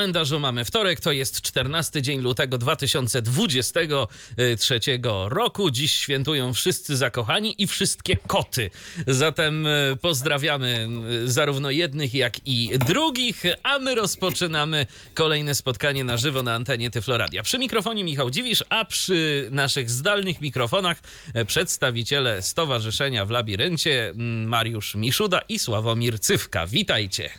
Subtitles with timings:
[0.00, 4.80] Kalendarzu mamy wtorek, to jest 14 dzień lutego 2023
[5.28, 5.70] roku.
[5.70, 8.70] Dziś świętują wszyscy zakochani i wszystkie koty.
[9.06, 9.70] Zatem e,
[10.00, 10.88] pozdrawiamy
[11.24, 16.90] e, zarówno jednych, jak i drugich, a my rozpoczynamy kolejne spotkanie na żywo na antenie
[16.90, 17.42] Tyfloradia.
[17.42, 21.00] Przy mikrofonie Michał Dziwisz, a przy naszych zdalnych mikrofonach
[21.34, 24.12] e, przedstawiciele Stowarzyszenia w Labiryncie
[24.46, 26.66] Mariusz Miszuda i Sławomir Cywka.
[26.66, 27.30] Witajcie.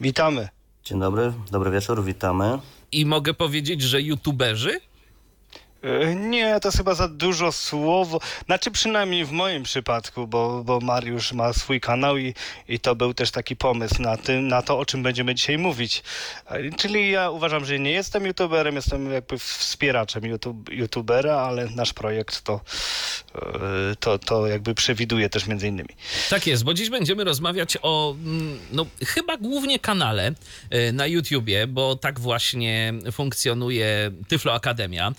[0.00, 0.55] Witamy.
[0.86, 2.58] Dzień dobry, dobry wieczór, witamy.
[2.92, 4.80] I mogę powiedzieć, że youtuberzy?
[5.82, 8.20] E, Nie, to chyba za dużo słowo.
[8.46, 12.34] Znaczy przynajmniej w moim przypadku, bo, bo Mariusz ma swój kanał i,
[12.68, 16.02] i to był też taki pomysł na, tym, na to, o czym będziemy dzisiaj mówić.
[16.46, 21.92] E, Czyli ja uważam, że nie jestem youtuberem, jestem jakby wspieraczem YouTube, youtubera, ale nasz
[21.92, 22.60] projekt to,
[23.34, 23.40] e,
[24.00, 25.88] to, to jakby przewiduje też między innymi.
[26.30, 30.32] Tak jest, bo dziś będziemy rozmawiać o, mm, no chyba głównie kanale
[30.92, 35.12] na YouTubie, bo tak właśnie funkcjonuje Tyflo Akademia,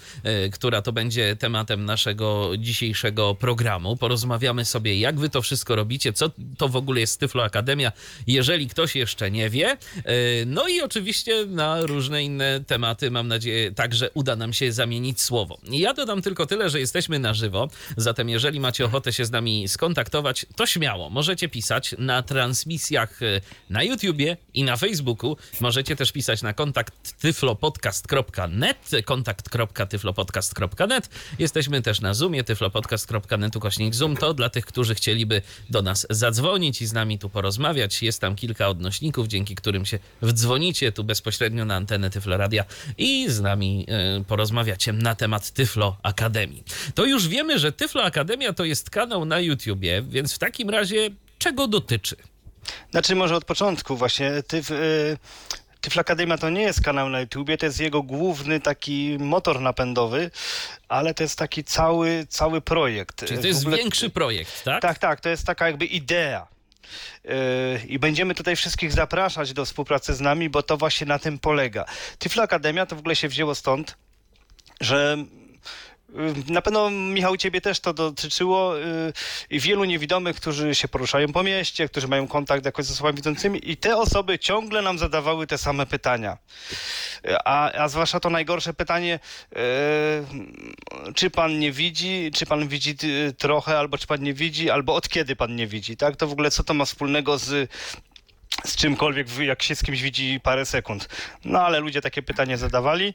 [0.50, 3.98] która to będzie tematem naszego dzisiejszego programu.
[3.98, 7.92] Porozmawiamy sobie, jak wy to wszystko robicie, co to w ogóle jest Tyflo Akademia,
[8.28, 9.68] jeżeli ktoś jeszcze nie wie.
[9.70, 9.78] E,
[10.46, 15.58] No i oczywiście na różne inne tematy, mam nadzieję, także uda nam się zamienić słowo.
[15.70, 19.68] Ja dodam tylko tyle, że jesteśmy na żywo, zatem jeżeli macie ochotę się z nami
[19.68, 25.38] skontaktować, to śmiało, możecie pisać na transmisjach e, na YouTubie i na Facebooku.
[25.62, 28.92] Możecie też pisać na kontakt tyflopodcast.net,
[30.38, 31.10] kontakt.tyflopodcast.net.
[31.40, 34.18] Jesteśmy też na Zoomie, tyflopodcast.net ukośnik Zoom.
[34.18, 38.04] To dla tych, którzy chcieliby do nas zadzwonić i z nami tu porozmawiać.
[38.04, 42.66] Jest tam kilka odnośników, dzięki którym się wdzwonicie tu bezpośrednio na antenę Tyfloradia
[42.98, 46.64] i z nami e, porozmawiacie na temat Tyflo Akademii.
[46.96, 51.10] To już wiemy, że Tyflo Akademia to jest kanał na YouTubie, więc w takim razie
[51.38, 52.16] czego dotyczy?
[52.92, 54.44] Znaczy może od początku właśnie.
[54.48, 54.72] Tyf,
[55.88, 59.62] y, Tyfl Akademia to nie jest kanał na YouTubie, to jest jego główny taki motor
[59.62, 60.32] napędowy,
[60.88, 63.26] ale to jest taki cały, cały projekt.
[63.26, 64.82] Czyli to jest ogóle- większy projekt, tak?
[64.82, 66.48] Tak, tak, to jest taka jakby idea.
[67.24, 67.32] Yy,
[67.88, 71.86] I będziemy tutaj wszystkich zapraszać do współpracy z nami, bo to właśnie na tym polega.
[72.20, 73.98] Tyflo Akademia to w ogóle się wzięło stąd,
[74.82, 75.18] że
[76.50, 78.74] na pewno Michał ciebie też to dotyczyło
[79.50, 83.72] i wielu niewidomych, którzy się poruszają po mieście, którzy mają kontakt jakoś z osobami widzącymi
[83.72, 86.38] i te osoby ciągle nam zadawały te same pytania.
[87.46, 89.20] A, a zwłaszcza to najgorsze pytanie,
[91.16, 94.96] czy pan nie widzi, czy pan widzi y, trochę, albo czy pan nie widzi, albo
[94.96, 96.16] od kiedy pan nie widzi, tak?
[96.16, 97.72] To w ogóle co to ma wspólnego z
[98.66, 101.10] z czymkolwiek, jak się z kimś widzi parę sekund.
[101.46, 103.14] No ale ludzie takie pytanie zadawali.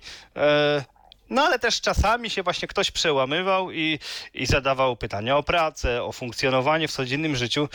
[1.32, 3.98] No ale też czasami się właśnie ktoś przełamywał i,
[4.34, 7.68] i zadawał pytania o pracę, o funkcjonowanie w codziennym życiu.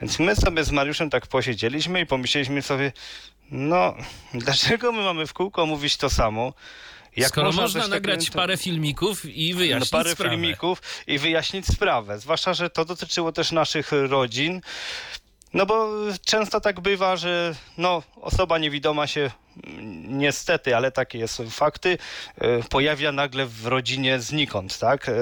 [0.00, 2.92] Więc my sobie z Mariuszem tak posiedzieliśmy i pomyśleliśmy sobie,
[3.50, 3.94] no
[4.34, 6.52] dlaczego my mamy w kółko mówić to samo?
[7.16, 10.30] Jak Skoro można, takiego- nagrać parę filmików i wyjaśnić no, parę sprawę.
[10.30, 12.18] filmików i wyjaśnić sprawę.
[12.18, 14.60] Zwłaszcza, że to dotyczyło też naszych rodzin.
[15.54, 15.88] No bo
[16.24, 19.30] często tak bywa, że no, osoba niewidoma się
[19.66, 21.98] mm, niestety, ale takie są fakty,
[22.38, 25.08] e, pojawia nagle w rodzinie znikąd, tak?
[25.08, 25.12] E,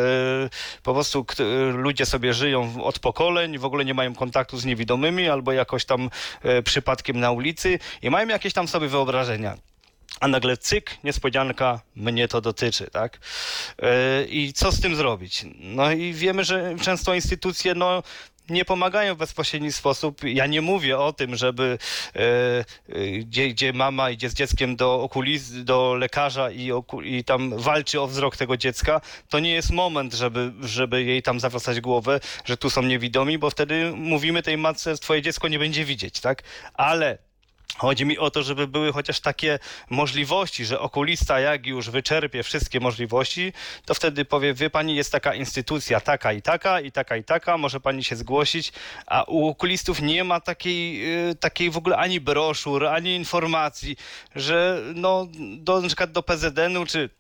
[0.83, 5.29] Po prostu kt- ludzie sobie żyją od pokoleń, w ogóle nie mają kontaktu z niewidomymi
[5.29, 6.11] albo jakoś tam
[6.43, 9.57] e, przypadkiem na ulicy i mają jakieś tam sobie wyobrażenia
[10.21, 13.19] a nagle cyk, niespodzianka, mnie to dotyczy, tak?
[14.29, 15.45] I co z tym zrobić?
[15.61, 18.03] No i wiemy, że często instytucje, no,
[18.49, 20.25] nie pomagają w bezpośredni sposób.
[20.25, 21.79] Ja nie mówię o tym, żeby
[22.17, 22.21] e,
[22.89, 27.59] e, gdzie, gdzie mama idzie z dzieckiem do okulis, do lekarza i, oku, i tam
[27.59, 29.01] walczy o wzrok tego dziecka.
[29.29, 33.51] To nie jest moment, żeby, żeby jej tam zawracać głowę, że tu są niewidomi, bo
[33.51, 36.43] wtedy mówimy tej matce, twoje dziecko nie będzie widzieć, tak?
[36.75, 37.19] Ale
[37.79, 39.59] Chodzi mi o to, żeby były chociaż takie
[39.91, 43.53] możliwości, że okulista jak już wyczerpie wszystkie możliwości,
[43.85, 47.59] to wtedy powie, wie pani, jest taka instytucja taka i taka i taka i taka,
[47.59, 48.73] może pani się zgłosić,
[49.07, 53.97] a u okulistów nie ma takiej, y, takiej w ogóle ani broszur, ani informacji,
[54.37, 55.27] że no,
[55.59, 57.11] do, na przykład do PZN-u czy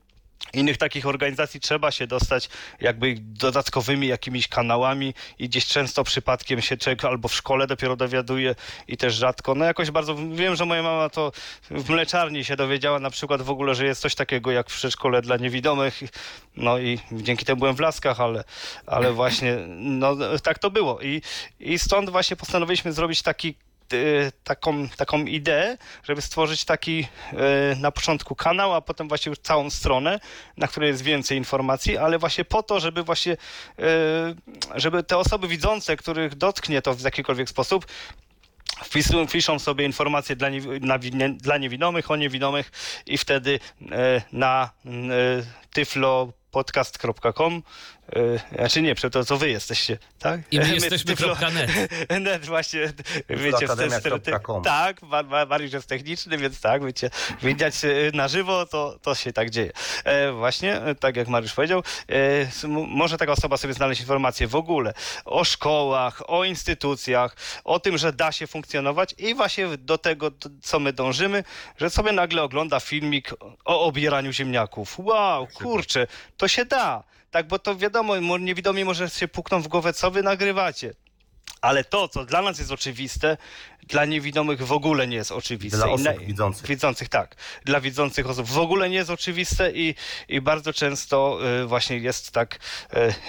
[0.54, 2.48] innych takich organizacji trzeba się dostać
[2.80, 8.54] jakby dodatkowymi jakimiś kanałami i gdzieś często przypadkiem się człowiek albo w szkole dopiero dowiaduje
[8.88, 9.54] i też rzadko.
[9.54, 11.32] No jakoś bardzo, wiem, że moja mama to
[11.70, 15.22] w mleczarni się dowiedziała na przykład w ogóle, że jest coś takiego jak w przedszkole
[15.22, 16.00] dla niewidomych.
[16.56, 18.44] No i dzięki temu byłem w Laskach, ale,
[18.86, 21.00] ale właśnie no tak to było.
[21.00, 21.22] I,
[21.60, 23.54] i stąd właśnie postanowiliśmy zrobić taki
[24.44, 27.08] taką, taką ideę, żeby stworzyć taki
[27.72, 30.20] y, na początku kanał, a potem właśnie już całą stronę,
[30.56, 33.36] na której jest więcej informacji, ale właśnie po to, żeby właśnie, y,
[34.74, 37.86] żeby te osoby widzące, których dotknie to w jakikolwiek sposób,
[38.84, 40.60] wpisują, piszą sobie informacje dla, nie,
[41.28, 42.72] dla niewidomych, o niewidomych
[43.06, 43.60] i wtedy
[44.32, 44.70] na
[45.72, 47.62] tyflopodcast.com
[48.54, 50.40] znaczy nie, to co wy jesteście, tak?
[50.50, 51.50] I my My jesteśmy kropka
[52.20, 52.46] net.
[52.46, 52.80] Właśnie,
[53.28, 54.62] wiecie, w ten Tyfloakademia.com.
[54.62, 57.10] Tak, Mar- Mar- Mariusz jest techniczny, więc tak, wiecie,
[57.42, 59.72] widać e, na żywo, to, to się tak dzieje.
[60.04, 64.54] E, właśnie, e, tak jak Mariusz powiedział, e, może taka osoba sobie znaleźć informacje w
[64.54, 64.94] ogóle
[65.24, 70.30] o szkołach, o instytucjach, o tym, że da się funkcjonować i właśnie do tego,
[70.62, 71.44] co my dążymy,
[71.78, 73.34] że sobie nagle ogląda filmik
[73.64, 74.98] o obieraniu ziemniaków.
[74.98, 76.06] Wow, kurczę,
[76.36, 77.04] to się da.
[77.32, 80.94] Tak, bo to wiadomo, mo- niewidomi może się pukną w głowę, co wy nagrywacie.
[81.60, 83.36] Ale to, co dla nas jest oczywiste,
[83.82, 85.76] dla niewidomych w ogóle nie jest oczywiste.
[85.78, 86.66] Dla I osób na- widzących.
[86.66, 87.36] Widzących, tak.
[87.64, 89.94] Dla widzących osób w ogóle nie jest oczywiste i,
[90.28, 92.58] i bardzo często y, właśnie jest tak,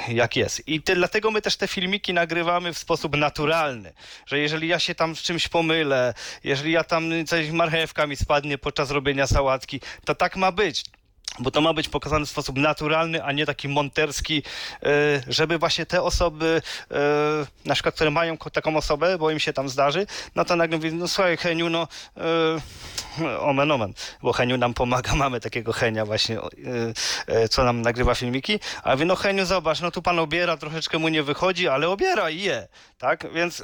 [0.10, 0.68] y, jak jest.
[0.68, 3.94] I te, dlatego my też te filmiki nagrywamy w sposób naturalny,
[4.26, 6.14] że jeżeli ja się tam z czymś pomylę,
[6.44, 10.84] jeżeli ja tam coś marchewka mi spadnie podczas robienia sałatki, to tak ma być.
[11.40, 14.44] Bo to ma być pokazane w sposób naturalny, a nie taki monterski,
[14.84, 14.88] e,
[15.28, 16.96] żeby właśnie te osoby, e,
[17.66, 20.92] na przykład, które mają taką osobę, bo im się tam zdarzy, no to nagle mówię,
[20.92, 21.88] no słuchaj Heniu, no
[22.18, 26.38] e, omen, omen, bo Heniu nam pomaga, mamy takiego Henia właśnie,
[27.50, 31.08] co nam nagrywa filmiki, a mówię, no Heniu zobacz, no tu pan obiera, troszeczkę mu
[31.08, 33.64] nie wychodzi, ale obiera i je, tak, więc...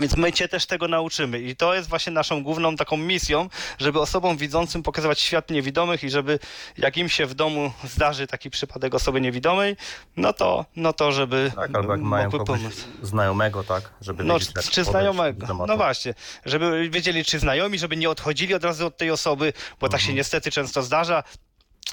[0.00, 3.48] Więc my cię też tego nauczymy i to jest właśnie naszą główną taką misją,
[3.78, 6.38] żeby osobom widzącym pokazywać świat niewidomych i żeby
[6.78, 9.76] jak im się w domu zdarzy taki przypadek osoby niewidomej,
[10.16, 12.60] no to, no to żeby Tak, albo jak mają pomóc.
[13.02, 15.66] znajomego, tak, żeby No, wiedzieć, czy, znajomego.
[15.66, 16.14] No właśnie,
[16.44, 20.04] żeby wiedzieli, czy znajomi, żeby nie odchodzili od razu od tej osoby, bo tak się
[20.04, 20.16] Mhm.
[20.16, 21.22] niestety często zdarza.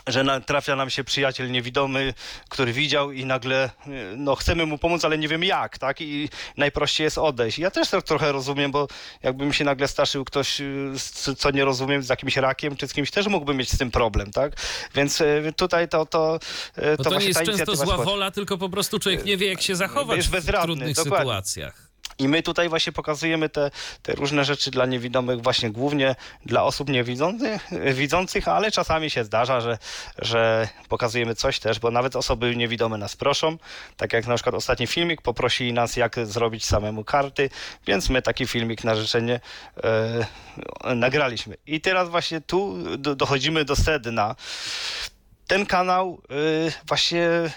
[0.08, 2.14] Że na, trafia nam się przyjaciel niewidomy,
[2.50, 6.02] który widział i nagle, y, no chcemy mu pomóc, ale nie wiem jak, tak?
[6.02, 7.60] I najprościej jest odejść.
[7.60, 8.88] Ja też to trochę rozumiem, bo
[9.24, 10.94] jakby mi się nagle staszył ktoś, y,
[11.38, 14.32] co nie rozumiem, z jakimś rakiem, czy z kimś też mógłby mieć z tym problem,
[14.32, 14.54] tak?
[14.96, 16.40] Więc y, tutaj to, to,
[16.78, 19.62] No to, to nie jest często zła wola, tylko po prostu człowiek nie wie, jak
[19.62, 21.18] się zachować w trudnych dokładnie.
[21.20, 21.91] sytuacjach.
[22.21, 23.71] I my tutaj właśnie pokazujemy te,
[24.03, 26.15] te różne rzeczy dla niewidomych, właśnie głównie
[26.45, 29.77] dla osób niewidzących, widzących, ale czasami się zdarza, że,
[30.18, 33.57] że pokazujemy coś też, bo nawet osoby niewidome nas proszą.
[33.97, 37.50] Tak jak na przykład ostatni filmik poprosili nas, jak zrobić samemu karty,
[37.88, 39.39] więc my taki filmik na życzenie
[39.83, 41.57] e, nagraliśmy.
[41.65, 44.35] I teraz właśnie tu do, dochodzimy do sedna.
[45.47, 46.21] Ten kanał
[46.68, 47.51] y, właśnie y,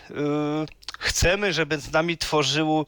[0.98, 2.86] chcemy, żeby z nami tworzył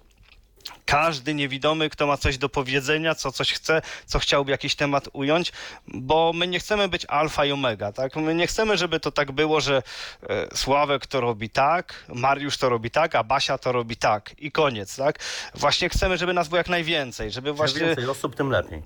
[0.86, 5.52] każdy niewidomy, kto ma coś do powiedzenia, co coś chce, co chciałby jakiś temat ująć,
[5.88, 8.16] bo my nie chcemy być alfa i omega, tak?
[8.16, 9.82] My nie chcemy, żeby to tak było, że
[10.28, 14.52] e, Sławek to robi tak, Mariusz to robi tak, a Basia to robi tak i
[14.52, 15.18] koniec, tak?
[15.54, 18.82] Właśnie chcemy, żeby nas było jak najwięcej, żeby Im właśnie więcej osób, tym lepiej.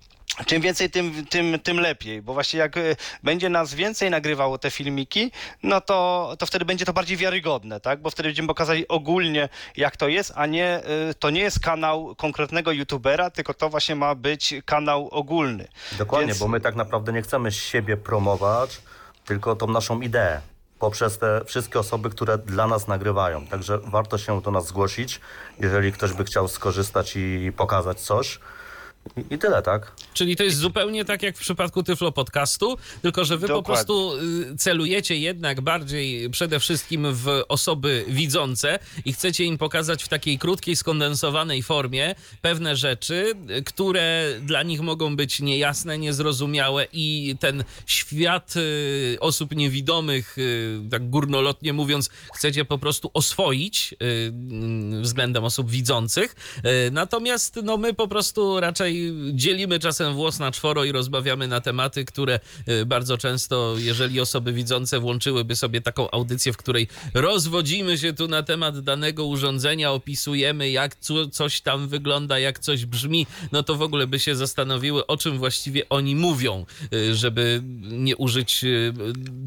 [0.47, 4.71] czym więcej, tym, tym, tym lepiej, bo właśnie jak y, będzie nas więcej nagrywało te
[4.71, 5.31] filmiki,
[5.63, 8.03] no to, to wtedy będzie to bardziej wiarygodne, tak?
[8.03, 10.81] Bo wtedy będziemy pokazali ogólnie, jak to jest, a nie,
[11.11, 15.69] y, to nie jest kanał konkretnego youtubera, tylko to właśnie ma być kanał ogólny.
[15.99, 18.83] Dokładnie, Więc- bo my tak naprawdę nie chcemy siebie promować,
[19.25, 20.41] tylko tą naszą ideę
[20.79, 23.47] poprzez te wszystkie osoby, które dla nas nagrywają.
[23.47, 25.21] Także warto się do nas zgłosić,
[25.61, 28.41] jeżeli ktoś by chciał skorzystać i pokazać coś.
[29.31, 29.93] I, tyle, tak?
[30.15, 33.85] Czyli to jest zupełnie tak jak w przypadku Tyflo Podcastu, tylko że wy po Dokładnie.
[33.87, 34.13] prostu
[34.53, 40.39] y, celujecie jednak bardziej przede wszystkim w osoby widzące i chcecie im pokazać w takiej
[40.39, 47.65] krótkiej, skondensowanej formie pewne rzeczy, y, które dla nich mogą być niejasne, niezrozumiałe i ten
[47.87, 50.37] świat y, osób niewidomych,
[50.91, 53.95] tak górnolotnie mówiąc, chcecie po prostu oswoić
[55.01, 56.61] względem osób widzących.
[56.93, 58.90] Natomiast no, my po prostu raczej
[59.33, 64.53] dzielimy czasem włos na czworo i rozmawiamy na tematy, które y, bardzo często, jeżeli osoby
[64.53, 70.71] widzące włączyłyby sobie taką audycję, w której rozwodzimy się tu na temat danego urządzenia, opisujemy
[70.71, 75.07] jak co, coś tam wygląda, jak coś brzmi, no to w ogóle by się zastanowiły,
[75.07, 78.93] o czym właściwie oni mówią, y, żeby nie użyć y,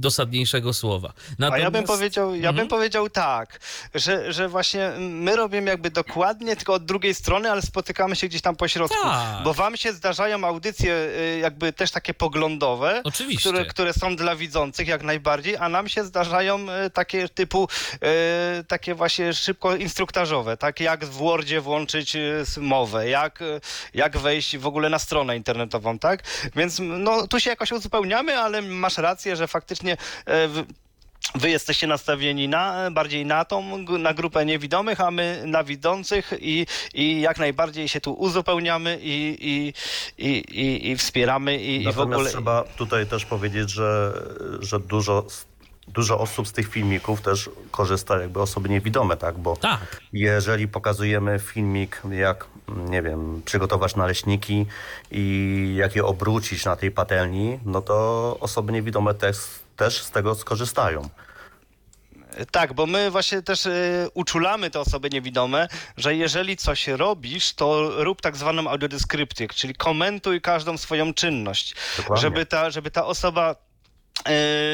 [0.03, 1.13] dosadniejszego słowa.
[1.39, 2.55] A ja bym Natomiast- powiedział, ja Mhm.
[2.55, 3.59] bym powiedział tak,
[3.95, 8.41] że, że właśnie my robimy jakby dokładnie, tylko od drugiej strony, ale spotykamy się gdzieś
[8.41, 8.97] tam po środku.
[9.03, 9.32] Tak.
[9.33, 9.43] Tak.
[9.43, 13.49] bo wam się zdarzają audycje y, jakby też takie poglądowe, Oczywiście.
[13.49, 18.63] które, które są dla widzących jak najbardziej, a nam się zdarzają y, takie typu y,
[18.63, 22.17] takie właśnie szybko instruktażowe, tak jak w Wordzie włączyć
[22.57, 23.39] mowę, jak,
[23.93, 26.23] jak wejść w ogóle na stronę internetową, tak?
[26.55, 29.97] Więc no tu się jakoś uzupełniamy, ale masz rację, że faktycznie
[31.35, 36.65] Wy jesteście nastawieni na, bardziej na tą, na grupę niewidomych, a my na widzących i,
[36.93, 39.73] i jak najbardziej się tu uzupełniamy i, i,
[40.17, 42.29] i, i, i wspieramy i, i w Natomiast ogóle...
[42.29, 44.13] trzeba tutaj też powiedzieć, że,
[44.59, 45.25] że dużo,
[45.87, 49.37] dużo osób z tych filmików też korzysta jakby osoby niewidome, tak?
[49.37, 50.01] Bo Tak.
[50.13, 52.45] jeżeli pokazujemy filmik, jak,
[52.89, 54.65] nie wiem, przygotować naleśniki
[55.11, 59.37] i jak je obrócić na tej patelni, no to osoby niewidome też,
[59.75, 61.09] też z tego skorzystają.
[62.51, 67.91] Tak, bo my właśnie też y, uczulamy te osoby niewidome, że jeżeli coś robisz, to
[68.03, 72.21] rób tak zwaną audiodeskrypcję, czyli komentuj każdą swoją czynność, Dokładnie.
[72.21, 73.55] żeby ta, żeby ta osoba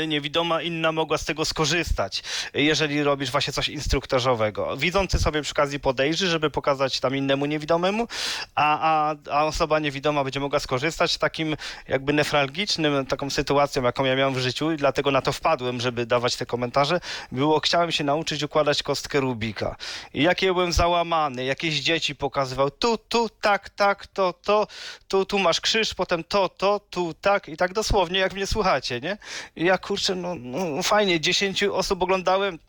[0.08, 4.78] niewidoma inna mogła z tego skorzystać, jeżeli robisz właśnie coś instruktażowego.
[4.78, 8.08] Widzący sobie przy okazji podejrzy, żeby pokazać tam innemu niewidomemu,
[8.56, 8.80] a,
[9.12, 11.56] a, a osoba niewidoma będzie mogła skorzystać takim
[11.88, 16.06] jakby nefralgicznym, taką sytuacją, jaką ja miałem w życiu i dlatego na to wpadłem, żeby
[16.06, 17.00] dawać te komentarze,
[17.32, 19.76] było chciałem się nauczyć układać kostkę Rubika.
[20.14, 24.68] I jak ja byłem załamany, jakieś dzieci pokazywał, tu, tu, tak, tak, to, to,
[25.08, 29.02] tu, tu masz krzyż, potem to, to, tu, tak i tak dosłownie, jak mnie słuchacie,
[29.02, 29.18] nie?
[29.56, 32.60] Ja kurczę, no, no fajnie, 10 osób oglądałem,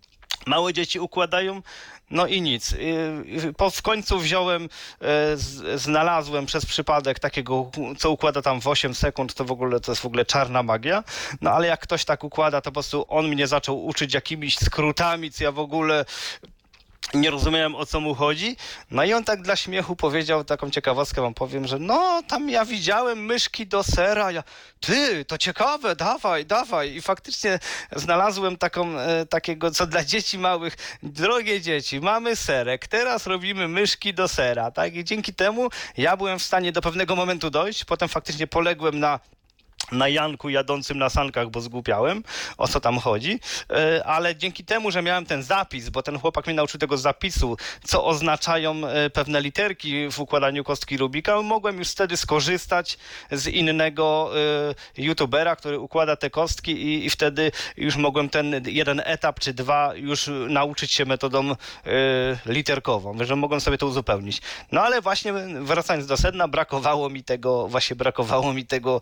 [0.46, 1.62] małe dzieci układają,
[2.10, 2.72] no i nic.
[2.72, 4.68] I- i Po, w końcu wziąłem,
[5.02, 9.92] e, znalazłem przez przypadek takiego, co układa tam w 8 sekund, to w ogóle to
[9.92, 11.04] jest w ogóle czarna magia.
[11.40, 15.30] No ale jak ktoś tak układa, to po prostu on mnie zaczął uczyć jakimiś skrótami,
[15.30, 16.04] co ja w ogóle
[17.14, 18.56] nie rozumiałem o co mu chodzi.
[18.90, 22.64] No i on tak dla śmiechu powiedział taką ciekawostkę wam powiem, że no tam ja
[22.64, 24.30] widziałem myszki do sera.
[24.30, 24.42] Ja,
[24.80, 26.94] ty, to ciekawe, dawaj, dawaj.
[26.94, 27.58] I faktycznie
[27.96, 34.14] znalazłem taką, e, takiego, co dla dzieci małych, drogie dzieci, mamy serek, teraz robimy myszki
[34.14, 34.94] do sera, tak?
[34.94, 39.20] I dzięki temu ja byłem w stanie do pewnego momentu dojść, potem faktycznie poległem na
[39.92, 42.22] na Janku jadącym na sankach, bo zgłupiałem,
[42.58, 46.46] o co tam chodzi, E, ale dzięki temu, że miałem ten zapis, bo ten chłopak
[46.46, 51.88] mnie nauczył tego zapisu, co oznaczają e, pewne literki w układaniu kostki Rubika, mogłem już
[51.88, 52.98] wtedy skorzystać
[53.32, 54.30] z innego
[54.98, 59.54] e, youtubera, który układa te kostki i, i wtedy już mogłem ten jeden etap czy
[59.54, 61.54] dwa już nauczyć się metodą
[62.46, 64.42] literkową, że mogłem sobie to uzupełnić.
[64.72, 69.00] No ale właśnie wracając do sedna, brakowało mi tego, właśnie brakowało mi tego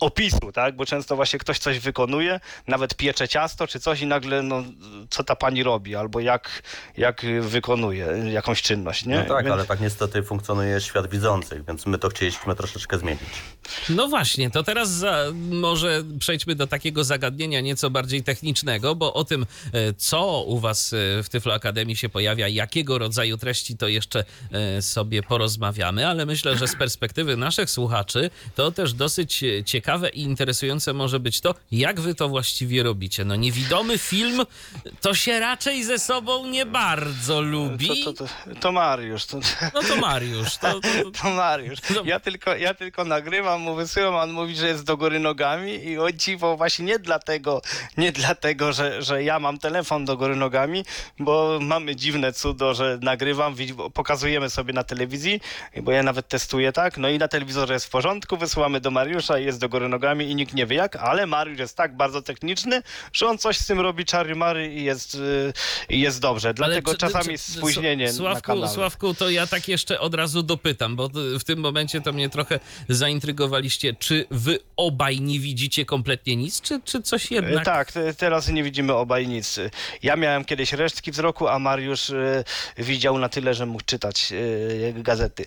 [0.00, 0.76] opisu, tak?
[0.76, 4.62] Bo często właśnie ktoś coś wykonuje, nawet piecze ciasto czy coś i nagle, no,
[5.10, 6.62] co ta pani robi, albo jak,
[6.96, 9.16] jak wykonuje jakąś czynność, nie?
[9.16, 13.28] No tak, Więc- ale tak niestety funkcjonuje świat widzących, więc my to chcieliśmy troszeczkę zmienić.
[13.88, 19.24] No właśnie, to teraz za, może przejdźmy do takiego zagadnienia nieco bardziej technicznego, bo o
[19.24, 23.88] tym, e, co u Was e, w Tyflo Akademii się pojawia, jakiego rodzaju treści, to
[23.88, 30.08] jeszcze e, sobie porozmawiamy, ale myślę, że z perspektywy naszych słuchaczy to też dosyć ciekawe
[30.08, 33.24] i interesujące może być to, jak Wy to właściwie robicie.
[33.24, 34.42] No niewidomy film
[35.00, 38.04] to się raczej ze sobą nie bardzo lubi.
[38.04, 39.40] To, to, to, to Mariusz, to,
[39.74, 40.80] No to Mariusz, to,
[41.36, 41.78] Mariusz.
[42.04, 45.98] Ja tylko, ja tylko nagrywam, mu wysyłam, on mówi, że jest do góry nogami i
[45.98, 47.62] o dziwo właśnie nie dlatego,
[47.96, 50.84] nie dlatego, że, że ja mam telefon do góry nogami,
[51.18, 53.54] bo mamy dziwne cudo, że nagrywam,
[53.94, 55.40] pokazujemy sobie na telewizji,
[55.82, 59.38] bo ja nawet testuję tak, no i na telewizorze jest w porządku, wysyłamy do Mariusza
[59.38, 62.22] i jest do góry nogami i nikt nie wie jak, ale Mariusz jest tak bardzo
[62.22, 65.52] techniczny, że on coś z tym robi czary mary i jest, y,
[65.88, 66.54] i jest dobrze.
[66.54, 68.68] Dlatego czy- czasami jest spóźnienie na Sławku, kanale.
[68.68, 71.08] Sławku, to ja tak jeszcze od razu dopytam, bo
[71.40, 72.60] w tym momencie to mnie trochę
[73.98, 77.64] Czy wy obaj nie widzicie kompletnie nic, czy, czy coś E, jednak?
[77.64, 79.58] Tak, te- teraz nie widzimy obaj nic.
[80.02, 82.44] Ja miałem kiedyś resztki wzroku, a Mariusz e,
[82.78, 85.44] widział na tyle, że mógł czytać e, gazety.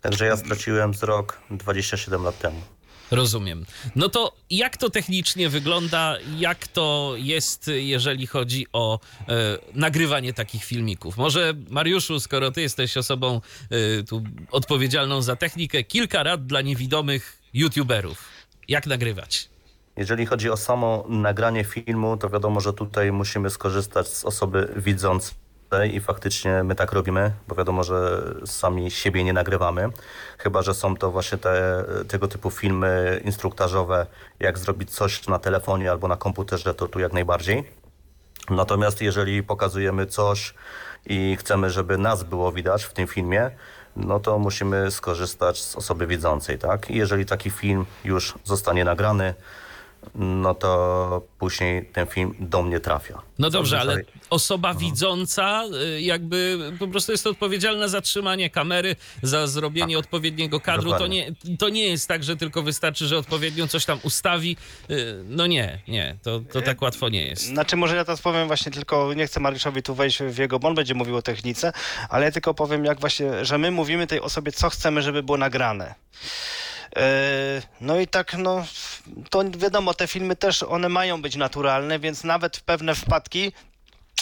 [0.00, 2.60] Także ja straciłem wzrok 27 lat temu.
[3.14, 3.66] Rozumiem.
[3.96, 6.16] No to jak to technicznie wygląda?
[6.38, 11.16] Jak to jest, jeżeli chodzi o e, nagrywanie takich filmików?
[11.16, 13.40] Może Mariuszu, skoro ty jesteś osobą
[13.70, 18.24] e, tu odpowiedzialną za technikę, kilka rad dla niewidomych youtuberów.
[18.68, 19.48] Jak nagrywać?
[19.96, 25.43] Jeżeli chodzi o samo nagranie filmu, to wiadomo, że tutaj musimy skorzystać z osoby widzącej
[25.92, 29.88] i faktycznie my tak robimy, bo wiadomo, że sami siebie nie nagrywamy.
[30.38, 34.06] Chyba, że są to właśnie te, tego typu filmy instruktażowe,
[34.40, 37.64] jak zrobić coś na telefonie albo na komputerze, to tu jak najbardziej.
[38.50, 40.54] Natomiast jeżeli pokazujemy coś
[41.06, 43.50] i chcemy, żeby nas było widać w tym filmie,
[43.96, 46.90] no to musimy skorzystać z osoby widzącej, tak?
[46.90, 49.34] I jeżeli taki film już zostanie nagrany,
[50.14, 53.22] no to później ten film do mnie trafia.
[53.38, 55.64] No dobrze, ale osoba widząca
[55.96, 60.90] y, jakby po prostu jest odpowiedzialna za trzymanie kamery, za zrobienie odpowiedniego kadru.
[60.92, 64.56] To nie, to nie jest tak, że tylko wystarczy, że odpowiednio coś tam ustawi.
[64.90, 67.42] Y, No nie, nie, to, to tak łatwo nie jest.
[67.46, 70.68] Znaczy, może ja teraz powiem właśnie tylko, nie chcę Mariuszowi tu wejść w jego, bo
[70.68, 71.72] on będzie mówił o technice,
[72.08, 75.38] ale ja tylko powiem, jak właśnie, że my mówimy tej osobie, co chcemy, żeby było
[75.38, 75.94] nagrane.
[76.96, 78.64] E, No i tak, no,
[79.30, 83.52] to wiadomo, te filmy też, one mają być naturalne, więc nawet pewne wpadki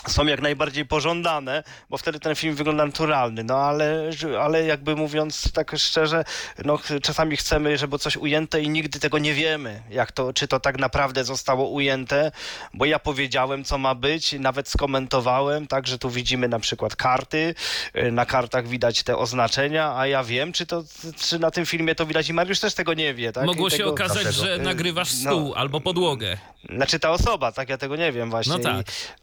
[0.09, 5.53] są jak najbardziej pożądane, bo wtedy ten film wygląda naturalny, no ale, ale jakby mówiąc
[5.53, 6.25] tak szczerze,
[6.65, 10.61] no czasami chcemy, żeby coś ujęte i nigdy tego nie wiemy, jak to, czy to
[10.61, 12.33] tak naprawdę zostało ujęte,
[12.75, 17.55] bo ja powiedziałem, co ma być, nawet skomentowałem, tak, że tu widzimy na przykład karty,
[17.97, 20.85] y, na kartach widać te oznaczenia, a ja wiem, czy to,
[21.19, 23.45] czy na tym filmie to widać i Mariusz też tego nie wie, tak?
[23.47, 24.45] Mogło I się tego, okazać, Dlaczego?
[24.45, 25.31] że nagrywasz No.
[25.31, 26.39] stół albo podłogę.
[26.77, 28.53] Znaczy ta osoba, tak, ja tego nie wiem właśnie.
[28.53, 28.89] No tak.
[28.89, 29.23] I,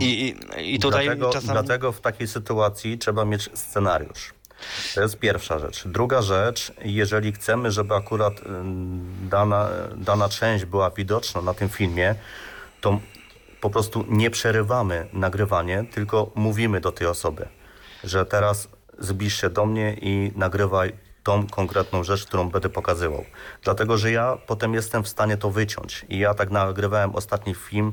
[0.00, 1.52] i, i, i tutaj dlatego, czasami...
[1.52, 4.34] dlatego w takiej sytuacji trzeba mieć scenariusz.
[4.94, 5.88] To jest pierwsza rzecz.
[5.88, 12.14] Druga rzecz, jeżeli chcemy, żeby akurat ym, dana, dana część była widoczna na tym filmie,
[12.80, 13.00] to
[13.60, 17.48] po prostu nie przerywamy nagrywanie, tylko mówimy do tej osoby,
[18.04, 23.24] że teraz zbliż się do mnie i nagrywaj tą konkretną rzecz, którą będę pokazywał.
[23.62, 26.06] Dlatego, że ja potem jestem w stanie to wyciąć.
[26.08, 27.92] I ja tak nagrywałem ostatni film,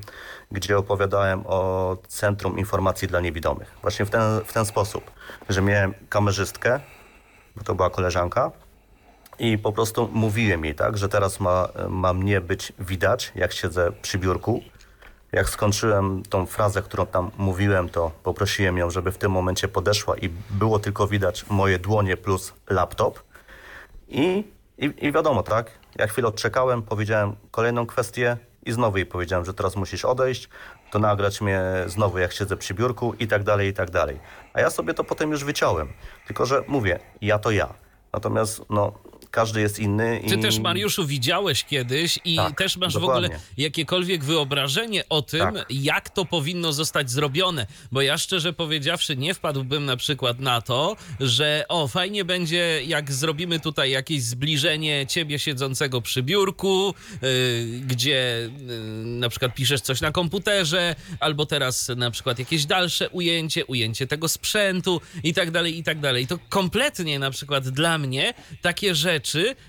[0.52, 3.76] gdzie opowiadałem o Centrum Informacji dla Niewidomych.
[3.82, 5.12] Właśnie w ten, w ten sposób,
[5.50, 6.80] że miałem kamerzystkę,
[7.56, 8.52] bo to była koleżanka,
[9.40, 13.92] i po prostu mówiłem jej, tak, że teraz ma, ma mnie być widać, jak siedzę
[14.02, 14.62] przy biurku.
[15.32, 20.18] Jak skończyłem tą frazę, którą tam mówiłem, to poprosiłem ją, żeby w tym momencie podeszła
[20.18, 23.24] i było tylko widać moje dłonie plus laptop.
[24.08, 24.44] I,
[24.78, 29.54] i, i wiadomo, tak, ja chwilę odczekałem, powiedziałem kolejną kwestię i znowu jej powiedziałem, że
[29.54, 30.50] teraz musisz odejść,
[30.92, 34.20] to nagrać mnie znowu, jak siedzę przy biurku i tak dalej, i tak dalej.
[34.54, 35.94] A ja sobie to potem już wyciąłem.
[36.28, 37.74] Tylko, że mówię, ja to ja.
[38.14, 38.94] Natomiast, no,
[39.32, 40.22] każdy jest inny.
[40.28, 40.40] Ty i...
[40.42, 43.28] też, Mariuszu, widziałeś kiedyś i Tak, też masz w dokładnie.
[43.28, 45.66] ogóle jakiekolwiek wyobrażenie o tym, Tak.
[45.70, 47.68] jak to powinno zostać zrobione.
[47.92, 53.12] Bo ja szczerze powiedziawszy, nie wpadłbym na przykład na to, że o, fajnie będzie, jak
[53.12, 57.30] zrobimy tutaj jakieś zbliżenie ciebie siedzącego przy biurku, yy,
[57.88, 63.66] gdzie yy, na przykład piszesz coś na komputerze, albo teraz na przykład jakieś dalsze ujęcie,
[63.66, 66.28] ujęcie tego sprzętu i tak dalej, i tak dalej.
[66.28, 69.21] To kompletnie na przykład dla mnie takie rzeczy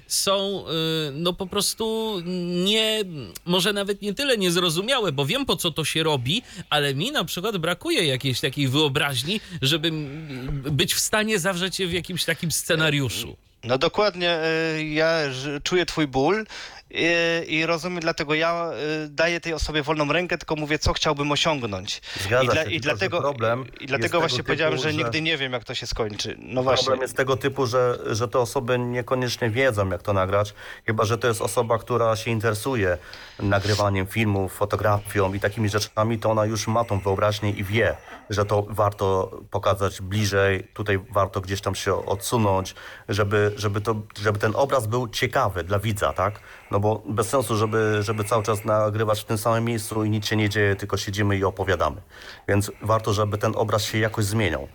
[0.06, 0.64] są
[1.08, 2.16] y, no po prostu
[2.64, 3.04] nie,
[3.44, 7.24] może nawet nie tyle niezrozumiałe, bo wiem po co to się robi, ale mi na
[7.24, 12.52] przykład brakuje jakiejś takiej wyobraźni, żeby m- być w stanie zawrzeć je w jakimś takim
[12.52, 13.36] scenariuszu.
[13.64, 14.38] No dokładnie,
[14.78, 15.18] y, ja
[15.62, 16.46] czuję twój ból
[16.94, 18.70] i, i rozumiem, dlatego ja
[19.05, 22.02] y, daję tej osobie wolną rękę, tylko mówię, co chciałbym osiągnąć.
[22.20, 24.94] Zgadza I, dla, się, i dlatego, problem i dlatego tego właśnie typu, powiedziałem, że, że-
[24.94, 26.37] nigdy nie wiem, jak to się skończy.
[26.38, 26.85] No właśnie.
[26.85, 30.55] Problem jest tego typu, że, że te osoby niekoniecznie wiedzą, jak to nagrać,
[30.87, 32.98] chyba że to jest osoba, która się interesuje
[33.38, 37.96] nagrywaniem filmów, fotografią i takimi rzeczami, to ona już ma tą wyobraźnię i wie,
[38.31, 42.74] że to warto pokazać bliżej, tutaj warto gdzieś tam się odsunąć,
[43.09, 46.40] żeby, żeby, to, żeby ten obraz był ciekawy dla widza, tak?
[46.72, 50.26] No bo bez sensu, żeby, żeby cały czas nagrywać w tym samym miejscu i nic
[50.26, 52.02] się nie dzieje, tylko siedzimy i opowiadamy.
[52.48, 54.68] Więc warto, żeby ten obraz się jakoś zmieniał.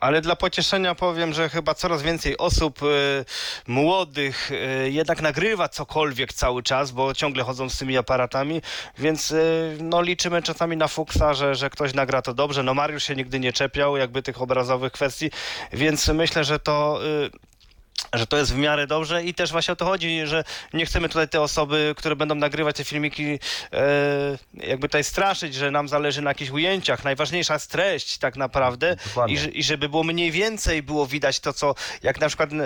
[0.00, 3.24] Ale dla pocieszenia powiem, że chyba coraz więcej osób y,
[3.66, 8.62] młodych y, jednak nagrywa cokolwiek cały czas, bo ciągle chodzą z tymi aparatami,
[8.98, 12.62] więc y, no, liczymy czasami na fuksa, że, że ktoś nagra to dobrze.
[12.62, 15.30] No Mariusz się nigdy nie czepiał jakby tych obrazowych kwestii,
[15.72, 17.00] więc myślę, że to...
[18.14, 21.08] Że to jest w miarę dobrze i też właśnie o to chodzi, że nie chcemy
[21.08, 23.38] tutaj te osoby, które będą nagrywać te filmiki, e,
[24.54, 27.04] jakby tutaj straszyć, że nam zależy na jakichś ujęciach.
[27.04, 31.74] Najważniejsza jest treść tak naprawdę i, i żeby było mniej więcej było widać to, co,
[32.02, 32.56] jak na przykład, e,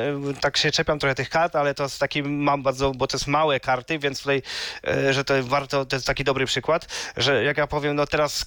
[0.41, 3.27] tak się czepiam trochę tych kart, ale to jest taki, mam bardzo, bo to jest
[3.27, 4.43] małe karty, więc tutaj,
[4.87, 8.47] e, że to warto, to jest taki dobry przykład, że jak ja powiem, no teraz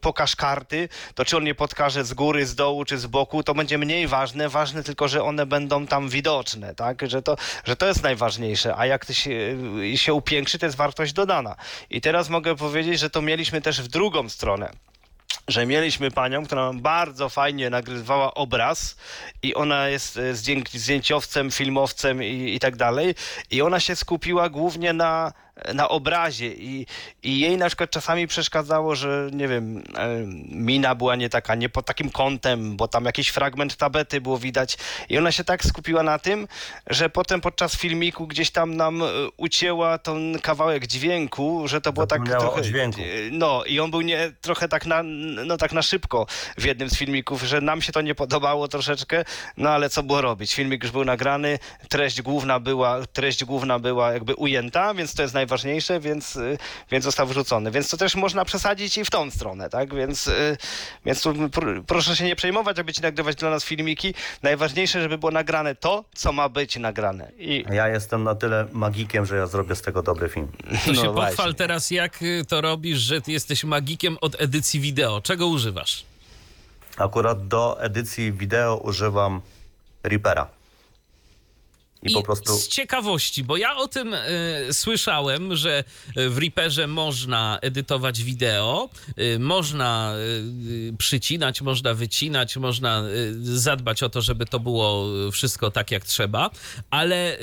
[0.00, 3.54] pokaż karty, to czy on nie podkaże z góry, z dołu, czy z boku, to
[3.54, 7.86] będzie mniej ważne, ważne tylko, że one będą tam widoczne, tak, że to, że to
[7.86, 9.56] jest najważniejsze, a jak to się,
[9.92, 11.56] e, się upiększy, to jest wartość dodana.
[11.90, 14.70] I teraz mogę powiedzieć, że to mieliśmy też w drugą stronę
[15.48, 18.96] że mieliśmy panią, która bardzo fajnie nagrywała obraz
[19.42, 23.14] i ona jest e, zdję- zdjęciowcem, filmowcem i, i tak dalej.
[23.50, 25.32] I ona się skupiła głównie na
[25.74, 26.86] na obrazie i,
[27.22, 30.08] i jej na przykład czasami przeszkadzało, że nie wiem, e,
[30.48, 34.78] mina była nie taka, nie pod takim kątem, bo tam jakiś fragment tabety było widać
[35.08, 36.48] i ona się tak skupiła na tym,
[36.86, 42.06] że potem podczas filmiku gdzieś tam nam e, ucięła ten kawałek dźwięku, że to było
[42.06, 42.62] tak trochę...
[42.62, 43.00] dźwięku.
[43.00, 45.02] e, No i on był nie, trochę tak na,
[45.46, 46.26] no tak na szybko
[46.58, 49.24] w jednym z filmików, że nam się to nie podobało troszeczkę,
[49.56, 50.54] no ale co było robić?
[50.54, 55.34] Filmik już był nagrany, treść główna była, treść główna była jakby ujęta, więc to jest
[55.50, 56.58] najważniejsze, więc, y,
[56.90, 57.70] więc został wrzucony.
[57.70, 59.94] Więc to też można przesadzić i w tą stronę, tak?
[59.94, 60.56] Więc, y,
[61.04, 64.14] więc tu pr- proszę się nie przejmować, aby ci nagrywać dla nas filmiki.
[64.42, 67.32] Najważniejsze, żeby było nagrane to, co ma być nagrane.
[67.38, 70.48] I Ja jestem na tyle magikiem, że ja zrobię z tego dobry film.
[70.86, 71.54] To się No pochwal właśnie.
[71.54, 75.20] teraz, jak y, to robisz, że ty jesteś magikiem od edycji wideo.
[75.20, 76.04] Czego używasz?
[76.96, 79.40] Akurat do edycji wideo używam
[80.02, 80.46] Reapera.
[82.10, 84.18] I, po prostu z ciekawości, bo ja o tym y,
[84.72, 85.84] słyszałem, że
[86.16, 90.14] w Reaperze można edytować wideo, y, można
[90.90, 93.02] y, przycinać, można wycinać, można
[93.42, 96.50] zadbać o to, żeby to było wszystko tak jak trzeba,
[96.90, 97.38] ale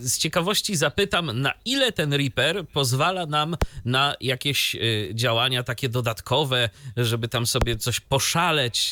[0.00, 4.76] z ciekawości zapytam, na ile ten Reaper pozwala nam na jakieś
[5.14, 8.90] działania takie dodatkowe, żeby tam sobie coś poszaleć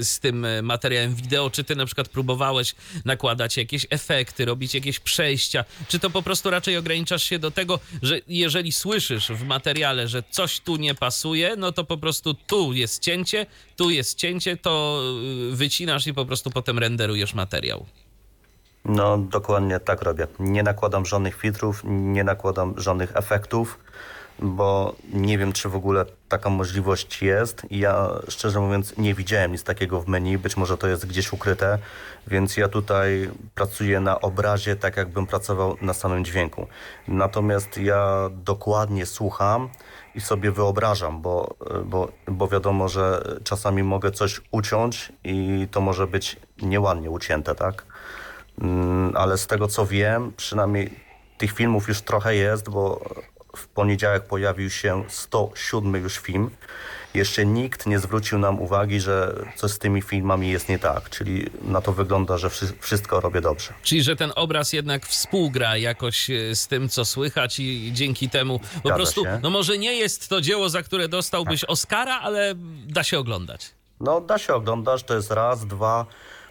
[0.00, 2.74] z tym materiałem wideo, czy ty na przykład próbowałeś
[3.04, 7.80] nakładać jakieś efekty, robić jakieś przejścia, czy to po prostu raczej ograniczasz się do tego,
[8.02, 12.72] że jeżeli słyszysz w materiale, że coś tu nie pasuje, no to po prostu tu
[12.72, 15.02] jest cięcie, tu jest cięcie, to
[15.52, 17.86] y, wycinasz i po prostu potem renderujesz materiał.
[18.84, 20.26] No, dokładnie tak robię.
[20.38, 23.78] Nie nakładam żadnych filtrów, nie nakładam żadnych efektów,
[24.38, 27.62] bo nie wiem, czy w ogóle taka możliwość jest.
[27.70, 30.38] Ja, szczerze mówiąc, nie widziałem nic takiego w menu.
[30.38, 31.78] Być może to jest gdzieś ukryte,
[32.26, 36.66] więc ja tutaj pracuję na obrazie, tak jakbym pracował na samym dźwięku.
[37.08, 39.68] Natomiast ja dokładnie słucham
[40.14, 46.06] i sobie wyobrażam, bo, bo, bo wiadomo, że czasami mogę coś uciąć i to może
[46.06, 47.86] być nieładnie ucięte, tak?
[48.60, 51.00] Mm, ale z tego co wiem, przynajmniej
[51.38, 53.00] tych filmów już trochę jest, bo
[53.58, 56.50] w poniedziałek pojawił się 107 już film.
[57.14, 61.46] Jeszcze nikt nie zwrócił nam uwagi, że coś z tymi filmami jest nie tak, czyli
[61.62, 63.72] na to wygląda, że wszy- wszystko robię dobrze.
[63.82, 68.58] Czyli, że ten obraz jednak współgra jakoś e, z tym, co słychać i dzięki temu
[68.58, 69.40] po Zgadza prostu, się.
[69.42, 72.54] no może nie jest to dzieło, za które dostałbyś Oscara, ale
[72.86, 73.70] da się oglądać.
[74.00, 76.06] No, da się oglądać, to jest raz, dwa.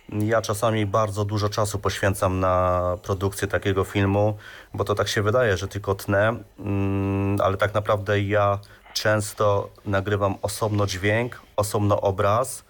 [0.10, 4.38] Ja czasami bardzo dużo czasu poświęcam na produkcję takiego filmu,
[4.74, 8.60] bo to tak się wydaje, że tylko tnę, mm, ale tak naprawdę ja
[8.94, 12.64] często nagrywam osobno dźwięk, osobno obraz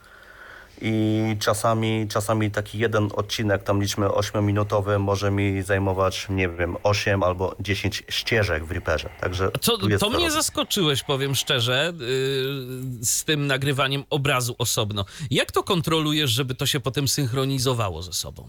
[0.82, 7.24] i czasami, czasami taki jeden odcinek, tam liczmy 8-minutowy, może mi zajmować, nie wiem, 8
[7.24, 9.10] albo 10 ścieżek w Reaperze.
[9.22, 12.06] Także To, to mnie zaskoczyłeś, powiem szczerze, yy,
[13.06, 15.06] z tym nagrywaniem obrazu osobno.
[15.32, 18.48] Jak to kontrolujesz, żeby to się potem synchronizowało ze sobą?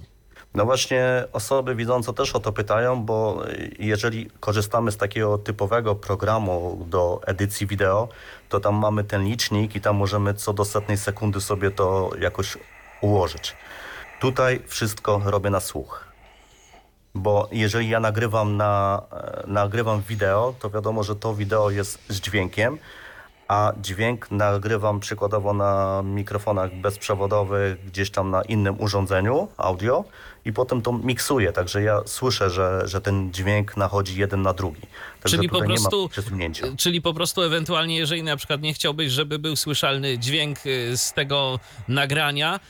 [0.54, 3.42] No właśnie osoby widzące też o to pytają, bo
[3.78, 8.08] jeżeli korzystamy z takiego typowego programu do edycji wideo,
[8.48, 12.58] to tam mamy ten licznik i tam możemy co do setnej sekundy sobie to jakoś
[13.00, 13.56] ułożyć.
[14.20, 16.04] Tutaj wszystko robię na słuch.
[17.14, 22.20] Bo jeżeli ja nagrywam na, e, nagrywam wideo, to wiadomo, że to wideo jest z
[22.20, 22.78] dźwiękiem,
[23.48, 30.04] a dźwięk nagrywam przykładowo na mikrofonach bezprzewodowych, gdzieś tam na innym urządzeniu audio
[30.48, 34.80] i potem to miksuję, także ja słyszę, że, że ten dźwięk nachodzi jeden na drugi.
[35.20, 36.10] Także Czyli po prostu,
[36.78, 41.12] czyli po prostu ewentualnie, jeżeli na przykład nie chciałbyś, żeby był słyszalny dźwięk y, z
[41.12, 42.60] tego nagrania.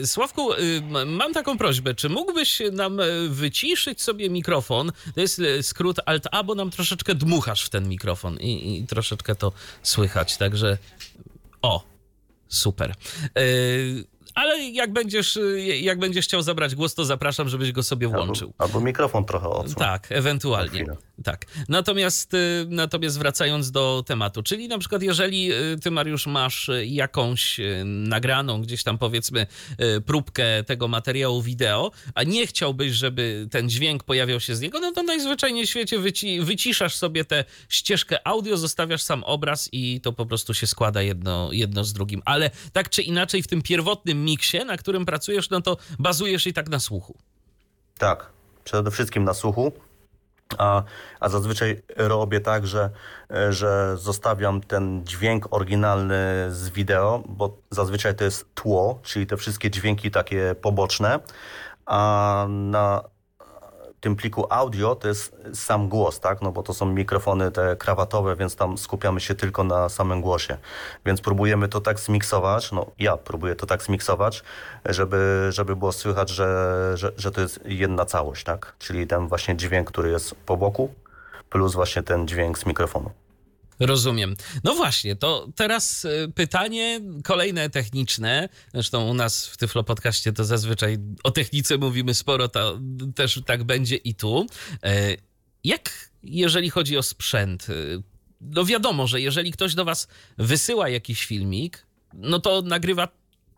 [0.00, 4.92] y, Sławku, y, mam taką prośbę, czy mógłbyś nam wyciszyć sobie mikrofon?
[5.14, 9.52] To jest skrót Alt-A, bo nam troszeczkę dmuchasz w ten mikrofon i, i troszeczkę to
[9.82, 10.78] słychać, także
[11.62, 11.84] o,
[12.48, 12.94] super.
[13.38, 18.08] Y, Ale jak będziesz, y, jak będziesz chciał zabrać głos, to zapraszam, żebyś go sobie
[18.08, 18.52] włączył.
[18.58, 19.74] Albo, albo mikrofon trochę odsłon.
[19.74, 20.84] Tak, ewentualnie.
[21.24, 21.46] Tak.
[21.68, 27.60] Natomiast, y, natomiast wracając do tematu, czyli na przykład jeżeli y, ty, Mariusz, masz jakąś
[27.84, 29.46] nagraną gdzieś tam powiedzmy
[30.06, 34.92] próbkę tego materiału wideo, a nie chciałbyś, żeby ten dźwięk pojawiał się z niego, no
[34.92, 40.12] to najzwyczajniej w świecie wyci wyciszasz sobie tę ścieżkę audio, zostawiasz sam obraz i to
[40.12, 42.22] po prostu się składa jedno, jedno z drugim.
[42.24, 46.52] Ale tak czy inaczej w tym pierwotnym miksie, na którym pracujesz, no to bazujesz i
[46.52, 47.14] tak na słuchu.
[47.98, 48.26] Tak,
[48.64, 49.72] przede wszystkim na słuchu.
[50.58, 50.82] A,
[51.20, 52.90] a zazwyczaj robię tak, że,
[53.50, 59.70] że zostawiam ten dźwięk oryginalny z wideo, bo zazwyczaj to jest tło, czyli te wszystkie
[59.70, 61.20] dźwięki takie poboczne,
[61.86, 63.02] a na
[64.00, 66.42] tym pliku audio to jest sam głos, tak?
[66.42, 70.56] No bo to są mikrofony te krawatowe, więc tam skupiamy się tylko na samym głosie.
[71.06, 74.42] Więc próbujemy to tak zmiksować, no ja próbuję to tak zmiksować,
[74.84, 78.74] żeby, żeby było słychać, że, że, że to jest jedna całość, tak?
[78.78, 80.94] Czyli ten właśnie dźwięk, który jest po boku,
[81.50, 83.25] plus właśnie ten dźwięk z mikrofonu.
[83.80, 84.36] Rozumiem.
[84.64, 88.48] No właśnie, to teraz y, pytanie kolejne techniczne.
[88.74, 92.80] Zresztą u nas w Tyflo Podcaście to zazwyczaj o technice mówimy sporo, to
[93.14, 94.46] też tak będzie i tu.
[94.84, 95.16] E,
[95.64, 97.68] jak jeżeli chodzi o sprzęt?
[97.70, 98.02] y,
[98.40, 100.08] No wiadomo, że jeżeli ktoś do was
[100.38, 103.08] wysyła jakiś filmik, no to nagrywa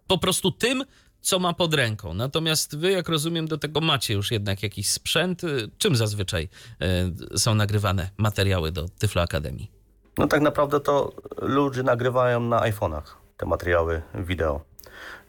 [0.06, 0.84] po prostu tym,
[1.20, 2.14] co ma pod ręką.
[2.14, 5.44] Natomiast wy, jak rozumiem, do tego macie już jednak jakiś sprzęt.
[5.44, 6.48] Y, Czym zazwyczaj
[7.36, 9.77] są nagrywane materiały do Tyflo Akademii?
[10.18, 13.02] No tak naprawdę to ludzie nagrywają na iPhone'ach
[13.36, 14.60] te materiały wideo.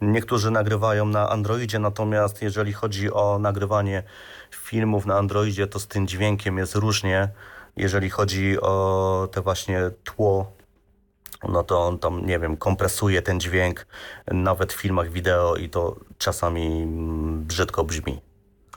[0.02, 4.04] Niektórzy nagrywają na Androidzie, natomiast jeżeli chodzi o nagrywanie
[4.52, 7.30] filmów na Androidzie, to z tym dźwiękiem jest różnie.
[7.76, 10.52] Jeżeli chodzi o te właśnie tło,
[11.50, 13.88] no to on tam, nie wiem, kompresuje ten dźwięk
[14.32, 18.22] nawet w filmach wideo i to czasami mm, brzydko brzmi.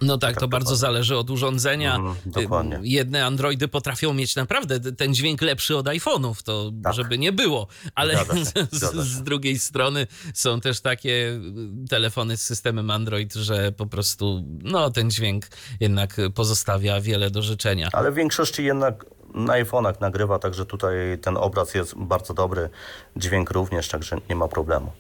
[0.03, 1.97] No tak, to bardzo zależy od urządzenia.
[1.97, 2.77] Mhm, dokładnie.
[2.77, 6.95] Y, Jedne Androidy potrafią mieć naprawdę ten dźwięk lepszy od iPhone'ów, to Tak.
[6.95, 7.67] żeby nie było.
[7.95, 9.03] Ale Zgadza się, z, zgadza się.
[9.03, 11.41] z drugiej strony są też takie
[11.85, 15.47] y, telefony z systemem Android, że po prostu no ten dźwięk
[15.81, 17.89] jednak pozostawia wiele do życzenia.
[17.93, 22.71] Ale w większości jednak na iPhone'ach nagrywa, także tutaj ten obraz jest bardzo dobry,
[23.17, 24.93] dźwięk również, także nie ma problemu.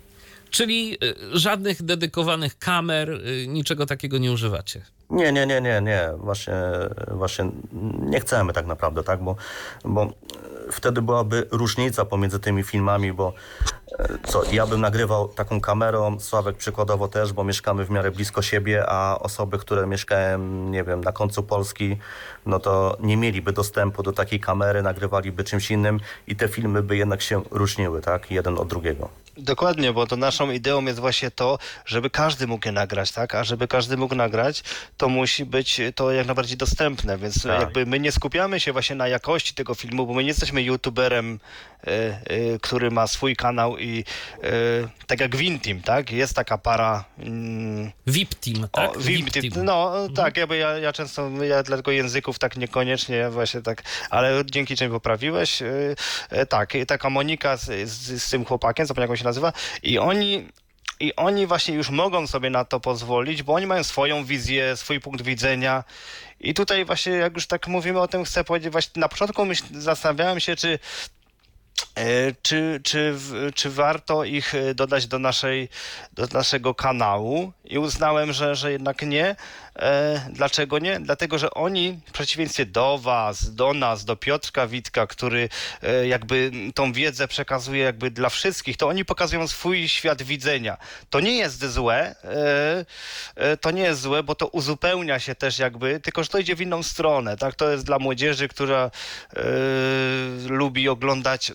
[0.53, 4.83] Czyli y, żadnych dedykowanych kamer, y, niczego takiego nie używacie.
[5.11, 6.09] Nie, nie, nie, nie, nie.
[6.17, 6.55] Właśnie,
[7.11, 7.51] właśnie
[8.01, 9.23] nie chcemy tak naprawdę, tak?
[9.23, 9.37] Bo,
[9.85, 10.09] bo e,
[10.73, 13.33] wtedy byłaby różnica pomiędzy tymi filmami, bo
[14.25, 18.85] co, ja bym nagrywał taką kamerą, Sławek przykładowo też, bo mieszkamy w miarę blisko siebie,
[18.89, 20.39] a osoby, które mieszkają,
[20.71, 21.97] nie wiem, na końcu Polski,
[22.47, 26.97] no to nie mieliby dostępu do takiej kamery, nagrywaliby czymś innym i te filmy by
[26.97, 28.31] jednak się różniły, tak?
[28.31, 29.22] Jeden od drugiego.
[29.37, 33.35] Dokładnie, bo to naszą ideą jest właśnie to, żeby każdy mógł je nagrać, tak?
[33.35, 34.63] A żeby każdy mógł nagrać,
[34.97, 37.61] to musi być to jak najbardziej dostępne, więc Tak.
[37.61, 41.41] jakby my nie skupiamy się właśnie na jakości tego filmu, bo my nie jesteśmy youtuberem,
[41.87, 44.05] e, e, który ma swój kanał i
[44.43, 44.49] e,
[45.07, 46.11] tak jak Wintim, tak?
[46.11, 47.05] Jest taka para...
[47.19, 48.97] Mm, VIP Team, tak?
[48.97, 53.83] o, VIP, no tak, jakby ja, ja często, ja dlatego języków tak niekoniecznie właśnie tak,
[54.11, 55.63] ale dzięki czemu poprawiłeś,
[56.49, 60.49] tak, i taka Monika z, z, z tym chłopakiem, zapomniałem jak się nazywa, i oni
[61.01, 65.01] i oni właśnie już mogą sobie na to pozwolić, bo oni mają swoją wizję, swój
[65.01, 65.85] punkt widzenia.
[66.41, 69.65] I tutaj właśnie, jak już tak mówimy o tym, chcę powiedzieć, właśnie na początku myśl,
[69.73, 70.79] zastanawiałem się, czy
[71.95, 73.15] E, czy, czy,
[73.55, 75.69] czy warto ich e, dodać do, naszej,
[76.13, 79.37] do naszego kanału i uznałem, że, że jednak nie.
[79.79, 81.01] E, dlaczego nie?
[81.01, 85.49] Dlatego, że oni w przeciwieństwie do was, do nas, do Piotrka Witka, który
[85.83, 90.77] e, jakby tą wiedzę przekazuje jakby dla wszystkich, to oni pokazują swój świat widzenia.
[91.11, 92.15] To nie jest złe,
[93.37, 96.57] e, to nie jest złe, bo to uzupełnia się też jakby, tylko że to idzie
[96.57, 97.55] w inną stronę, tak?
[97.55, 98.91] To jest dla młodzieży, która
[100.49, 101.53] lubi oglądać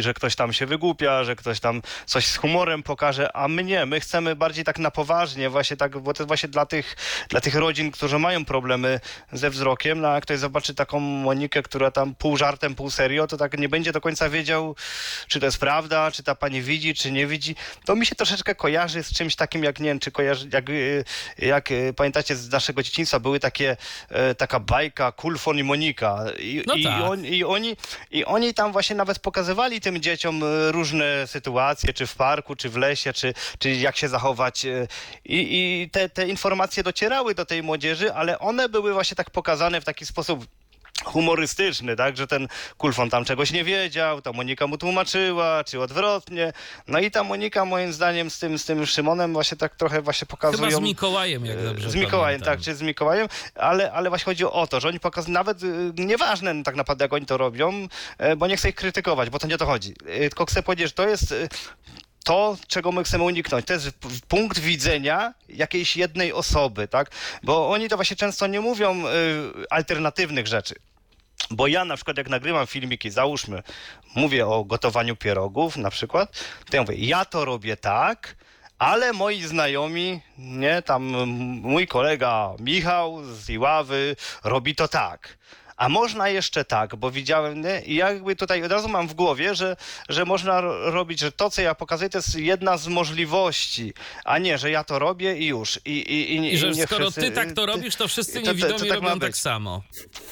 [0.00, 3.86] że ktoś tam się wygłupia, że ktoś tam coś z humorem pokaże, a my nie,
[3.86, 6.96] my chcemy bardziej tak na poważnie, właśnie tak, bo to właśnie dla tych,
[7.28, 9.00] dla tych rodzin, którzy mają problemy
[9.32, 13.26] ze wzrokiem, no a jak ktoś zobaczy taką Monikę, która tam pół żartem, pół serio,
[13.26, 14.76] to tak nie będzie do końca wiedział,
[15.28, 17.56] czy to jest prawda, czy ta pani widzi, czy nie widzi.
[17.84, 21.04] To mi się troszeczkę kojarzy z czymś takim, jak nie wiem, czy kojarzy, jak, y,
[21.38, 23.76] jak y, pamiętacie z naszego dzieciństwa, były takie,
[24.08, 27.02] e, taka bajka Kulfon i Monika i, No i, tak.
[27.02, 27.76] on, i, oni,
[28.10, 29.18] i oni tam właśnie nawet
[29.48, 33.96] pokazywali tym dzieciom e, różne sytuacje, czy w parku, czy w lesie, czy, czy jak
[33.96, 34.64] się zachować.
[34.64, 34.86] e,
[35.24, 35.38] I,
[35.82, 39.84] i te, te informacje docierały do tej młodzieży, ale one były właśnie tak pokazane w
[39.84, 40.46] taki sposób
[41.04, 46.52] humorystyczny, tak, że ten Kulfon tam czegoś nie wiedział, ta Monika mu tłumaczyła, czy odwrotnie.
[46.88, 50.26] No i ta Monika moim zdaniem z tym, z tym Szymonem właśnie tak trochę właśnie
[50.26, 50.68] pokazują...
[50.68, 52.54] Chyba z Mikołajem, jak dobrze Z Mikołajem, pamiętam.
[52.64, 55.92] tak, czy z Mikołajem, ale, ale właśnie chodzi o to, że oni pokazują, nawet y,
[55.96, 59.46] nieważne tak naprawdę jak oni to robią, e, bo nie chcę ich krytykować, bo to
[59.46, 59.94] nie o to chodzi.
[60.06, 61.48] E, Tylko chcę powiedzieć, że to jest y,
[62.28, 63.66] to, czego my chcemy uniknąć.
[63.66, 63.90] To jest
[64.28, 67.10] punkt widzenia jakiejś jednej osoby, tak?
[67.42, 69.10] Bo oni to właśnie często nie mówią y,
[69.70, 70.74] alternatywnych rzeczy.
[71.50, 73.62] Bo ja na przykład jak nagrywam filmiki, załóżmy,
[74.14, 78.36] mówię o gotowaniu pierogów na przykład, to ja mówię, ja to robię tak,
[78.78, 81.02] ale moi znajomi, nie, tam
[81.62, 85.38] mój kolega Michał z Iławy robi to tak.
[85.78, 87.80] A można jeszcze tak, bo widziałem, nie?
[87.80, 89.76] i jakby tutaj od razu mam w głowie, że,
[90.08, 93.92] że można ro- robić, że to, co ja pokazuję, to jest jedna z możliwości,
[94.24, 95.80] a nie, że ja to robię i już.
[95.84, 98.44] I, i, i, I że skoro wszyscy- ty tak to robisz, to wszyscy to- to-
[98.46, 99.36] to niewidomi tak robią tak być.
[99.36, 99.82] samo.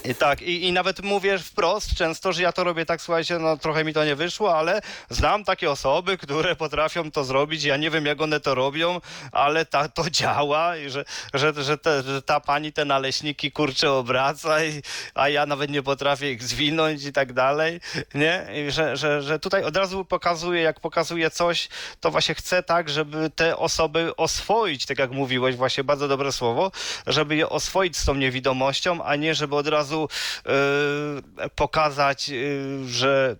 [0.05, 3.57] I tak, i, i nawet mówię wprost często, że ja to robię tak, słuchajcie, no
[3.57, 4.81] trochę mi to nie wyszło, ale
[5.11, 7.65] znam takie osoby, które potrafią to zrobić.
[7.65, 9.01] Ja nie wiem, jak one to robią,
[9.33, 11.05] ale ta, to działa i że,
[11.35, 14.83] że, że, te, że ta pani te naleśniki kurczę obraca, i,
[15.15, 17.81] a ja nawet nie potrafię ich zwinąć i tak dalej,
[18.15, 18.47] nie?
[18.69, 21.69] Że, że, że tutaj od razu pokazuję, jak pokazuję coś,
[22.01, 26.73] to właśnie chcę tak, żeby te osoby oswoić, tak jak mówiłeś, właśnie bardzo dobre słowo,
[27.07, 30.09] żeby je oswoić z tą niewidomością, a nie żeby od razu
[30.47, 33.37] yy, pokazać, yy, że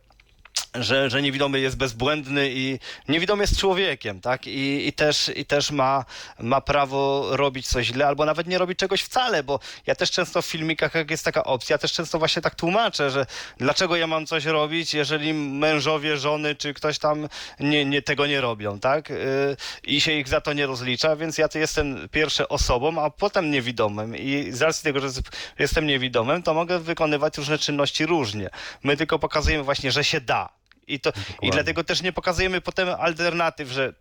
[0.79, 4.47] że, że niewidomy jest bezbłędny i niewidomy jest człowiekiem, tak?
[4.47, 6.05] I, i, też, i też ma,
[6.39, 10.43] ma prawo robić coś źle, albo nawet nie robić czegoś wcale, bo ja też często
[10.43, 13.27] w filmikach, jak jest taka opcja, ja też często właśnie tak tłumaczę, że
[13.59, 17.29] dlaczego ja mam coś robić, jeżeli mężowie, żony, czy ktoś tam
[17.61, 19.11] nie, nie, tego nie robią, tak?
[19.11, 23.11] Yy, I się ich za to nie rozlicza, więc ja to jestem pierwsze osobą, a
[23.11, 25.09] potem niewidomym i z racji tego, że
[25.59, 28.51] jestem niewidomym, to mogę wykonywać różne czynności różnie.
[28.83, 30.49] My tylko pokazujemy właśnie, że się da.
[30.89, 33.95] I, to, I dlatego też nie pokazujemy potem alternatyw, że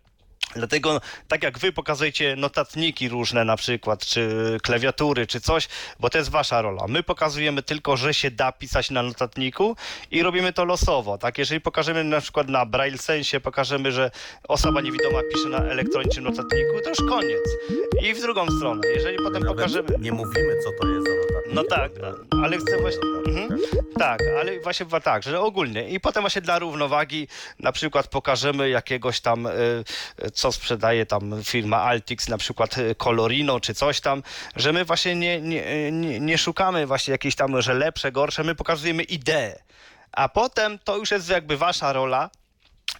[0.54, 4.30] Dlatego, tak jak wy pokazujecie notatniki różne na przykład, czy
[4.62, 5.68] klawiatury, czy coś,
[6.00, 6.86] bo to jest wasza rola.
[6.88, 9.76] My pokazujemy tylko, że się da pisać na notatniku
[10.10, 11.38] i robimy to losowo, tak?
[11.38, 14.10] Jeżeli pokażemy na przykład na Braille Sensie, pokażemy, że
[14.48, 17.40] osoba niewidoma pisze na elektronicznym notatniku, to już koniec.
[18.02, 19.88] I w drugą stronę, jeżeli potem Nawet pokażemy...
[19.98, 21.54] Nie mówimy, co to jest za notatnik.
[21.54, 22.22] No tak, prawda?
[22.44, 23.02] ale chcę właśnie.
[23.26, 23.60] Mhm,
[23.98, 25.88] tak, ale właśnie tak, że ogólnie.
[25.88, 27.28] I potem właśnie dla równowagi
[27.60, 29.50] na przykład pokażemy jakiegoś tam, y,
[30.36, 34.22] co sprzedaje tam firma Altix, na przykład y, Colorino czy coś tam,
[34.56, 38.54] że my właśnie nie, nie, nie, nie szukamy właśnie jakiejś tam, że lepsze, gorsze, my
[38.54, 39.62] pokazujemy ideę.
[40.12, 42.30] A potem to już jest jakby wasza rola.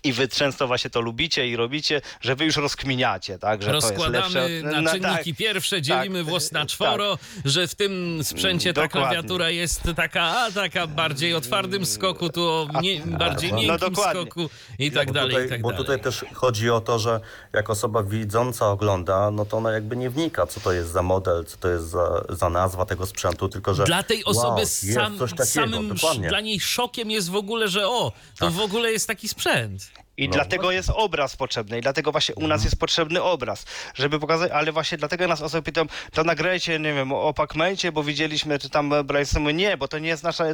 [0.05, 3.63] I wy często właśnie to lubicie i robicie, że wy już rozkminiacie, tak?
[3.63, 4.49] Że to jest Rozkładamy lepsze.
[4.63, 5.39] na No, czynniki tak.
[5.39, 6.69] pierwsze, dzielimy tak, włos na tak.
[6.69, 9.09] czworo, że w tym sprzęcie ta Dokładnie.
[9.11, 13.79] klawiatura jest taka, a taka bardziej o twardym skoku, tu o nie, bardziej no miękkim
[13.91, 14.23] dokładnie.
[14.23, 15.85] skoku i tak bo dalej, tutaj, i tak Bo dalej.
[15.85, 17.21] tutaj też chodzi o to, że
[17.53, 21.45] jak osoba widząca ogląda, no to ona jakby nie wnika, co to jest za model,
[21.45, 25.19] co to jest za, za nazwa tego sprzętu, tylko że Dla tej osoby wow, sam,
[25.19, 26.29] takiego, samym dokładnie.
[26.29, 29.76] dla niej szokiem jest w ogóle, że o, to w ogóle jest taki sprzęt.
[29.85, 30.06] friends.
[30.19, 32.49] I No dlatego jest obraz potrzebny, i dlatego właśnie u Mhm.
[32.49, 36.95] nas jest potrzebny obraz, żeby pokazać, ale właśnie dlatego nas osoby pytają, to nagrajcie, nie
[36.95, 40.45] wiem, o Pacmate, bo widzieliśmy, czy tam Brightsense, nie, bo to nie jest nasza,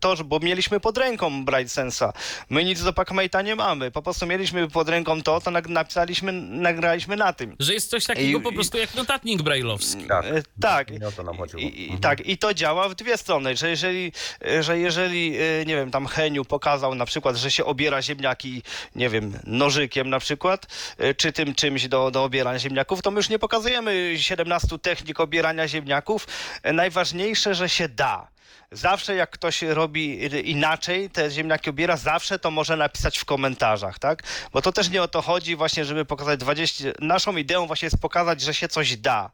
[0.00, 2.12] to, bo mieliśmy pod ręką Brightsensa,
[2.50, 7.16] my nic do Pacmate'a nie mamy, po prostu mieliśmy pod ręką to, to napisaliśmy, nagraliśmy
[7.16, 7.56] na tym.
[7.58, 10.04] Że jest coś takiego I- po prostu jak notatnik brajlowski.
[10.04, 10.90] Tak, E, tak.
[10.90, 11.62] I o to nam chodziło.
[11.62, 12.00] I, Mhm.
[12.00, 14.12] Tak, i to działa w dwie strony, że jeżeli,
[14.60, 18.62] że jeżeli, e, nie wiem, tam Heniu pokazał na przykład, że się obiera ziemniaki,
[18.94, 20.66] nie wiem, nożykiem na przykład,
[20.98, 25.20] e, czy tym czymś do, do obierania ziemniaków, to my już nie pokazujemy 17 technik
[25.20, 26.26] obierania ziemniaków.
[26.62, 28.28] E, Najważniejsze, że się da.
[28.72, 34.22] Zawsze jak ktoś robi inaczej, te ziemniaki obiera, zawsze to może napisać w komentarzach, tak?
[34.52, 36.84] Bo to też nie o to chodzi właśnie, żeby pokazać 20...
[37.00, 39.30] Naszą ideą właśnie jest pokazać, że się coś da,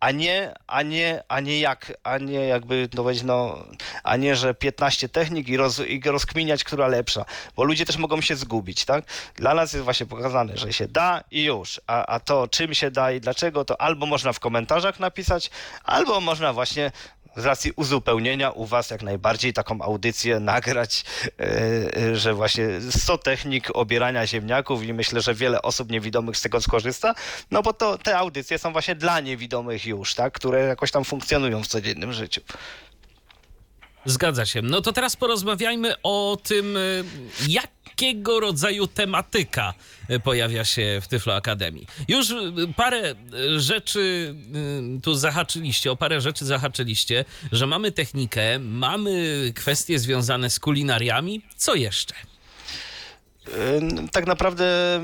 [0.00, 3.64] a nie, a nie, a nie jak, a nie jakby, no no,
[4.04, 7.24] a nie, że 15 technik i, roz, i rozkminiać, która lepsza,
[7.56, 9.04] bo ludzie też mogą się zgubić, tak?
[9.36, 12.90] Dla nas jest właśnie pokazane, że się da i już, a, a to czym się
[12.90, 15.50] da i dlaczego, to albo można w komentarzach napisać,
[15.84, 16.92] albo można właśnie
[17.36, 21.04] z racji uzupełnienia u Was jak najbardziej taką audycję nagrać,
[21.40, 26.42] e, e, że właśnie 100 technik obierania ziemniaków i myślę, że wiele osób niewidomych z
[26.42, 27.14] tego skorzysta,
[27.50, 31.62] no bo to te audycje są właśnie dla niewidomych już, tak, które jakoś tam funkcjonują
[31.62, 32.40] w codziennym życiu.
[34.04, 34.62] Zgadza się.
[34.62, 37.04] No to teraz porozmawiajmy o tym, y,
[38.00, 39.74] jakiego rodzaju tematyka
[40.10, 41.86] y, pojawia się w Tyflo Akademii.
[42.08, 42.34] Już y,
[42.76, 44.34] parę y, rzeczy
[45.02, 51.42] tu zahaczyliście, o parę rzeczy zahaczyliście, że mamy technikę, mamy kwestie związane z kulinariami.
[51.56, 52.14] Co jeszcze?
[54.12, 55.00] Tak naprawdę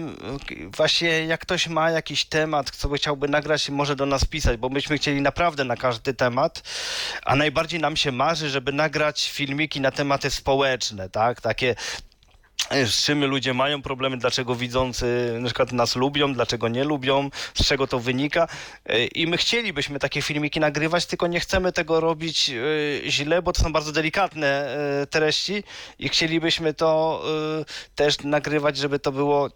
[0.76, 4.68] właśnie jak ktoś ma jakiś temat, co by chciałby nagrać, może do nas pisać, bo
[4.68, 6.62] myśmy chcieli naprawdę na każdy temat,
[7.22, 11.40] a najbardziej nam się marzy, żeby nagrać filmiki na tematy społeczne, tak?
[11.40, 11.74] Takie
[12.84, 17.66] z czym ludzie mają problemy, dlaczego widzący na przykład nas lubią, dlaczego nie lubią, z
[17.66, 18.48] czego to wynika.
[18.90, 23.52] Y, I my chcielibyśmy takie filmiki nagrywać, tylko nie chcemy tego robić y, źle, bo
[23.52, 24.76] to są bardzo delikatne
[25.10, 25.64] treści
[25.98, 27.22] i chcielibyśmy to
[27.94, 29.50] też nagrywać, żeby to było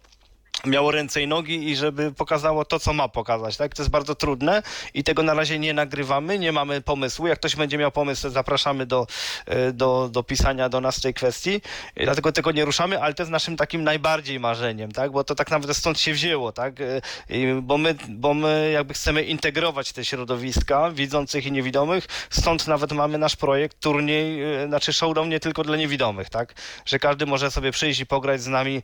[0.65, 3.75] miało ręce i nogi i żeby pokazało to, co ma pokazać, tak?
[3.75, 7.27] To jest bardzo trudne i tego na razie nie nagrywamy, nie mamy pomysłu.
[7.27, 9.07] Jak ktoś będzie miał pomysł, zapraszamy do,
[9.45, 11.61] e, do, do pisania do nas tej kwestii.
[11.95, 15.11] Dlatego tego nie ruszamy, ale to jest naszym takim najbardziej marzeniem, tak?
[15.11, 16.81] Bo to tak naprawdę stąd się wzięło, tak?
[16.81, 22.67] E, i- Bo my, bo my jakby chcemy integrować te środowiska widzących i niewidomych, stąd
[22.67, 26.53] nawet mamy nasz projekt, turniej, e, znaczy showdown nie tylko dla niewidomych, tak?
[26.85, 28.81] Że każdy może sobie przyjść i pograć z nami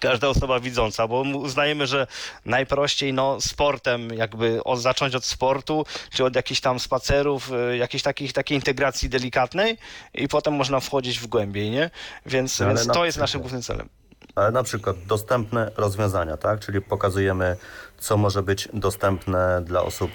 [0.00, 2.06] każda osoba widząca, bo uznajemy, że
[2.44, 8.02] najprościej no, sportem, jakby od, zacząć od sportu, czy od jakichś tam spacerów, y, jakiejś
[8.02, 9.78] takich, takiej integracji delikatnej
[10.14, 11.90] i potem można wchodzić w głębiej, nie?
[12.26, 13.88] Więc, No, więc to jest naszym głównym celem.
[14.34, 16.60] Ale na przykład dostępne rozwiązania, tak?
[16.60, 17.56] Czyli pokazujemy,
[17.98, 20.10] co może być dostępne dla osób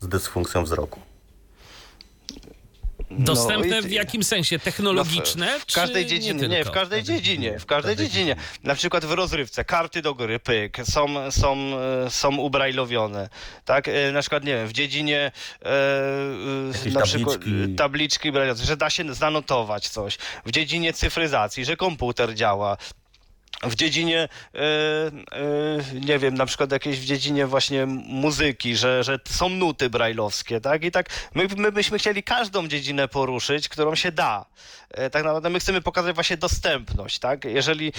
[0.00, 1.09] z dysfunkcją wzroku.
[3.10, 4.56] Dostępne No w jakim sensie?
[4.56, 5.60] No, Technologiczne?
[5.60, 8.36] w, w każdej czy dziedzinie, nie, nie, w każdej dziedzinie, w każdej dziedzinie.
[8.64, 11.56] Na przykład w rozrywce, karty do gry, pyk, są, są,
[12.06, 13.28] e, są ubrajlowione,
[13.64, 13.88] tak?
[13.88, 15.32] E, Na przykład, nie wiem, w dziedzinie
[15.62, 15.68] e,
[16.86, 17.74] e, na przykład tabliczki.
[17.74, 20.18] tabliczki brajlowskie, że da się zanotować coś.
[20.46, 22.76] W dziedzinie cyfryzacji, że komputer działa.
[23.62, 29.18] W dziedzinie, e, e, nie wiem, na przykład jakieś w dziedzinie właśnie muzyki, że, że
[29.28, 30.84] są nuty brajlowskie, tak?
[30.84, 34.46] I tak my, my byśmy chcieli każdą dziedzinę poruszyć, którą się da.
[34.90, 37.44] E, Tak naprawdę my chcemy pokazać właśnie dostępność, tak?
[37.44, 37.92] Jeżeli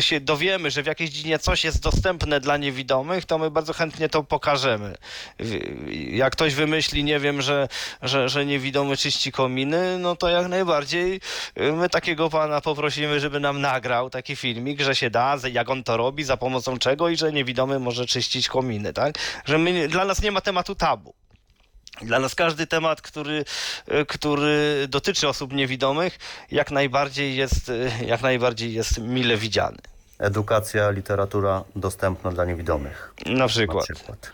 [0.00, 4.08] się dowiemy, że w jakiejś dziedzinie coś jest dostępne dla niewidomych, to my bardzo chętnie
[4.08, 4.94] to pokażemy.
[6.10, 7.68] Jak ktoś wymyśli, nie wiem, że,
[8.02, 11.20] że, że niewidomy czyści kominy, no to jak najbardziej
[11.56, 15.84] my takiego pana poprosimy, żeby nam nagrał taki filmik, że się da, za- jak on
[15.84, 19.14] to robi, za pomocą czego i że niewidomy może czyścić kominy, tak?
[19.44, 21.14] Że my, dla nas nie ma tematu tabu.
[22.02, 23.44] Dla nas każdy temat, który,
[24.00, 26.18] y, który dotyczy osób niewidomych,
[26.50, 29.78] jak najbardziej jest, y, jak najbardziej jest mile widziany.
[30.18, 33.14] Edukacja, literatura dostępna dla niewidomych.
[33.26, 33.84] Na Na przykład.
[33.84, 34.32] przykład.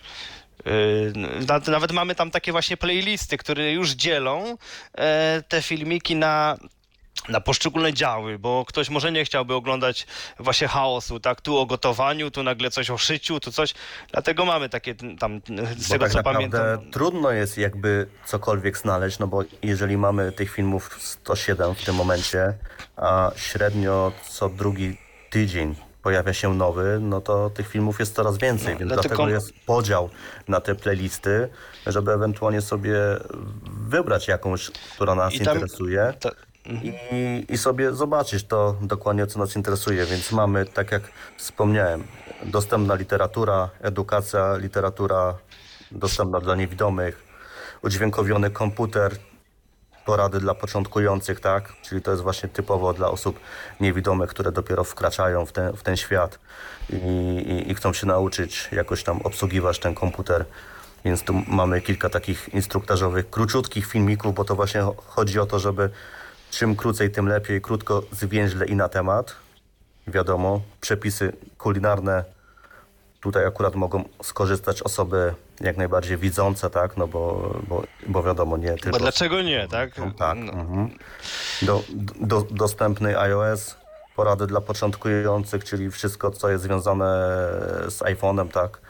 [0.66, 1.12] Yy,
[1.46, 4.56] na- Nawet mamy tam takie właśnie playlisty, które już dzielą
[4.98, 6.56] e, te filmiki na,
[7.28, 10.06] na poszczególne działy, bo ktoś może nie chciałby oglądać
[10.38, 11.40] właśnie chaosu, tak?
[11.40, 13.74] Tu o gotowaniu, tu nagle coś o szyciu, tu coś.
[14.12, 15.40] Dlatego mamy takie tam,
[15.76, 16.90] z Bo tego tak co naprawdę pamiętam.
[16.90, 22.54] trudno jest jakby cokolwiek znaleźć, no bo jeżeli mamy tych filmów 107 w tym momencie,
[22.96, 24.96] a średnio co drugi
[25.30, 29.28] tydzień pojawia się nowy, no to tych filmów jest coraz więcej, No, więc dlatego- dlatego
[29.34, 30.10] jest podział
[30.48, 31.48] na te playlisty,
[31.86, 32.94] żeby ewentualnie sobie
[33.88, 36.14] wybrać jakąś, która nas tam- interesuje.
[36.68, 40.06] To, I, I sobie zobaczyć to dokładnie, co nas interesuje.
[40.06, 41.02] Więc mamy, tak jak
[41.36, 42.04] wspomniałem,
[42.44, 45.34] dostępna literatura, edukacja, literatura
[45.90, 47.22] dostępna dla niewidomych,
[47.82, 49.16] udźwiękowiony komputer,
[50.04, 51.72] porady dla początkujących, tak?
[51.82, 53.40] Czyli to jest właśnie typowo dla osób
[53.80, 56.38] niewidomych, które dopiero wkraczają w ten, w ten świat
[56.90, 60.44] i, i, i chcą się nauczyć jakoś tam obsługiwać ten komputer.
[61.04, 65.58] Więc tu mamy kilka takich instruktażowych, króciutkich filmików, bo to właśnie cho- chodzi o to,
[65.58, 65.90] żeby
[66.50, 69.36] czym krócej, tym lepiej, krótko, zwięźle i na temat.
[70.06, 72.24] Wiadomo, przepisy kulinarne
[73.20, 76.96] tutaj akurat mogą skorzystać osoby jak najbardziej widzące, tak?
[76.96, 78.90] No bo, bo, bo wiadomo, nie tylko...
[78.90, 79.90] bo dlaczego nie, tak?
[80.18, 80.38] Tak.
[80.38, 80.52] No.
[80.52, 80.90] Mhm.
[81.62, 81.82] Do,
[82.20, 83.76] do, dostępny iOS,
[84.16, 87.06] porady dla początkujących, czyli wszystko, co jest związane
[87.88, 88.80] z iPhone'em, tak?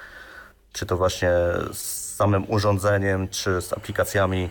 [0.72, 1.30] Czy to właśnie
[1.72, 4.50] z samym urządzeniem, czy z aplikacjami.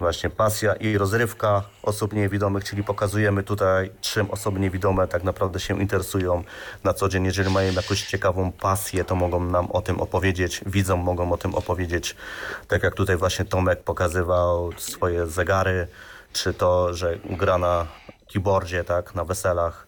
[0.00, 5.80] Właśnie pasja i rozrywka osób niewidomych, czyli pokazujemy tutaj, czym osoby niewidome tak naprawdę się
[5.80, 6.44] interesują
[6.84, 7.24] na co dzień.
[7.24, 11.54] Jeżeli mają jakąś ciekawą pasję, to mogą nam o tym opowiedzieć, widzą, mogą o tym
[11.54, 12.16] opowiedzieć.
[12.68, 15.88] Tak jak tutaj właśnie Tomek pokazywał swoje zegary,
[16.32, 17.86] czy to, że gra na
[18.32, 19.86] keyboardzie, tak, na weselach.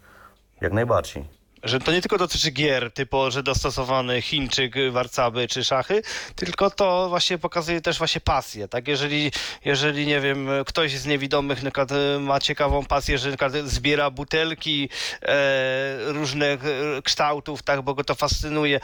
[0.60, 1.37] Jak najbardziej.
[1.68, 6.02] Że to nie tylko dotyczy gier, typu, że dostosowany Chińczyk, warcaby czy szachy,
[6.36, 8.88] tylko to właśnie pokazuje też właśnie pasję, tak?
[8.88, 9.32] Jeżeli,
[9.64, 14.88] jeżeli nie wiem, ktoś z niewidomych na e, ma ciekawą pasję, że na zbiera butelki
[15.22, 18.80] e, różnych e, kształtów, tak, bo go to fascynuje,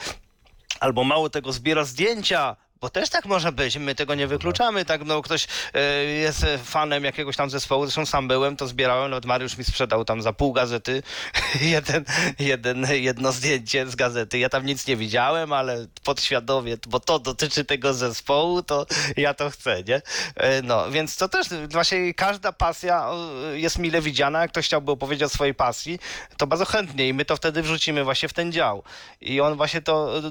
[0.79, 2.55] albo mało tego, zbiera zdjęcia,
[2.85, 7.03] bo też tak może być, my tego nie wykluczamy, tak, no ktoś e, jest fanem
[7.03, 10.53] jakiegoś tam zespołu, zresztą sam byłem, to zbierałem, nawet Mariusz mi sprzedał tam za pół
[10.53, 11.03] gazety.
[11.61, 12.05] Jeden,
[12.39, 17.65] jeden, jedno zdjęcie z gazety, ja tam nic nie widziałem, ale podświadomie, bo to dotyczy
[17.65, 18.85] tego zespołu, to
[19.17, 20.01] ja to chcę, nie?
[20.35, 23.09] E, no, więc to też właśnie każda pasja
[23.53, 25.99] e, jest mile widziana, jak ktoś chciałby opowiedzieć o swojej pasji,
[26.37, 27.07] to bardzo chętnie.
[27.07, 28.83] I my to wtedy wrzucimy właśnie w ten dział.
[29.21, 30.21] I on właśnie to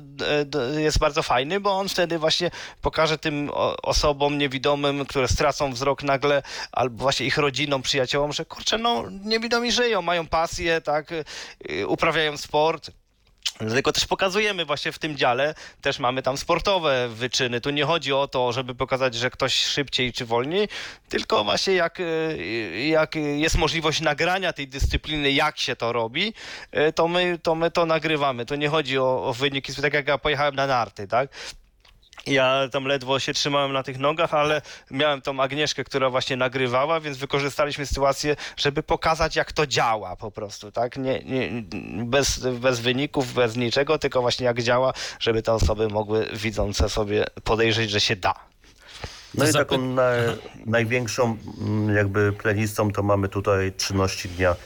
[0.79, 2.44] jest bardzo fajny, bo on wtedy właśnie
[2.83, 3.51] pokaże tym
[3.83, 6.43] osobom niewidomym, które stracą wzrok nagle,
[6.73, 12.37] albo właśnie ich rodzinom, przyjaciołom, że kurczę, no niewidomi żyją, mają pasję, tak, y, uprawiają
[12.37, 12.91] sport,
[13.61, 17.61] Dlatego też pokazujemy właśnie w tym dziale, też mamy tam sportowe wyczyny.
[17.61, 20.69] Tu nie chodzi o to, żeby pokazać, że ktoś szybciej czy wolniej,
[21.09, 26.35] tylko właśnie jak, y, jak jest możliwość nagrania tej dyscypliny, jak się to robi,
[26.89, 28.47] y, to my to, my to nagrywamy.
[28.47, 31.29] To nie chodzi o, o wyniki, tak jak ja pojechałem na narty, tak?
[32.27, 37.01] Ja tam ledwo się trzymałem na tych nogach, ale miałem tą Agnieszkę, która właśnie nagrywała,
[37.01, 40.97] więc wykorzystaliśmy sytuację, żeby pokazać, jak to działa po prostu, tak?
[40.97, 41.63] Nie, nie,
[42.05, 47.27] bez, bez wyników, bez niczego, tylko właśnie jak działa, żeby te osoby mogły widzące sobie
[47.45, 48.35] podejrzeć, że się da.
[49.35, 50.11] No i taką na,
[50.67, 54.57] największą mm, jakby playlistą to mamy tutaj czynności dnia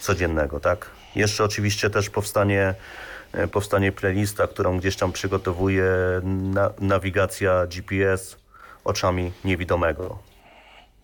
[0.00, 0.90] codziennego, tak?
[1.14, 2.74] Jeszcze oczywiście też powstanie,
[3.52, 5.84] powstanie playlista, którą gdzieś tam przygotowuje
[6.24, 8.36] na, nawigacja GPS
[8.84, 10.18] oczami niewidomego.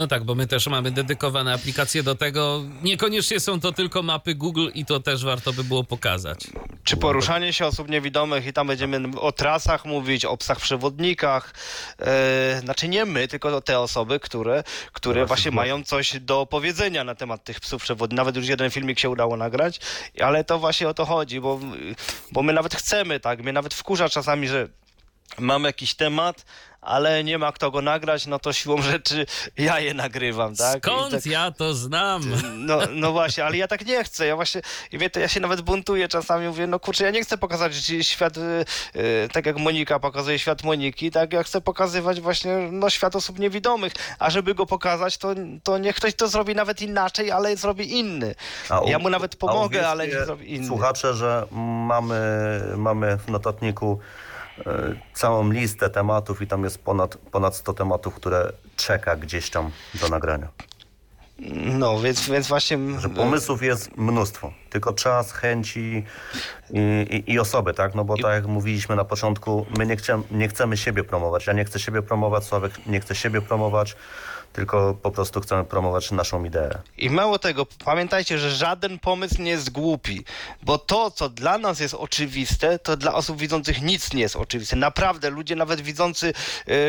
[0.02, 2.62] No tak, bo my też mamy dedykowane aplikacje do tego.
[2.82, 6.38] Niekoniecznie są to tylko mapy Google i to też warto by było pokazać.
[6.84, 11.54] Czy poruszanie się osób niewidomych i tam będziemy o trasach mówić, o psach przewodnikach.
[11.98, 15.56] E, znaczy nie my, tylko te osoby, które, które Dobra, właśnie super.
[15.56, 18.16] mają coś do powiedzenia na temat tych psów przewodników.
[18.16, 19.80] Nawet już jeden filmik się udało nagrać,
[20.20, 21.60] ale to właśnie o to chodzi, bo,
[22.32, 23.42] bo my nawet chcemy, tak?
[23.42, 24.68] Mnie nawet wkurza czasami, że
[25.38, 26.44] mam jakiś temat,
[26.82, 29.26] ale nie ma kto go nagrać, no to siłą rzeczy
[29.58, 30.78] ja je nagrywam, tak?
[30.86, 31.26] Skąd tak...
[31.26, 32.22] ja to znam?
[32.56, 34.26] No, no właśnie, ale ja tak nie chcę.
[34.26, 34.62] Ja właśnie,
[34.92, 37.74] i wie, to ja się nawet buntuję czasami, mówię, no kurczę, ja nie chcę pokazać
[38.02, 38.40] świat, y,
[38.96, 43.38] y, tak jak Monika pokazuje świat Moniki, tak ja chcę pokazywać właśnie no, świat osób
[43.38, 47.98] niewidomych, a żeby go pokazać, to, to niech ktoś to zrobi nawet inaczej, ale zrobi
[47.98, 48.34] inny.
[48.84, 50.66] u- ja mu nawet pomogę, ale niech zrobi inny.
[50.66, 51.46] Słuchacze, że
[51.86, 52.20] mamy,
[52.76, 54.00] mamy w notatniku
[55.14, 60.08] całą listę tematów i tam jest ponad, ponad 100 tematów, które czeka gdzieś tam do
[60.08, 60.48] nagrania.
[61.54, 62.78] No, więc, więc właśnie...
[62.98, 66.04] Że pomysłów jest mnóstwo, tylko czas, chęci
[66.70, 66.80] i,
[67.10, 67.94] i, i osoby, tak?
[67.94, 71.46] No bo tak jak mówiliśmy na początku, my nie, chcemy, nie chcemy siebie promować.
[71.46, 73.96] Ja nie chcę siebie promować, Sławek nie chce siebie promować,
[74.52, 76.78] tylko po prostu chcemy promować naszą ideę.
[76.98, 80.24] I mało tego, pamiętajcie, że żaden pomysł nie jest głupi,
[80.62, 84.76] bo to, co dla nas jest oczywiste, to dla osób widzących nic nie jest oczywiste.
[84.76, 86.32] Naprawdę, ludzie nawet widzący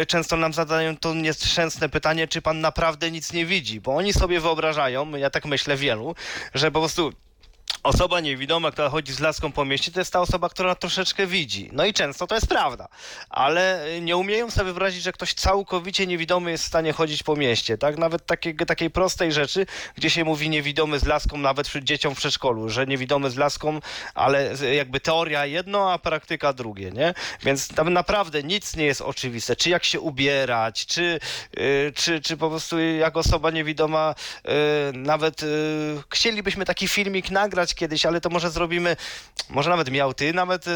[0.02, 4.14] y, często nam zadają to nieszczęsne pytanie, czy pan naprawdę nic nie widzi, bo oni
[4.14, 6.16] sobie wyobrażają, ja tak myślę wielu,
[6.54, 7.14] że po prostu
[7.84, 11.70] Osoba niewidoma, która chodzi z laską po mieście, to jest ta osoba, która troszeczkę widzi.
[11.72, 12.88] No i często to jest prawda,
[13.30, 17.78] ale nie umieją sobie wyobrazić, że ktoś całkowicie niewidomy jest w stanie chodzić po mieście,
[17.78, 17.98] tak?
[17.98, 19.66] Nawet takiej, takiej prostej rzeczy,
[19.96, 23.80] gdzie się mówi niewidomy z laską nawet dzieciom w przedszkolu, że niewidomy z laską,
[24.14, 27.14] ale jakby teoria jedno, a praktyka drugie, nie?
[27.44, 29.56] Więc tam naprawdę nic nie jest oczywiste.
[29.56, 31.20] Czy jak się ubierać, czy,
[31.58, 34.16] yy, czy, czy po prostu jak osoba niewidoma
[34.46, 34.52] yy,
[34.94, 35.48] nawet yy,
[36.10, 38.96] chcielibyśmy taki filmik nagrać kiedyś, ale to może zrobimy,
[39.50, 40.74] może nawet miał ty nawet yy,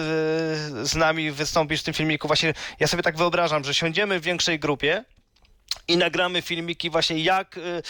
[0.86, 2.28] z nami wystąpisz w tym filmiku.
[2.28, 5.04] Właśnie ja sobie tak wyobrażam, że siądziemy w większej grupie,
[5.88, 7.82] i nagramy filmiki właśnie jak, y,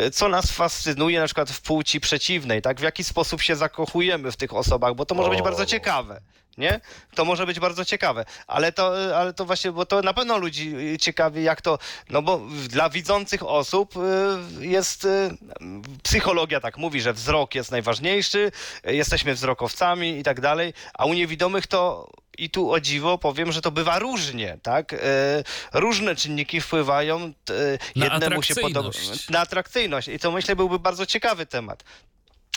[0.00, 2.80] y, co nas fascynuje na przykład w płci przeciwnej, tak?
[2.80, 5.42] W jaki sposób się zakochujemy w tych osobach, bo to może być O.
[5.42, 6.20] bardzo ciekawe,
[6.58, 6.80] nie?
[7.14, 10.38] To może być bardzo ciekawe, ale to, y, ale to właśnie, bo to na pewno
[10.38, 11.78] ludzi y, ciekawi jak to,
[12.10, 15.08] no bo dla widzących osób y, jest,
[16.02, 18.52] psychologia tak mówi, że wzrok jest najważniejszy,
[18.84, 23.60] jesteśmy wzrokowcami i tak dalej, a u niewidomych to i tu o dziwo powiem, że
[23.60, 24.92] to bywa różnie, tak?
[24.92, 24.98] E,
[25.72, 27.32] różne czynniki wpływają.
[27.50, 28.90] E, jednemu się podoba.
[29.30, 30.08] Na atrakcyjność.
[30.08, 31.84] I to myślę byłby bardzo ciekawy temat.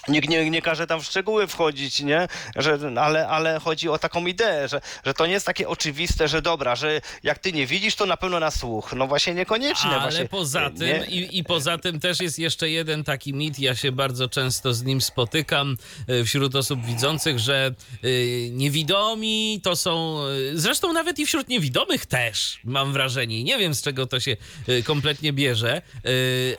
[0.07, 2.27] Nikt nie, nie każe tam w szczegóły wchodzić, nie?
[2.55, 6.41] Że, ale, ale chodzi o taką ideę, że, że to nie jest takie oczywiste, że
[6.41, 8.93] dobra, że jak ty nie widzisz, to na pewno na słuch.
[8.93, 9.89] No właśnie niekoniecznie.
[9.89, 13.75] Ale właśnie, poza tym, i, i poza tym też jest jeszcze jeden taki mit, ja
[13.75, 15.77] się bardzo często z nim spotykam
[16.07, 17.73] e, wśród osób widzących, że
[18.03, 23.73] y, niewidomi to są, y, zresztą nawet i wśród niewidomych też, mam wrażenie, nie wiem
[23.73, 24.37] z czego to się
[24.83, 25.81] kompletnie bierze,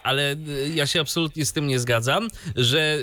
[0.03, 0.36] ale
[0.74, 2.99] ja się absolutnie z tym nie zgadzam, że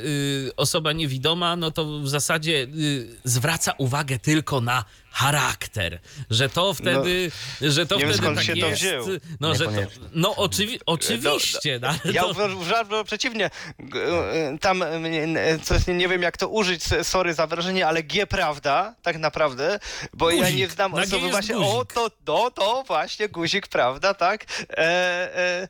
[0.58, 4.86] osoba niewidoma, no to w zasadzie y, zwraca uwagę tylko na
[5.20, 6.00] charakter,
[6.30, 9.08] że to wtedy, że to nie wiem, wtedy skąd tak się to jest, wzięło.
[9.40, 9.72] no, że to,
[10.14, 13.46] no oczywi oczywiście, no, ale Ja to, uważam, przeciwnie.
[13.46, 18.28] E, Tam e, e, coś nie wiem, jak to użyć, sorry za wrażenie, ale G
[18.28, 19.80] prawda, tak naprawdę,
[20.14, 20.56] bo ja Guzik.
[20.58, 21.56] nie znam osoby właśnie.
[21.56, 21.70] guzik.
[21.74, 24.46] O, to, no, to właśnie guzik, prawda, tak?
[24.70, 25.68] E, e,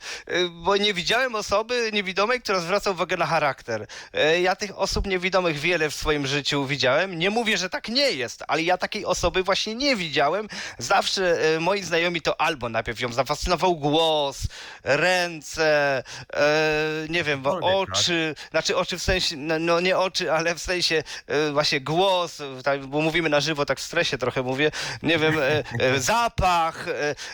[0.51, 3.87] bo nie widziałem osoby niewidomej, która zwraca uwagę na charakter.
[4.13, 7.19] E, ja tych osób niewidomych wiele w swoim życiu widziałem.
[7.19, 10.47] Nie mówię, że tak nie jest, ale ja takiej osoby osoby właśnie nie widziałem.
[10.77, 14.47] Zawsze e, moi znajomi to albo najpierw ją zafascynował głos,
[14.83, 20.55] ręce, e, nie wiem, Cokolwiek, oczy, znaczy oczy w sensie, no, no nie oczy, ale
[20.55, 24.71] w sensie e, właśnie głos, tak, bo mówimy na żywo, tak w stresie trochę mówię,
[25.03, 25.35] nie wiem,
[25.97, 26.85] zapach,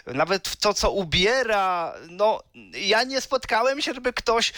[0.06, 2.44] nawet to, co ubiera, no
[2.74, 4.54] ja nie spotkałem się, żeby ktoś,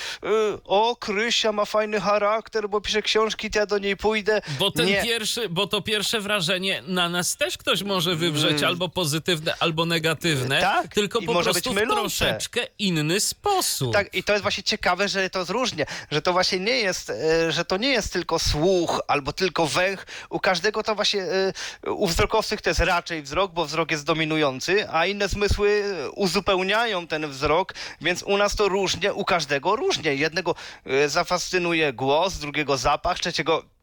[0.65, 4.41] o Krysia ma fajny charakter, bo pisze książki, to ja do niej pójdę.
[4.59, 5.03] Bo ten nie.
[5.03, 10.61] pierwszy, bo to pierwsze wrażenie na nas też ktoś może wywrzeć albo pozytywne, albo negatywne,
[10.61, 13.93] Tak, tylko i po prostu w troszeczkę inny sposób.
[13.93, 17.51] Tak, i to jest właśnie ciekawe, że to różnie, że to właśnie nie jest, e,
[17.51, 20.05] że to nie jest tylko słuch albo tylko węch.
[20.29, 24.89] U każdego to właśnie, e, u wzrokowcych to jest raczej wzrok, bo wzrok jest dominujący,
[24.89, 25.83] a inne zmysły
[26.15, 30.15] uzupełniają ten wzrok, więc u nas to różnie, u każdego różnie.
[30.15, 33.76] Jednego e, zafascynuje głos, drugiego zapach, trzeciego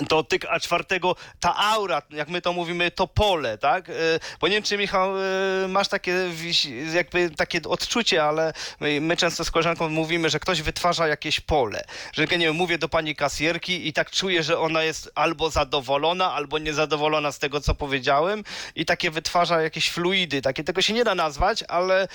[0.00, 3.88] dotyk, a czwartego ta aura, jak my to mówimy, to pole, tak?
[3.88, 3.92] E,
[4.40, 6.14] Bo nie wiem, czy Michał, e, masz takie
[6.94, 11.84] jakby takie odczucie, ale my, my często z koleżanką mówimy, że ktoś wytwarza jakieś pole.
[12.12, 16.32] Że nie wiem, mówię do pani kasjerki i tak czuję, że ona jest albo zadowolona,
[16.32, 18.44] albo niezadowolona z tego, co powiedziałem
[18.74, 22.08] i takie wytwarza jakieś fluidy, takie tego się nie da nazwać, ale e,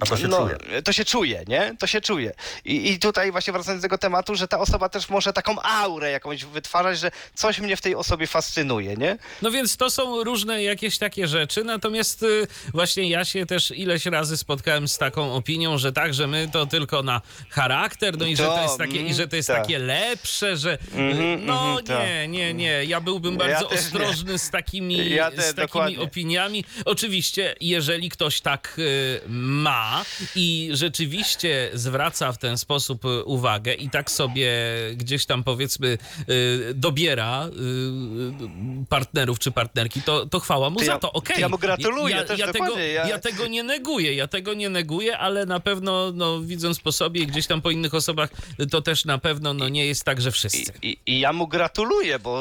[0.00, 0.82] A to się czuje.
[0.82, 1.76] to się czuje, nie?
[1.78, 2.32] To się czuje.
[2.64, 6.10] I, I tutaj właśnie wracając do tego tematu, że ta osoba też może taką aurę
[6.10, 9.18] jakąś wytwarzać, że coś mnie w tej osobie fascynuje, nie?
[9.42, 14.06] No więc to są różne jakieś takie rzeczy, natomiast y, właśnie ja się też ileś
[14.06, 17.20] razy spotkałem z taką opinią, że tak, że my to tylko na
[17.50, 20.56] charakter, no i że to To, jest takie, i że to jest mm, takie lepsze,
[20.56, 21.98] że Mhm, no mhm, tak.
[22.06, 23.86] nie, nie, nie, ja byłbym Ja bardzo też nie.
[23.86, 26.00] ostrożny z takimi, Ja też, z takimi dokładnie.
[26.00, 26.64] opiniami.
[26.84, 33.90] Oczywiście, jeżeli ktoś tak y, ma i rzeczywiście zwraca w ten sposób y, uwagę i
[33.90, 34.52] tak sobie
[34.96, 41.12] gdzieś tam powiedzmy y, dobiera y, partnerów czy partnerki, to, to chwała mu za to.
[41.12, 41.34] Okej.
[41.34, 44.54] to ja mu gratuluję ja, też ja, tego, ja- ja tego nie neguję, ja tego
[44.54, 48.30] nie neguję, ale na pewno, no, widząc po sobie i gdzieś tam po innych osobach,
[48.70, 50.72] to też na pewno no, nie jest tak, że wszyscy.
[50.82, 52.40] I, i, I ja mu gratuluję, bo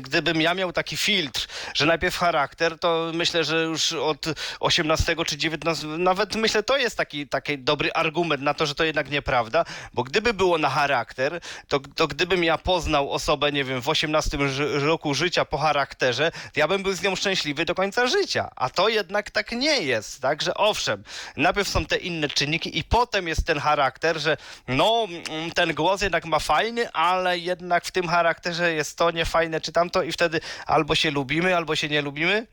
[0.00, 4.26] gdybym ja miał taki filtr, że najpierw charakter, to myślę, że już od
[4.60, 8.84] 18 czy 19, nawet myślę, to jest taki, taki dobry argument na to, że to
[8.84, 13.80] jednak nieprawda, bo gdyby było na charakter, to, to gdybym ja poznał osobę, nie wiem,
[13.82, 18.06] w 18 ży- roku życia po charakterze, ja bym był z nią szczęśliwy do końca
[18.06, 18.50] życia.
[18.56, 21.04] A to jednak tak nie jest, tak, że owszem,
[21.36, 24.36] najpierw są te inne czynniki i potem jest ten charakter, że
[24.68, 29.60] no, mm, ten głos jednak ma fajny, ale jednak w tym charakterze jest to niefajne
[29.60, 32.46] czy tamto i wtedy albo się lubimy, albo się nie lubimy.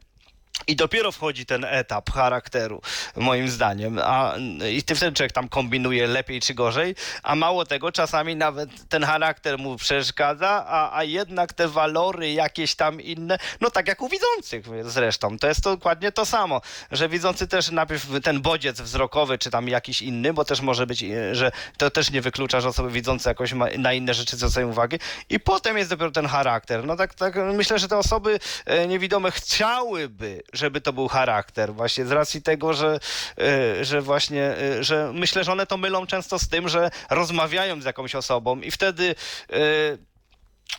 [0.67, 2.81] I dopiero wchodzi ten etap charakteru,
[3.15, 3.99] moim zdaniem.
[4.03, 4.35] A,
[4.71, 9.03] I ty wtedy człowiek tam kombinuje lepiej czy gorzej, a mało tego, czasami nawet ten
[9.03, 14.09] charakter mu przeszkadza, a, a jednak te walory jakieś tam inne, no tak jak u
[14.09, 19.51] widzących zresztą, to jest dokładnie to samo, że widzący też najpierw ten bodziec wzrokowy, czy
[19.51, 23.29] tam jakiś inny, bo też może być, że to też nie wyklucza, że osoby widzące
[23.29, 24.97] jakoś ma, na inne rzeczy zwracają uwagę
[25.29, 26.85] i potem jest dopiero ten charakter.
[26.85, 32.05] No tak, tak myślę, że te osoby e, niewidome chciałyby, żeby to był charakter, właśnie
[32.05, 32.99] z racji tego, że,
[33.37, 37.81] e, że właśnie, e, że myślę, że one to mylą często z tym, że rozmawiają
[37.81, 39.15] z jakąś osobą i wtedy
[39.49, 39.57] e,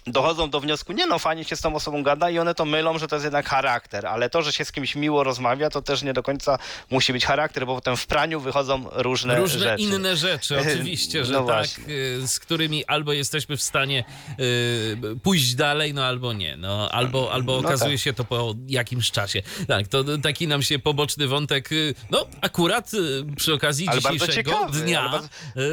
[0.06, 2.98] dochodzą do wniosku, nie no, fajnie się z tą osobą gada i one to mylą,
[2.98, 6.02] że to jest jednak charakter, ale to, że się z kimś miło rozmawia, to też
[6.02, 6.58] nie do końca
[6.90, 9.82] musi być charakter, bo potem w praniu wychodzą różne, Różne rzeczy.
[9.82, 11.84] inne rzeczy, oczywiście, że No tak, właśnie.
[11.94, 14.04] y, z którymi albo jesteśmy w stanie
[14.40, 18.04] y, pójść dalej, no albo nie, no albo, albo No okazuje tak.
[18.04, 19.42] się to po jakimś czasie.
[19.68, 24.32] Tak, to taki nam się poboczny wątek, y, no akurat y, przy okazji Ale dzisiejszego
[24.32, 25.28] ciekawy, dnia, bardzo-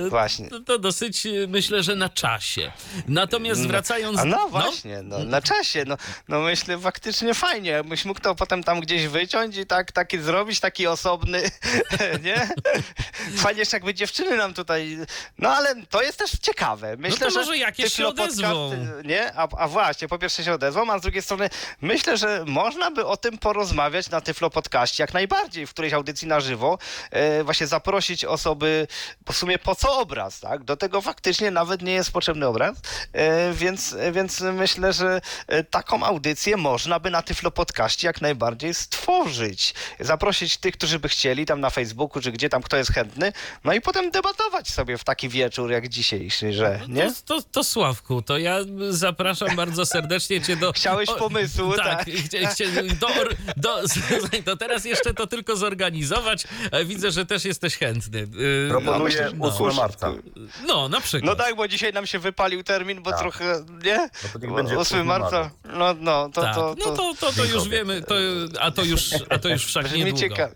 [0.09, 0.49] Właśnie.
[0.49, 2.71] to, to dosyć myślę, że na czasie.
[3.07, 4.22] Natomiast wracając...
[4.23, 5.97] A no właśnie, no, na czasie, no,
[6.27, 10.59] no myślę faktycznie fajnie, jakbyś mógł to potem tam gdzieś wyciąć i tak, taki zrobić,
[10.59, 11.51] taki osobny,
[12.23, 12.49] nie?
[13.35, 14.97] Fajnie jeszcze jakby dziewczyny nam tutaj,
[15.37, 16.97] no ale to jest też ciekawe.
[16.97, 18.71] Myślę, to że może jakieś się odezwą.
[19.05, 19.33] Nie?
[19.35, 21.49] A, a właśnie, po pierwsze się odezwą, a z drugiej strony
[21.81, 26.27] myślę, że można by o tym porozmawiać na Tyflo Podcaście, jak najbardziej, w którejś audycji
[26.27, 26.77] na żywo,
[27.11, 28.87] e, właśnie zaprosić osoby,
[29.31, 30.63] w sumie po co obraz, tak?
[30.63, 32.77] Do tego faktycznie nawet nie jest potrzebny obraz,
[33.13, 38.73] e, więc, więc myślę, że e, taką audycję można by na Tyflo Podcaście jak najbardziej
[38.73, 39.73] stworzyć.
[39.99, 43.33] Zaprosić tych, którzy by chcieli, tam na Facebooku, czy gdzie tam kto jest chętny,
[43.63, 47.13] no i potem debatować sobie w taki wieczór jak dzisiejszy, że, nie?
[47.25, 48.57] To, to, to Sławku, to ja
[48.89, 50.73] zapraszam bardzo serdecznie cię do...
[50.73, 52.05] Chciałeś pomysłu, tak.
[52.07, 53.07] chcia- chcia- do,
[53.57, 53.81] do,
[54.45, 56.43] to teraz jeszcze to tylko zorganizować.
[56.71, 58.19] E, Widzę, że też jesteś chętny.
[58.19, 60.11] Y, Proponuję że- 8 marca.
[60.67, 61.37] No, na przykład.
[61.37, 63.19] No tak, bo dzisiaj nam się wypalił termin, bo Tak.
[63.19, 63.92] trochę, nie?
[63.97, 64.09] Nie?
[64.23, 66.55] No to niech będzie 8 marca, no, no, to, tak.
[66.55, 68.15] to, no to, to, to już wiemy, to,
[68.59, 70.17] a, to już, a to już wszak niedługo.
[70.19, 70.55] ciekawe.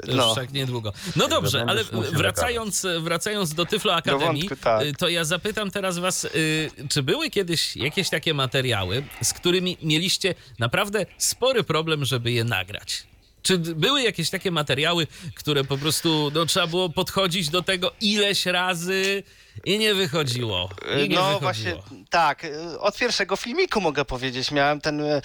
[0.00, 0.32] To już No.
[0.32, 0.92] wszak niedługo.
[1.16, 4.84] No dobrze, ale wracając, wracając do Tyflo Akademii, wątku, tak.
[4.98, 10.34] to ja zapytam teraz was, y, czy były kiedyś jakieś takie materiały, z którymi mieliście
[10.58, 13.06] naprawdę spory problem, żeby je nagrać?
[13.42, 18.46] Czy były jakieś takie materiały, które po prostu no, trzeba było podchodzić do tego ileś
[18.46, 19.22] razy
[19.64, 20.68] i nie wychodziło?
[21.04, 21.40] I nie no wychodziło.
[21.40, 21.74] właśnie,
[22.10, 22.44] tak.
[22.44, 25.00] y, Od pierwszego filmiku mogę powiedzieć, miałem ten.
[25.00, 25.22] y,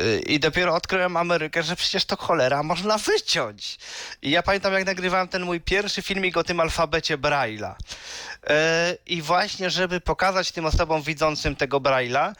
[0.00, 3.78] y, I dopiero odkryłem Amerykę, że przecież to cholera można wyciąć.
[4.22, 7.74] I ja pamiętam, jak nagrywałem ten mój pierwszy filmik o tym alfabecie Braille'a.
[7.74, 12.32] Y, I właśnie, żeby pokazać tym osobom widzącym tego Braille'a,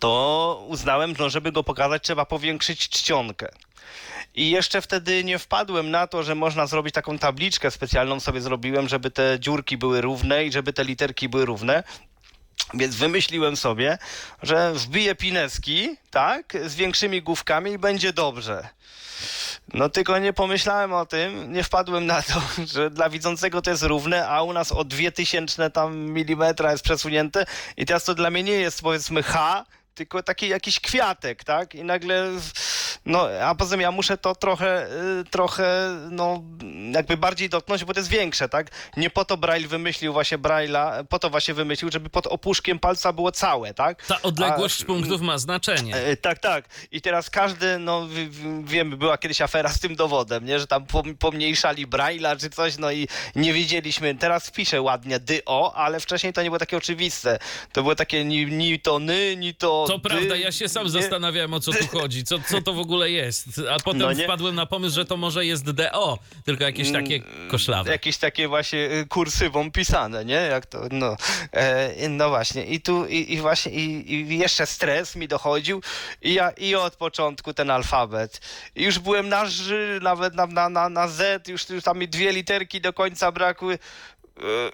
[0.00, 3.48] to uznałem, że żeby go pokazać, trzeba powiększyć czcionkę.
[4.38, 8.88] I jeszcze wtedy nie wpadłem na to, że można zrobić taką tabliczkę specjalną sobie zrobiłem,
[8.88, 11.82] żeby te dziurki były równe i żeby te literki były równe.
[12.74, 13.98] Więc wymyśliłem sobie,
[14.42, 18.68] że wbiję pineski, tak, z większymi główkami i będzie dobrze.
[19.74, 22.42] No tylko nie pomyślałem o tym, nie wpadłem na to,
[22.74, 27.46] że dla widzącego to jest równe, a u nas o 2000 tam milimetra jest przesunięte
[27.76, 29.64] i teraz to dla mnie nie jest powiedzmy H,
[29.98, 31.74] tylko taki jakiś kwiatek, tak?
[31.74, 32.26] I nagle,
[33.06, 34.86] no, a poza tym ja muszę to trochę,
[35.20, 36.42] y, trochę, no,
[36.94, 38.70] jakby bardziej dotknąć, bo to jest większe, tak?
[38.96, 43.12] Nie po to Braille wymyślił właśnie Braille'a, po to właśnie wymyślił, żeby pod opuszkiem palca
[43.12, 44.06] było całe, tak?
[44.06, 45.94] Ta odległość A- punktów ma znaczenie.
[45.96, 46.64] E, tak, tak.
[46.92, 50.58] I teraz każdy, no w- w- wiemy, była kiedyś afera z tym dowodem, nie?
[50.58, 54.14] że tam pom- pomniejszali Braille'a czy coś, no i nie wiedzieliśmy.
[54.14, 57.38] Teraz wpiszę ładnie dy-o, ale wcześniej to nie było takie oczywiste.
[57.72, 60.84] To było takie ni, ni to ny, ni to To dy, prawda, ja się sam
[60.84, 60.90] nie?
[60.90, 63.44] zastanawiałem o co tu chodzi, co, co to w ogóle jest.
[63.70, 67.20] A potem No wpadłem na pomysł, że to może jest DO, tylko jakieś takie
[67.50, 67.90] koszlawe.
[67.90, 70.34] Jakieś takie właśnie y, kursywą pisane, nie?
[70.34, 71.16] Jak to, no.
[71.52, 72.64] E, no właśnie.
[72.64, 75.82] I tu, i, i właśnie, i, i jeszcze stres mi dochodził
[76.22, 78.40] i ja, i od początku ten alfabet.
[78.76, 82.08] I już byłem na ży, nawet na, na, na, na Z, już, już tam mi
[82.08, 83.78] dwie literki do końca brakły.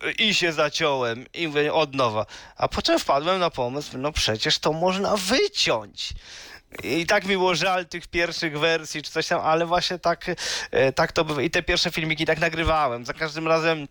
[0.05, 2.27] e, I się zaciąłem i mówię od nowa.
[2.57, 6.09] A potem wpadłem na pomysł, no przecież to można wyciąć.
[6.83, 10.27] I tak mi było żal tych pierwszych wersji czy coś tam, ale właśnie tak,
[10.71, 11.43] e, tak to bywa.
[11.43, 13.05] I te pierwsze filmiki tak nagrywałem.
[13.05, 13.89] Za każdym razem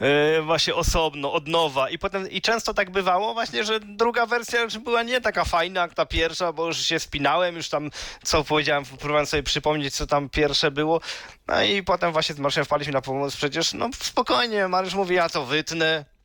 [0.00, 1.90] e, właśnie osobno, od nowa.
[1.90, 5.80] I potem, i często tak bywało właśnie, że druga wersja już była nie taka fajna
[5.80, 7.90] jak ta pierwsza, bo już się spinałem, już tam,
[8.22, 11.00] co powiedziałem, próbowałem sobie przypomnieć, co tam pierwsze było.
[11.48, 13.36] No i potem właśnie z Mariuszem wpadliśmy na pomoc.
[13.36, 16.15] Przecież, no spokojnie, Mariusz mówi, ja to wytnę.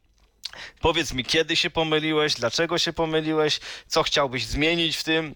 [0.82, 5.36] Powiedz mi, kiedy się pomyliłeś, dlaczego się pomyliłeś, co chciałbyś zmienić w tym.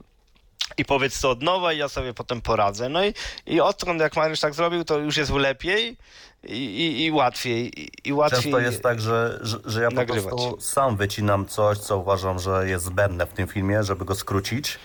[0.78, 2.89] I powiedz to od nowa i ja sobie potem poradzę.
[2.89, 3.13] No i,
[3.45, 5.97] i odkąd jak Mariusz tak zrobił, to już jest lepiej
[6.43, 7.82] i, i, i łatwiej.
[7.82, 8.41] I, i łatwiej.
[8.41, 10.24] Często jest tak, że, że, że ja po nagrywać.
[10.24, 14.80] prostu sam wycinam coś, co uważam, że jest zbędne w tym filmie, żeby go skrócić.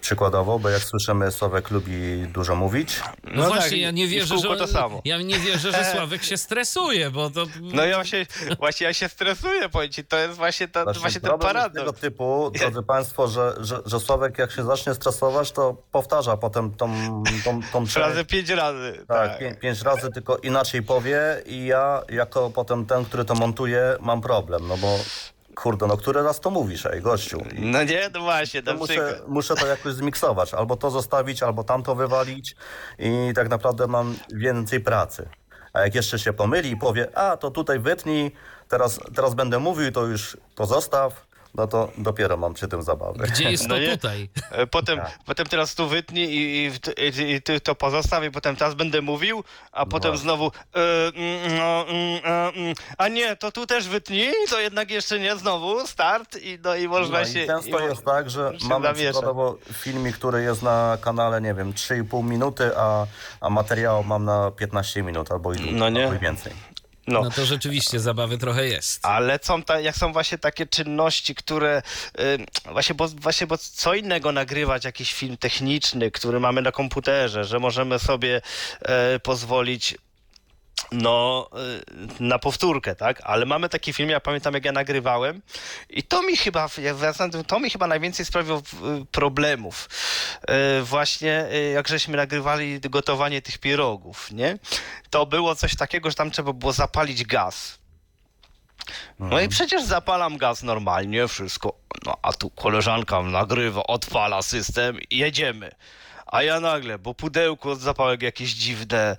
[0.00, 3.00] Przykładowo, bo jak słyszymy, Sławek lubi dużo mówić.
[3.24, 5.02] No, No właśnie, tak, ja nie wierzę, że to samo.
[5.04, 8.26] ja nie wierzę, że Sławek się stresuje, bo to No ja właśnie,
[8.58, 11.74] właśnie ja się stresuję, powiem ci, to jest właśnie, to, Znaczy, właśnie ten paradoks.
[11.78, 16.70] tego typu, drodzy Państwo, że, że, że Sławek jak się zacznie stresować, to powtarza potem
[16.74, 16.92] tą,
[17.44, 19.04] tą, tą Razy pięć razy.
[19.08, 19.40] Tak, Tak.
[19.40, 24.20] pię- pięć razy tylko inaczej powie i ja jako potem ten, który to montuje, mam
[24.20, 24.98] problem, no bo
[25.62, 27.38] kurde, no który raz to mówisz, ej gościu.
[27.52, 31.64] I No nie, no właśnie, to muszę, muszę to jakoś zmiksować, albo to zostawić, albo
[31.64, 32.56] tamto wywalić
[32.98, 35.28] i tak naprawdę mam więcej pracy.
[35.72, 38.32] A jak jeszcze się pomyli i powie, a to tutaj wytnij,
[38.68, 43.24] teraz, teraz będę mówił, to już to zostaw, no to dopiero mam przy tym zabawę.
[43.32, 43.90] gdzie jest to No nie?
[43.96, 44.28] tutaj?
[44.50, 45.18] E, Potem, Tak.
[45.26, 46.70] potem teraz tu wytnij i, i,
[47.22, 50.22] i, i ty to pozostaw i potem teraz będę mówił, a potem właśnie.
[50.24, 50.80] znowu e,
[51.14, 55.36] mm, no, mm, a, mm, a nie, to tu też wytnij, to jednak jeszcze nie,
[55.36, 57.44] znowu start i, no, i można No się...
[57.44, 59.10] i często i, jest tak, że mamy zawiesza.
[59.12, 63.06] przykładowo filmik, który jest na kanale, nie wiem, 3,5 minuty, a,
[63.40, 66.02] a materiał mam na 15 minut albo i, dłużej, No nie.
[66.04, 66.52] albo i więcej.
[67.10, 67.22] No.
[67.22, 69.06] No to rzeczywiście zabawy trochę jest.
[69.06, 71.82] Ale są ta, jak są właśnie takie czynności, które
[72.20, 77.44] y, właśnie, bo, właśnie, bo co innego nagrywać jakiś film techniczny, który mamy na komputerze,
[77.44, 78.42] że możemy sobie
[78.82, 79.94] e, pozwolić
[80.92, 81.48] no,
[82.20, 83.20] y, na powtórkę, tak?
[83.24, 85.42] Ale mamy taki film, ja pamiętam jak ja nagrywałem
[85.90, 86.68] i to mi chyba,
[87.46, 88.62] to mi chyba najwięcej sprawiło y,
[89.10, 89.88] problemów.
[90.78, 94.58] Y, Właśnie jak żeśmy nagrywali gotowanie tych pierogów, nie?
[95.10, 97.78] To było coś takiego, że tam trzeba było zapalić gaz.
[99.18, 101.74] No i przecież zapalam gaz normalnie, wszystko.
[102.06, 105.70] No a tu koleżanka nagrywa, odpala system i jedziemy.
[106.30, 109.16] A ja nagle, bo pudełko od zapałek jakieś dziwne,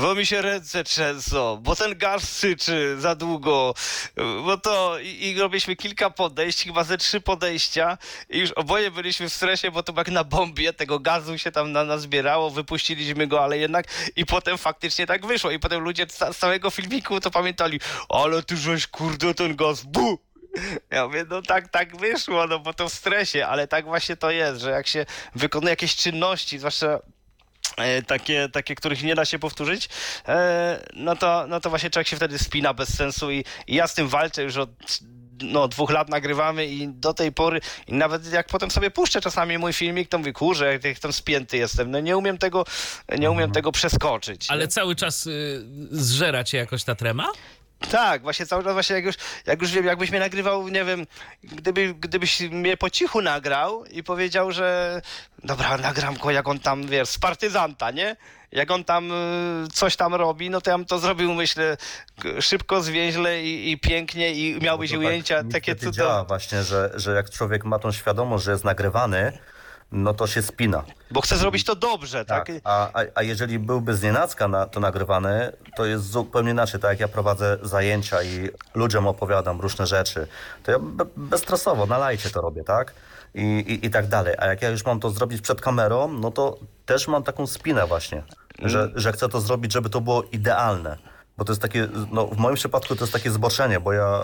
[0.00, 3.74] bo mi się ręce trzęsą, bo ten gaz syczy za długo,
[4.16, 7.98] bo to i, i robiliśmy kilka podejść, chyba ze trzy podejścia.
[8.30, 11.72] I już oboje byliśmy w stresie, bo to jak na bombie, tego gazu się tam
[11.72, 13.86] na nas zbierało, wypuściliśmy go, ale jednak
[14.16, 15.50] i potem faktycznie tak wyszło.
[15.50, 20.29] I potem ludzie z całego filmiku to pamiętali, ale ty żeś kurde ten gaz, bu!
[20.90, 24.30] Ja mówię, no tak, tak wyszło, no bo to w stresie, ale tak właśnie to
[24.30, 26.98] jest, że jak się wykonuje jakieś czynności, zwłaszcza
[27.76, 29.88] e, takie, takie, których nie da się powtórzyć,
[30.28, 33.86] e, no, to, no to właśnie człowiek się wtedy spina bez sensu i, i ja
[33.86, 34.70] z tym walczę już od
[35.42, 39.58] no, dwóch lat nagrywamy i do tej pory, i nawet jak potem sobie puszczę czasami
[39.58, 42.64] mój filmik, to mówię, kurze, jak, jak tam spięty jestem, no nie umiem tego,
[43.18, 44.50] nie umiem tego przeskoczyć.
[44.50, 44.68] Ale nie?
[44.68, 47.26] cały czas y, zżera cię jakoś ta trema?
[47.90, 49.14] Tak, właśnie cały czas właśnie jak już,
[49.46, 51.06] jak już wiem, jakbyś mnie nagrywał, nie wiem,
[51.44, 55.00] gdyby, gdybyś mnie po cichu nagrał i powiedział, że
[55.44, 58.16] dobra, nagram go, jak on tam, wiesz, z partyzanta, nie?
[58.52, 61.76] Jak on tam y, coś tam robi, no to ja bym to zrobił, myślę,
[62.40, 65.96] szybko, zwięźle i, i pięknie i miałbyś Bo to ujęcia tak takie cudowne.
[65.98, 69.38] działa właśnie, że, że jak człowiek ma tą świadomość, że jest nagrywany,
[69.92, 70.84] no to się spina.
[71.10, 72.46] Bo chcę zrobić to dobrze, tak?
[72.46, 72.56] Tak.
[72.64, 76.80] A, a, a jeżeli byłby z nienacka na, to nagrywane, to jest zupełnie inaczej.
[76.80, 80.26] Tak jak ja prowadzę zajęcia i ludziom opowiadam różne rzeczy,
[80.62, 82.94] to ja be, bezstresowo, na lajcie to robię, tak?
[83.34, 84.34] I, i, I tak dalej.
[84.38, 87.86] A jak ja już mam to zrobić przed kamerą, no to też mam taką spinę
[87.86, 88.22] właśnie,
[88.58, 90.96] że, że chcę to zrobić, żeby to było idealne.
[91.38, 94.20] Bo to jest takie, no w moim przypadku to jest takie zboczenie, bo ja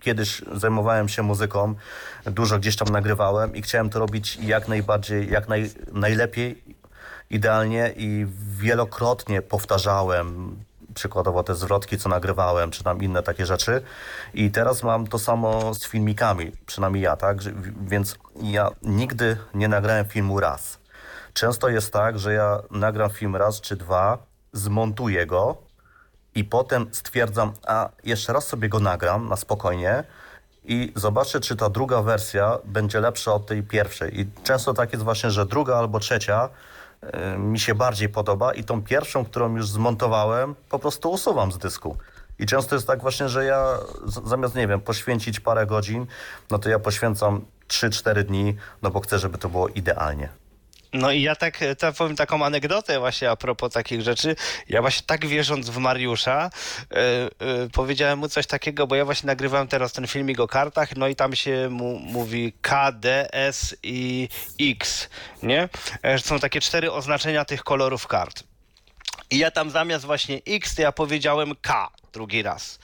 [0.00, 1.74] kiedyś zajmowałem się muzyką,
[2.26, 6.64] dużo gdzieś tam nagrywałem i chciałem to robić jak najbardziej, jak naj, najlepiej,
[7.30, 8.26] idealnie i
[8.60, 10.56] wielokrotnie powtarzałem
[10.94, 13.82] przykładowo te zwrotki, co nagrywałem, czy tam inne takie rzeczy.
[14.34, 17.38] I teraz mam to samo z filmikami, przynajmniej ja, tak?
[17.86, 20.78] Więc ja nigdy nie nagrałem filmu raz.
[21.32, 24.18] Często jest tak, że ja nagram film raz czy dwa,
[24.52, 25.63] zmontuję go,
[26.34, 30.04] i potem stwierdzam, a jeszcze raz sobie go nagram na spokojnie
[30.64, 34.20] i zobaczę, czy ta druga wersja będzie lepsza od tej pierwszej.
[34.20, 36.48] I często tak jest właśnie, że druga albo trzecia
[37.02, 41.58] y, mi się bardziej podoba i tą pierwszą, którą już zmontowałem, po prostu usuwam z
[41.58, 41.96] dysku.
[42.38, 43.78] I często jest tak właśnie, że ja
[44.24, 46.06] zamiast, nie wiem, poświęcić parę godzin,
[46.50, 50.28] no to ja poświęcam 3-4 dni, no bo chcę, żeby to było idealnie.
[50.94, 54.36] No i ja tak e, ta, powiem taką anegdotę właśnie a propos takich rzeczy.
[54.68, 56.50] Ja właśnie tak wierząc w Mariusza,
[56.90, 57.30] e, e,
[57.72, 61.16] powiedziałem mu coś takiego, bo ja właśnie nagrywałem teraz ten filmik o kartach, no i
[61.16, 64.28] tam się mu mówi K, D, S i
[64.60, 65.08] X,
[65.42, 65.68] nie?
[66.18, 68.44] Są takie cztery oznaczenia tych kolorów kart.
[69.30, 72.78] I ja tam zamiast właśnie X, to ja powiedziałem K drugi raz.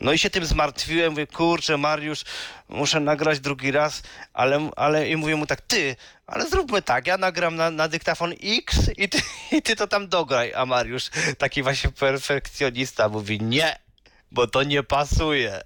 [0.00, 2.24] No i się tym zmartwiłem, mówię, kurczę, Mariusz,
[2.68, 7.18] muszę nagrać drugi raz, ale, ale i mówię mu tak, ty, ale zróbmy tak, ja
[7.18, 9.18] nagram na, na dyktafon X i ty,
[9.52, 13.78] i ty to tam dograj, a Mariusz, taki właśnie perfekcjonista, mówi, nie,
[14.32, 15.60] bo to nie pasuje.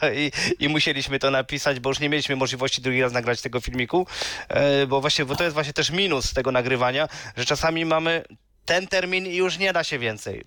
[0.00, 3.60] To I, I musieliśmy to napisać, bo już nie mieliśmy możliwości drugi raz nagrać tego
[3.60, 4.06] filmiku,
[4.48, 8.24] e, bo właśnie, bo to jest właśnie też minus tego nagrywania, że czasami mamy
[8.64, 10.44] ten termin i już nie da się więcej.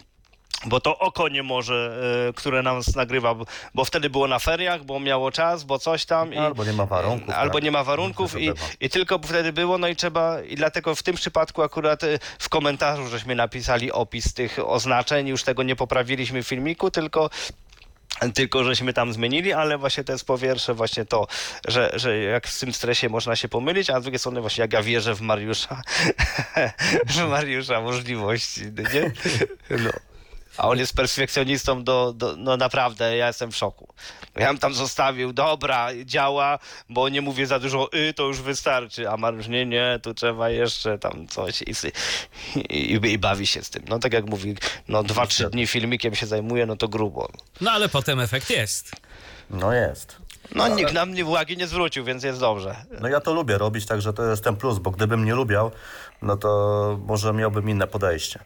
[0.66, 1.97] Bo to oko nie może,
[2.30, 3.36] e, które nam nagrywa,
[3.74, 6.34] bo- wtedy było na feriach, bo miało czas, bo coś tam.
[6.34, 7.64] I, Albo nie ma warunków, Albo tak.
[7.64, 11.16] nie ma warunków i, i tylko wtedy było, no i trzeba, i dlatego w tym
[11.16, 16.47] przypadku akurat e, w komentarzu żeśmy napisali opis tych oznaczeń, już tego nie poprawiliśmy w
[16.47, 17.30] filmiku, tylko
[18.34, 21.28] tylko żeśmy tam zmienili, ale właśnie to jest po pierwsze właśnie to,
[21.68, 24.74] że, że jak z tym stresie można się pomylić, a z drugiej strony właśnie jak
[24.74, 25.82] ja wierzę w Mariusza,
[27.07, 28.62] w Mariusza możliwości,
[28.93, 29.12] nie?
[29.84, 30.11] No.
[30.62, 33.93] A on jest perfekcjonistą do, do, no naprawdę, ja jestem w szoku.
[34.36, 36.59] Ja bym tam zostawił, dobra, działa,
[36.89, 40.49] bo nie mówię za dużo y, to już wystarczy, a Mariusz, nie, nie, tu trzeba
[40.49, 41.74] jeszcze tam coś i,
[42.55, 43.84] i, i, i bawi się z tym.
[43.89, 44.55] No tak jak mówi,
[44.88, 47.30] no dwa, trzy dni filmikiem się zajmuje, no to grubo.
[47.62, 48.91] No ale potem efekt jest.
[49.49, 50.18] No jest.
[50.55, 52.76] No nikt na mnie uwagi nie zwrócił, więc jest dobrze.
[52.99, 55.72] No ja to lubię robić, także to jest ten plus, bo gdybym nie lubiał,
[56.22, 58.39] no to może miałbym inne podejście.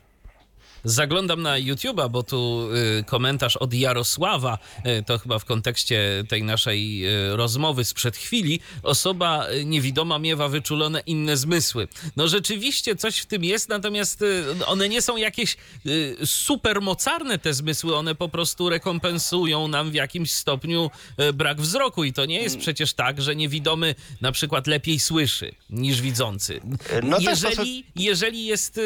[0.85, 2.69] Zaglądam na YouTube'a, bo tu
[2.99, 4.57] y, komentarz od Jarosława,
[4.99, 8.59] y, to chyba w kontekście tej naszej y, rozmowy sprzed chwili.
[8.83, 11.87] Osoba niewidoma miewa wyczulone inne zmysły.
[12.15, 14.23] No rzeczywiście coś w tym jest, natomiast
[14.65, 15.57] one nie są jakieś
[16.25, 20.91] super mocarne te zmysły, one po prostu rekompensują nam w jakimś stopniu
[21.33, 26.01] brak wzroku i to nie jest przecież tak, że niewidomy na przykład lepiej słyszy niż
[26.01, 26.61] widzący.
[27.03, 28.79] No tak, jeżeli, jeżeli jest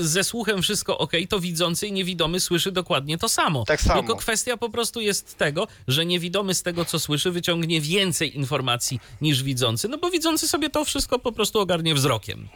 [0.00, 3.64] ze słuchem wszystko ok, to widzący i niewidomy słyszy dokładnie to samo.
[3.64, 4.00] Tak samo.
[4.00, 9.00] Tylko kwestia po prostu jest tego, że niewidomy z tego, co słyszy, wyciągnie więcej informacji
[9.20, 12.48] niż widzący, no bo widzący sobie to wszystko po prostu ogarnie wzrokiem.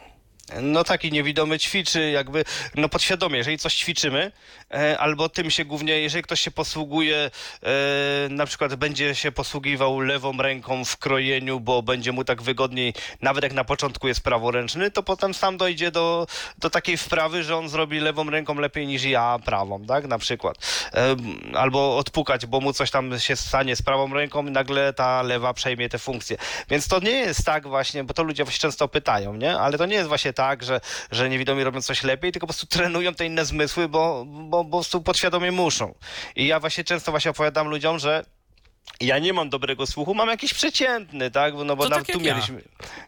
[0.61, 2.45] No taki niewidomy ćwiczy jakby,
[2.75, 4.31] no podświadomie, jeżeli coś ćwiczymy,
[4.97, 7.31] albo tym się głównie, jeżeli ktoś się posługuje,
[7.63, 7.69] e,
[8.29, 13.43] na przykład będzie się posługiwał lewą ręką w krojeniu, bo będzie mu tak wygodniej, nawet
[13.43, 17.69] jak na początku jest praworęczny, to potem sam dojdzie do, do takiej wprawy, że on
[17.69, 20.57] zrobi lewą ręką lepiej niż ja prawą, tak, na przykład.
[20.93, 21.15] E,
[21.53, 25.53] albo odpukać, bo mu coś tam się stanie z prawą ręką i nagle ta lewa
[25.53, 26.37] przejmie te funkcje.
[26.69, 29.59] Więc to nie jest tak właśnie, bo to ludzie właśnie często pytają, nie?
[29.59, 32.67] Ale to nie jest właśnie tak, że, że niewidomi robią coś lepiej, tylko po prostu
[32.67, 35.93] trenują te inne zmysły, bo, bo, bo po prostu podświadomie muszą.
[36.35, 38.23] I ja właśnie często właśnie opowiadam ludziom, że
[39.01, 41.53] ja nie mam dobrego słuchu, mam jakiś przeciętny, tak?
[41.65, 42.33] No bo tak tu jak ja.
[42.33, 42.61] mieliśmy.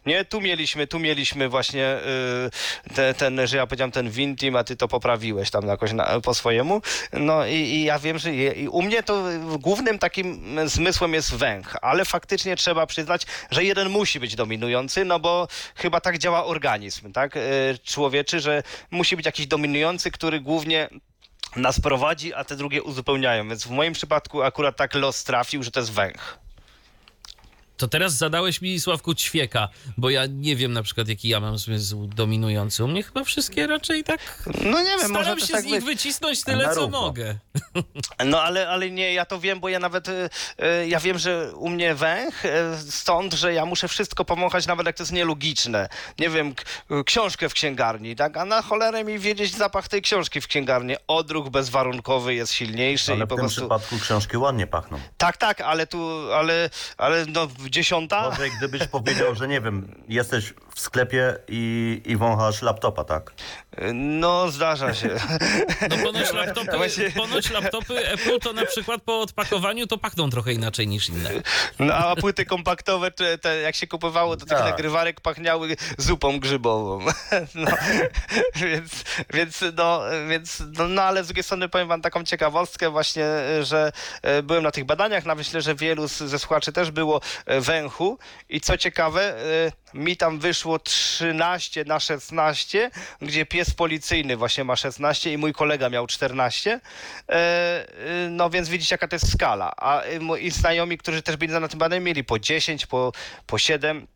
[0.06, 1.96] Nie, tu mieliśmy, tu mieliśmy właśnie
[2.86, 6.20] y, te, ten, że ja powiedziałem ten Vintim, a ty to poprawiłeś tam jakoś na,
[6.20, 6.82] po swojemu.
[7.12, 9.24] No i, i ja wiem, że je, i u mnie to
[9.58, 15.20] głównym takim zmysłem jest węch, ale faktycznie trzeba przyznać, że jeden musi być dominujący, no
[15.20, 17.36] bo chyba tak działa organizm, tak?
[17.36, 17.40] Y,
[17.84, 20.88] człowieczy, że musi być jakiś dominujący, który głównie
[21.56, 23.48] nas prowadzi, a te drugie uzupełniają.
[23.48, 26.38] Więc w moim przypadku akurat tak los trafił, że to jest węch.
[27.80, 31.58] To teraz zadałeś mi, Sławku, ćwieka, bo ja nie wiem na przykład, jaki ja mam
[31.58, 32.84] zmysł dominujący.
[32.84, 34.20] U mnie chyba wszystkie raczej tak...
[34.64, 35.84] No nie wiem, może Staram też się tak z nich być.
[35.84, 37.34] wycisnąć tyle, co mogę.
[38.24, 40.30] No ale, ale nie, ja to wiem, bo ja nawet, y,
[40.82, 42.48] y, ja wiem, że u mnie węch, y,
[42.90, 45.88] stąd, że ja muszę wszystko pomąchać, nawet jak to jest nielogiczne.
[46.18, 46.54] Nie wiem,
[47.04, 48.36] książkę w księgarni, tak?
[48.36, 50.94] A na cholerę mi wiedzieć zapach tej książki w księgarni.
[51.06, 53.60] Odruch bezwarunkowy jest silniejszy Ale i w po tym prostu...
[53.60, 55.00] przypadku książki ładnie pachną.
[55.18, 58.30] Tak, tak, ale tu, ale, ale no dziesiąta...
[58.30, 63.32] Może gdybyś powiedział, że nie wiem, jesteś w sklepie i, i wąchasz laptopa, tak?
[63.94, 65.08] No zdarza się.
[65.90, 70.52] No ponoć laptopy, Właśnie- ponoć laptopy Apple to na przykład po odpakowaniu to pachną trochę
[70.52, 71.30] inaczej niż inne.
[71.78, 73.10] No a płyty kompaktowe,
[73.40, 74.70] te, jak się kupowało, to tych Tak.
[74.70, 77.00] nagrywarek pachniały zupą grzybową.
[77.54, 77.70] No,
[78.54, 79.04] więc,
[79.34, 83.24] więc, no, więc no, no, ale z drugiej strony powiem wam taką ciekawostkę właśnie,
[83.62, 83.92] że
[84.22, 88.18] e, byłem na tych badaniach, na myślę, że wielu ze słuchaczy też było e, węchu
[88.48, 89.34] i co ciekawe,
[89.66, 92.90] e, mi tam wyszło 13 na 16,
[93.22, 96.80] gdzie pies policyjny właśnie ma 16 i mój kolega miał 14.
[97.28, 99.72] E, e, No więc widzicie, jaka to jest skala.
[99.76, 103.12] A e, moi znajomi, którzy też byli na tym badaniu, mieli po 10, po,
[103.46, 104.06] po 7.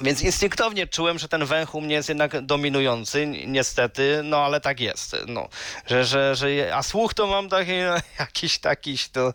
[0.00, 4.60] Więc instynktownie czułem, że ten węch u mnie jest jednak dominujący, ni- niestety, no ale
[4.60, 5.16] tak jest.
[5.26, 5.48] No,
[5.86, 9.32] że, że, że, a słuch to mam taki, no, jakiś takiś to.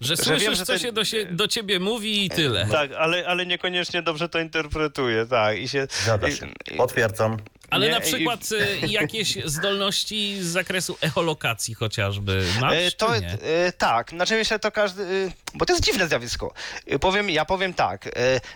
[0.00, 2.66] Że Że słyszysz, wiem, że co ten- się do, się do ciebie mówi i tyle.
[2.70, 5.58] Tak, ale, ale niekoniecznie dobrze to interpretuję, tak.
[5.58, 6.46] I się, Zgadza się.
[6.70, 7.36] i- i- Potwierdzam.
[7.70, 13.16] Ale Nie, na i- przykład y, jakieś zdolności z zakresu echolokacji chociażby masz, E, To,
[13.16, 13.22] e,
[13.78, 16.54] tak, znaczy myślę, to każdy, e, bo to jest dziwne zjawisko.
[16.86, 18.10] E, Powiem, ja powiem tak, e,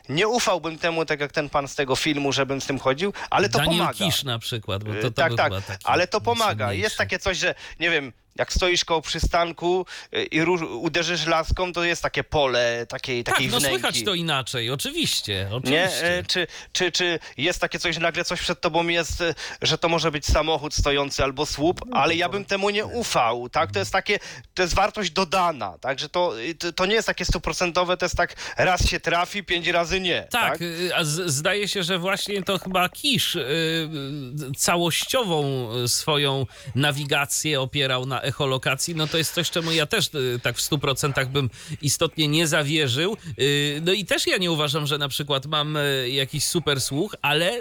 [0.08, 3.48] nie ufałbym temu, tak jak ten pan z tego filmu, żebym z tym chodził, ale
[3.48, 3.98] to Daniel pomaga.
[3.98, 6.72] Kisz na przykład, bo to, to tak, tak, taki ale to pomaga.
[6.72, 10.41] Jest takie coś, że nie wiem, jak stoisz koło przystanku y, i
[10.80, 13.74] uderzysz laską, to jest takie pole takiej, Tak, takiej no wnęki.
[13.78, 15.57] słychać to inaczej, oczywiście, Nie?
[15.57, 16.18] oczywiście.
[16.18, 19.89] E, Czy, czy, czy jest takie coś, nagle coś przed tobą jest, e, że to
[19.89, 23.72] może być samochód stojący albo słup, ale ja bym temu nie ufał, tak?
[23.72, 24.18] To jest takie,
[24.55, 25.99] to jest wartość dodana, tak?
[25.99, 30.01] Że to, to- nie jest takie stuprocentowe, to jest tak raz się trafi, pięć razy
[30.01, 30.26] nie.
[30.30, 37.61] Tak, y, a zdaje się, że właśnie to chyba Kisz y, y, całościową swoją nawigację
[37.61, 38.95] opierał na echolokacji.
[38.95, 41.51] No to jest coś, czemu ja też y, tak w 100% bym
[41.83, 43.16] istotnie nie zawierzył.
[43.39, 47.14] Y, No i też ja nie uważam, że na przykład mam y, jakiś super słuch,
[47.23, 47.53] ale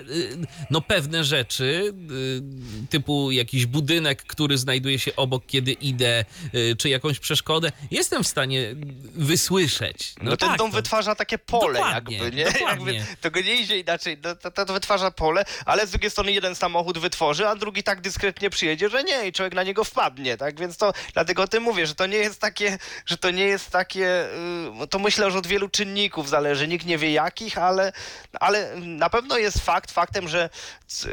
[0.70, 1.94] no pewne rzeczy,
[2.90, 6.26] typu jakiś budynek, który znajduje się obok, kiedy idę,
[6.78, 8.76] czy jakąś przeszkodę, jestem w stanie
[9.16, 10.14] wysłyszeć.
[10.22, 12.46] No, ten tak, dom to- wytwarza takie pole Dokładnie, jakby, nie?
[12.52, 12.94] dokładnie.
[12.94, 16.12] Jakby, to go nie idzie inaczej, no, to, to, to wytwarza pole, ale z drugiej
[16.12, 19.84] strony jeden samochód wytworzy, a drugi tak dyskretnie przyjedzie, że nie i człowiek na niego
[19.84, 20.51] wpadnie, tak?
[20.60, 23.70] Więc to, dlatego o tym mówię, że to nie jest takie, że to nie jest
[23.70, 24.26] takie,
[24.84, 27.94] y, to myślę, że od wielu czynników zależy, nikt nie wie jakich, ale,
[28.40, 30.50] ale na pewno jest fakt, faktem, że,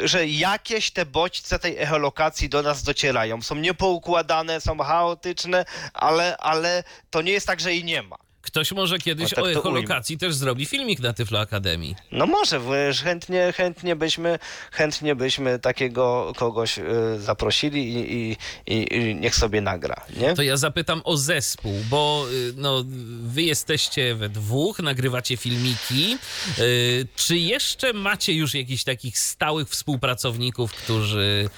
[0.03, 3.43] że jakieś te bodźce tej echolokacji do nas docierają.
[3.43, 5.64] Są niepoukładane, są chaotyczne,
[5.95, 8.28] ale, ale to nie jest tak, że jej nie ma.
[8.43, 11.95] Ktoś może kiedyś O, tak o echolokacji też zrobi filmik na Tyflo Akademii.
[12.12, 12.61] No może,
[13.05, 14.39] chętnie, chętnie, byśmy,
[14.72, 16.82] chętnie byśmy takiego kogoś y,
[17.18, 18.36] zaprosili i,
[18.66, 20.34] i, i, niech sobie nagra, nie?
[20.34, 22.84] To ja zapytam o zespół, bo y, no,
[23.22, 26.18] wy jesteście we dwóch, nagrywacie filmiki.
[26.59, 31.49] Y, Czy jeszcze macie już jakichś takich stałych współpracowników, którzy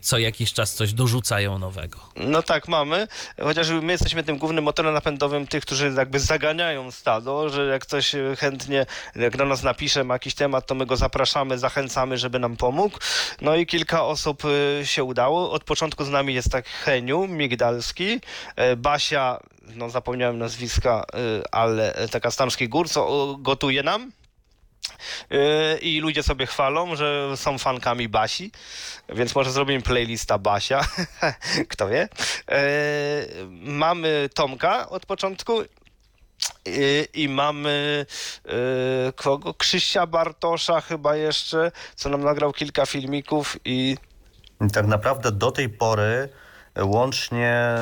[0.00, 1.98] co jakiś czas coś dorzucają nowego?
[2.16, 3.08] No tak, mamy,
[3.42, 8.12] chociaż my jesteśmy tym głównym motorem napędowym tych, którzy jakby zaganiają stado, że jak ktoś
[8.38, 12.56] chętnie, jak do nas napisze, ma jakiś temat, to my go zapraszamy, zachęcamy, żeby nam
[12.56, 12.98] pomógł.
[13.40, 15.52] No i kilka osób e, się udało.
[15.52, 18.20] Od początku z nami jest tak Heniu Migdalski,
[18.56, 19.40] e, Basia,
[19.74, 24.12] no zapomniałem nazwiska, e, ale taka Stamskiej Gór, co gotuje nam.
[25.80, 28.52] I ludzie sobie chwalą, że są fankami Basi,
[29.08, 30.80] więc może zrobimy playlista Basia,
[31.70, 32.08] kto wie.
[33.62, 35.62] Mamy Tomka od początku
[36.66, 38.06] yy, i mamy
[38.44, 38.52] yy,
[39.16, 39.54] kogo?
[39.54, 43.96] Krzysia Bartosza chyba jeszcze, co nam nagrał kilka filmików i
[44.66, 46.28] I tak naprawdę do tej pory
[46.80, 47.74] łącznie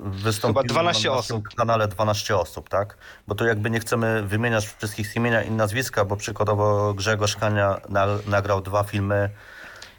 [0.00, 1.48] wystąpiło Chyba 12 na osób.
[1.48, 2.96] kanale 12 osób, tak?
[3.26, 8.06] Bo to jakby nie chcemy wymieniać wszystkich imienia i nazwiska, bo przykładowo Grzegorz Kania na,
[8.26, 9.30] nagrał dwa filmy.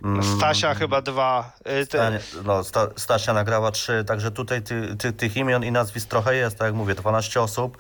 [0.06, 1.52] Mm, Stasia chyba dwa.
[1.66, 6.10] yy, te- no, Sta, Stasia nagrała trzy, także tutaj ty, ty, tych imion i nazwisk
[6.10, 7.78] trochę jest, tak jak mówię, 12 osób,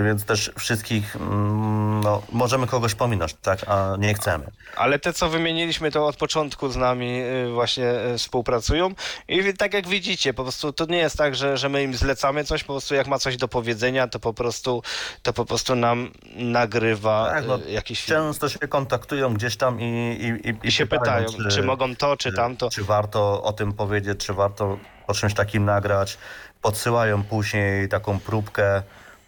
[0.00, 4.44] więc też wszystkich, mm, no, możemy kogoś pominąć, tak, a nie chcemy.
[4.76, 8.90] Ale te, co wymieniliśmy, to od początku z nami y, właśnie y, współpracują.
[9.28, 12.44] I tak jak widzicie, po prostu to nie jest tak, że, że my im zlecamy
[12.44, 14.82] coś, po prostu jak ma coś do powiedzenia, to po prostu,
[15.22, 18.18] to po prostu nam nagrywa Tak, no, y, jakiś film.
[18.18, 22.32] Często się kontaktują gdzieś tam i, i, i, I się pytają, czy, mogą to, czy
[22.32, 22.70] tamto.
[22.70, 26.18] Czy warto o tym powiedzieć, czy warto o czymś takim nagrać.
[26.62, 28.82] Podsyłają później taką próbkę.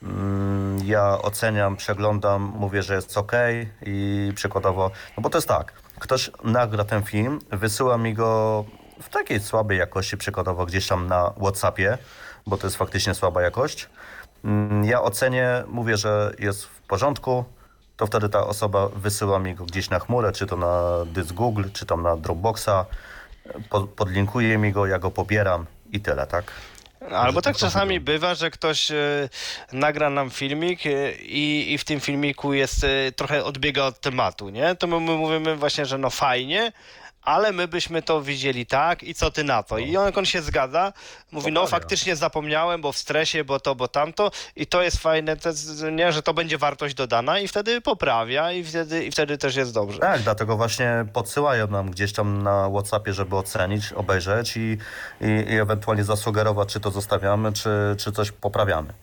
[0.04, 3.32] Mm, Ja oceniam, przeglądam, mówię, że jest ok
[3.86, 8.64] i przykładowo, no bo to jest tak, ktoś nagra ten film, wysyła mi go
[9.02, 11.98] w takiej słabej jakości, przykładowo gdzieś tam na Whatsappie,
[12.46, 13.88] bo to jest faktycznie słaba jakość.
[14.44, 17.44] Mm, Ja ocenię, mówię, że jest w porządku,
[17.96, 21.64] to wtedy ta osoba wysyła mi go gdzieś na chmurę, czy to na dysk Google,
[21.72, 22.86] czy tam na Dropboxa,
[23.70, 26.44] po, podlinkuje mi go, ja go pobieram i tyle, tak?
[27.10, 29.28] Albo tak czasami bywa, że ktoś e,
[29.72, 34.48] nagra nam filmik e, i, i w tym filmiku jest e, trochę odbiega od tematu,
[34.48, 34.74] nie?
[34.74, 36.72] To my, my mówimy właśnie, że no fajnie,
[37.24, 39.78] ale my byśmy to widzieli tak i co ty na to?
[39.78, 40.92] I on, jak on się zgadza,
[41.32, 45.36] mówi, no faktycznie zapomniałem, bo w stresie, bo to, bo tamto i to jest fajne,
[45.36, 49.38] to, jest, nie, że to będzie wartość dodana i wtedy poprawia i wtedy, i wtedy
[49.38, 49.98] też jest dobrze.
[49.98, 54.78] Tak, dlatego właśnie podsyłają nam gdzieś tam na Whatsappie, żeby ocenić, obejrzeć i,
[55.20, 58.94] i, i ewentualnie zasugerować, czy to zostawiamy, czy, czy coś poprawiamy.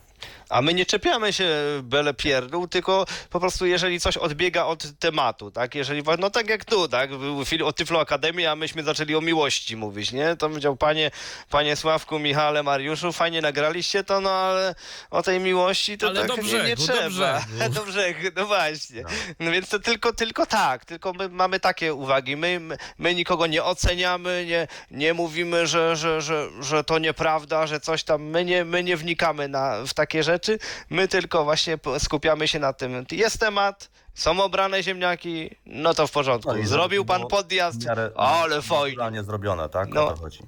[0.51, 1.49] A my nie czepiamy się
[1.83, 5.75] byle pierdół, tylko po prostu jeżeli coś odbiega od tematu, tak?
[5.75, 7.09] Jeżeli, no tak jak tu, tak?
[7.17, 10.35] Był film o Tyflo Akademii, a myśmy zaczęli o miłości mówić, nie?
[10.35, 11.11] To powiedział, panie,
[11.49, 14.75] panie Sławku, Michale, Mariuszu, fajnie nagraliście to, no ale
[15.09, 17.09] o tej miłości to Ale tak do nie, brzegu, nie do trzeba.
[17.09, 17.73] brzegu.
[17.75, 19.03] Do brzegu, no właśnie.
[19.39, 22.37] No więc to tylko, tylko tak, tylko my mamy takie uwagi.
[22.37, 27.67] My, my, my nikogo nie oceniamy, nie, nie mówimy, że, że, że, że to nieprawda,
[27.67, 28.23] że coś tam.
[28.23, 30.40] My nie, my nie wnikamy na, w takie rzeczy.
[30.89, 33.05] My tylko właśnie skupiamy się na tym.
[33.11, 36.53] Jest temat, są obrane ziemniaki, no to w porządku.
[36.53, 37.79] No Zrobił pan podjazd,
[38.15, 38.87] ale fajnie.
[38.89, 39.89] naturalnie zrobione, tak?
[39.89, 40.07] No.
[40.07, 40.39] O to chodzi.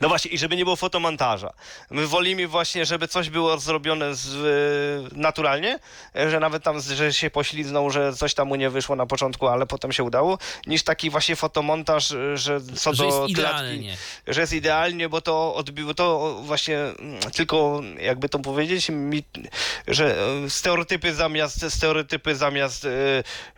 [0.00, 1.52] No właśnie, i żeby nie było fotomontaża.
[1.90, 5.78] My wolimy właśnie, żeby coś było zrobione z, y, naturalnie,
[6.16, 9.46] e, że nawet tam, że się poślizgnął, że coś tam mu nie wyszło na początku,
[9.48, 13.32] ale potem się udało, niż taki właśnie fotomontaż, y, że co Że do jest klatki,
[13.32, 13.96] idealnie.
[14.26, 19.22] że jest idealnie, bo to odbiło, to właśnie mm, tylko, jakby to powiedzieć, mi,
[19.88, 22.88] że e, stereotypy zamiast, stereotypy zamiast e,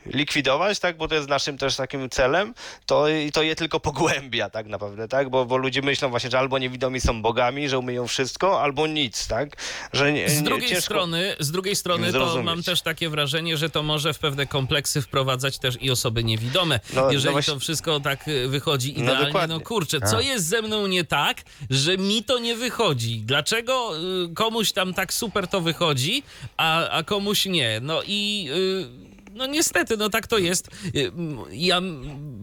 [0.07, 2.55] likwidować, tak, bo to jest naszym też takim celem,
[2.87, 6.39] to, i to je tylko pogłębia tak naprawdę, tak, bo, bo ludzie myślą właśnie, że
[6.39, 9.57] albo niewidomi są bogami, że umieją wszystko, albo nic, tak,
[9.93, 13.71] że nie, Z drugiej ciężko- strony, z drugiej strony to mam też takie wrażenie, że
[13.71, 16.81] to może w pewne kompleksy wprowadzać też i osoby niewidome.
[16.95, 19.61] No, no Jeżeli właśnie- to wszystko tak y, wychodzi No idealnie, no, dokładnie.
[19.61, 20.25] kurczę, co Tak.
[20.27, 23.21] jest ze mną nie tak, że mi to nie wychodzi?
[23.21, 23.93] Dlaczego
[24.31, 26.23] y, komuś tam tak super to wychodzi,
[26.57, 27.81] a, a komuś nie?
[27.83, 28.49] No i...
[28.97, 30.69] y, no niestety, no tak to jest.
[30.97, 31.13] Y,
[31.51, 31.81] Ja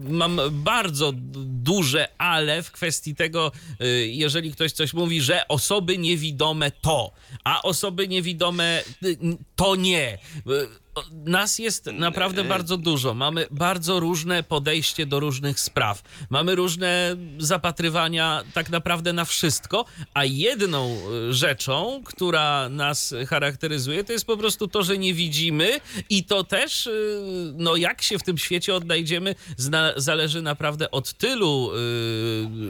[0.10, 1.14] mam bardzo
[1.46, 7.12] duże ale w kwestii tego, y, jeżeli ktoś coś mówi, że osoby niewidome to,
[7.44, 9.18] a osoby niewidome y,
[9.56, 10.18] to nie.
[11.12, 13.14] Nas jest naprawdę bardzo dużo.
[13.14, 16.02] Mamy bardzo różne podejście do różnych spraw.
[16.30, 20.98] Mamy różne zapatrywania tak naprawdę na wszystko, a jedną
[21.30, 25.80] y, rzeczą, która nas charakteryzuje, to jest po prostu to, że nie widzimy
[26.10, 27.22] i to też, y,
[27.56, 31.72] no jak się w tym świecie odnajdziemy, zna, zależy naprawdę od tylu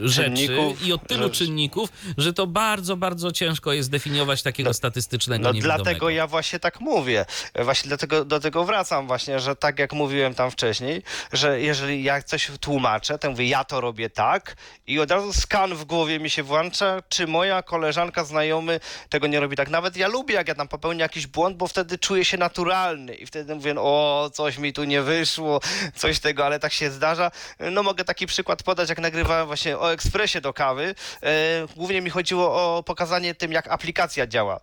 [0.04, 4.42] y, rzeczy Czynników, i od tylu że- czynników, że to bardzo, bardzo ciężko jest definiować
[4.42, 7.26] takiego statystycznego No dlatego ja właśnie tak mówię.
[7.64, 12.22] Właśnie dlatego do tego wracam właśnie, że tak jak mówiłem tam wcześniej, że jeżeli ja
[12.22, 16.30] coś tłumaczę, to mówię, ja to robię tak i od razu skan w głowie mi
[16.30, 19.68] się włącza, czy moja koleżanka, znajomy tego nie robi tak.
[19.70, 23.26] Nawet ja lubię, jak ja tam popełnię jakiś błąd, bo wtedy czuję się naturalny i
[23.26, 25.60] wtedy mówię, o, coś mi tu nie wyszło,
[25.94, 27.30] coś tego, ale tak się zdarza.
[27.60, 30.94] No mogę taki przykład podać, jak nagrywałem właśnie o ekspresie do kawy.
[31.22, 34.60] E, głównie mi chodziło o pokazanie tym, jak aplikacja działa.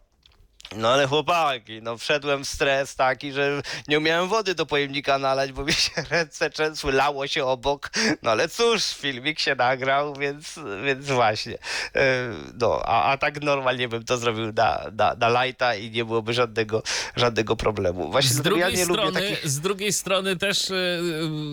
[0.76, 5.52] No ale chłopaki, no wszedłem w stres taki, że nie umiałem wody do pojemnika nalać,
[5.52, 7.92] bo mi się ręce trzęsły, lało się obok.
[8.24, 11.58] No ale cóż, filmik się nagrał, więc, więc właśnie.
[11.96, 12.16] E,
[12.62, 16.34] No, a, a tak normalnie bym to zrobił na, na, na lighta i nie byłoby
[16.34, 16.84] żadnego,
[17.16, 18.12] żadnego problemu.
[18.12, 19.50] Właśnie Z dlatego ja drugiej, nie lubię strony, takich...
[19.50, 21.02] z drugiej strony też y,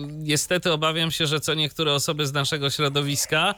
[0.09, 3.55] niestety obawiam się, że co niektóre osoby z naszego środowiska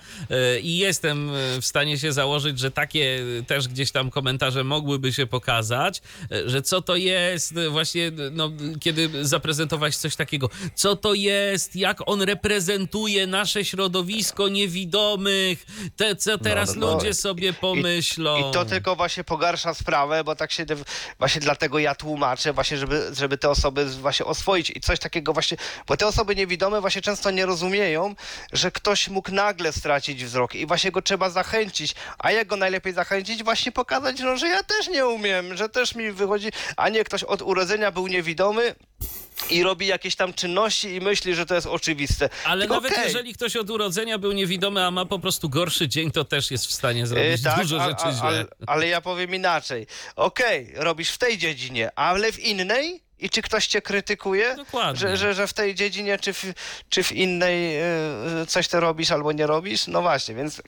[0.56, 5.27] y, i jestem w stanie się założyć, że takie też gdzieś tam komentarze mogłyby się
[5.27, 5.45] pokazać,
[6.32, 11.14] y, że co to jest y, właśnie, y, no, kiedy zaprezentować coś takiego, co to
[11.14, 15.66] jest, jak on reprezentuje nasze środowisko niewidomych,
[15.96, 16.94] te, co teraz no.
[16.94, 18.50] ludzie sobie pomyślą.
[18.50, 20.66] I to tylko właśnie pogarsza sprawę, bo tak się
[21.20, 25.58] właśnie dlatego ja tłumaczę, właśnie żeby, żeby te osoby właśnie oswoić i coś takiego właśnie,
[25.88, 28.16] bo te osoby niewidome właśnie często nie rozumieją,
[28.54, 32.94] że ktoś mógł nagle stracić wzrok i właśnie go trzeba zachęcić, a jak go najlepiej
[32.94, 33.44] zachęcić?
[33.44, 36.48] Właśnie pokazać, no, że ja też nie umiem, że też mi wychodzi,
[36.78, 38.76] a nie ktoś od urodzenia był niewidomy,
[39.49, 42.30] i robi jakieś tam czynności i myśli, że to jest oczywiste.
[42.45, 43.03] Ale Tylko nawet okej.
[43.06, 46.68] jeżeli ktoś od urodzenia był niewidomy, a ma po prostu gorszy dzień, to też jest
[46.68, 48.22] w stanie zrobić Yy, tak, dużo a- rzeczy a, źle.
[48.22, 49.88] Ale, ale ja powiem inaczej.
[50.16, 53.02] Okej, robisz w tej dziedzinie, ale w innej?
[53.20, 54.56] I czy ktoś cię krytykuje?
[54.94, 56.44] Że, że, że w tej dziedzinie, czy w,
[56.90, 57.74] czy w innej
[58.40, 59.88] yy, coś ty robisz albo nie robisz?
[59.88, 60.62] No właśnie, więc.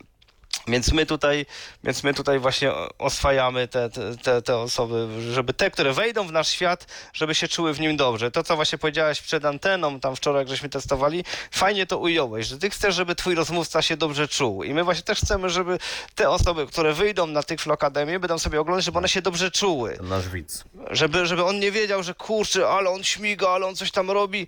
[0.68, 1.46] Więc my tutaj,
[1.84, 3.90] więc my tutaj właśnie oswajamy te,
[4.24, 7.98] te- te, osoby, żeby te, które wejdą w nasz świat, żeby się czuły w nim
[7.98, 8.32] dobrze.
[8.32, 12.58] To, co właśnie powiedziałaś przed anteną, tam wczoraj, jak żeśmy testowali, fajnie to ująłeś, że
[12.58, 14.64] ty chcesz, żeby twój rozmówca się dobrze czuł.
[14.64, 15.78] I my właśnie też chcemy, żeby
[16.16, 19.98] te osoby, które wyjdą na tych Akademię, będą sobie oglądać, żeby one się dobrze czuły.
[20.02, 20.64] Nasz widz.
[20.90, 24.48] Żeby, żeby on nie wiedział, że kurczę, ale on śmiga, ale on coś tam robi.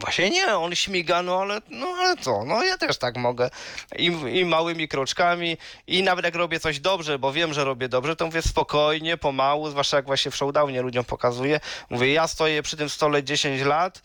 [0.00, 3.50] Właśnie nie, on śmiga, no ale, no ale co, no ja też tak mogę.
[3.98, 5.56] I, I małymi kroczkami,
[5.86, 9.70] i nawet jak robię coś dobrze, bo wiem, że robię dobrze, to mówię spokojnie, pomału,
[9.70, 11.60] zwłaszcza jak właśnie w showdownie ludziom pokazuję.
[11.90, 14.02] Mówię, ja stoję przy tym stole 10 lat,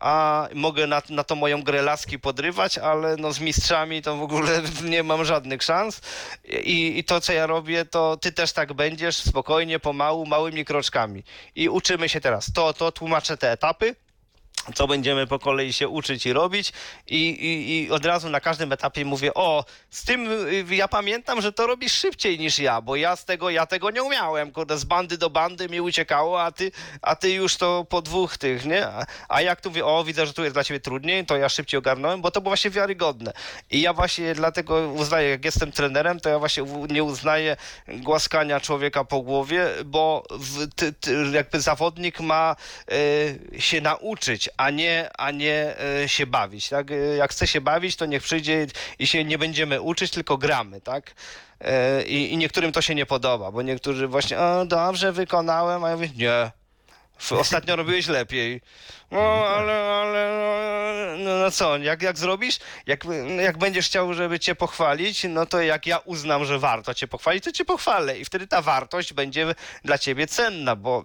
[0.00, 4.22] a mogę na, na to moją grę laski podrywać, ale no z mistrzami to w
[4.22, 6.00] ogóle nie mam żadnych szans.
[6.44, 11.22] I, I to, co ja robię, to ty też tak będziesz, spokojnie, pomału, małymi kroczkami.
[11.54, 12.52] I uczymy się teraz.
[12.52, 13.96] To, to tłumaczę te etapy
[14.74, 16.72] co będziemy po kolei się uczyć i robić
[17.06, 20.30] i, i, i od razu na każdym etapie mówię, o, z tym
[20.70, 23.90] y, ja pamiętam, że to robisz szybciej niż ja, bo ja z tego, ja tego
[23.90, 26.72] nie umiałem, kurde, z bandy do bandy mi uciekało, a ty,
[27.02, 28.86] a ty już to po dwóch tych, nie?
[28.86, 31.78] A, a jak tu o, widzę, że tu jest dla ciebie trudniej, to ja szybciej
[31.78, 33.32] ogarnąłem, bo to było właśnie wiarygodne.
[33.70, 37.56] I ja właśnie dlatego uznaję, jak jestem trenerem, to ja właśnie nie uznaję
[37.88, 42.56] głaskania człowieka po głowie, bo w, ty, ty, jakby zawodnik ma
[42.92, 45.74] y, się nauczyć, a nie, a nie
[46.04, 46.68] y, się bawić.
[46.68, 46.90] Tak?
[46.90, 48.66] Y, Jak chce się bawić, to niech przyjdzie
[48.98, 51.14] i się nie będziemy uczyć, tylko gramy, tak?
[52.00, 55.88] Y, I, I niektórym to się nie podoba, bo niektórzy właśnie, o, dobrze wykonałem, a
[55.88, 56.50] ja mówię, nie.
[57.30, 58.60] Ostatnio robiłeś lepiej.
[59.10, 63.04] No, ale, ale, no, no co, jak, jak zrobisz, jak,
[63.40, 67.44] jak będziesz chciał, żeby cię pochwalić, no to jak ja uznam, że warto cię pochwalić,
[67.44, 69.54] to cię pochwalę i wtedy ta wartość będzie
[69.84, 71.04] dla ciebie cenna, bo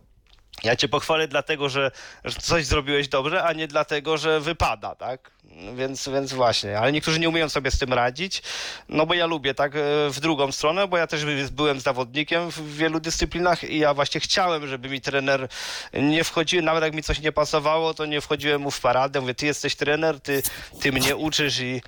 [0.63, 1.91] ja cię pochwalę dlatego, że,
[2.23, 5.31] że coś zrobiłeś dobrze, a nie dlatego, że wypada, tak?
[5.75, 8.41] Więc, więc właśnie, ale niektórzy nie umieją sobie z tym radzić,
[8.89, 9.79] no bo ja lubię tak e,
[10.09, 14.67] w drugą stronę, bo ja też byłem zawodnikiem w wielu dyscyplinach i ja właśnie chciałem,
[14.67, 15.47] żeby mi trener
[15.93, 19.35] nie wchodził, nawet jak mi coś nie pasowało, to nie wchodziłem mu w paradę, mówię,
[19.35, 20.43] ty jesteś trener, ty,
[20.81, 21.81] ty mnie uczysz i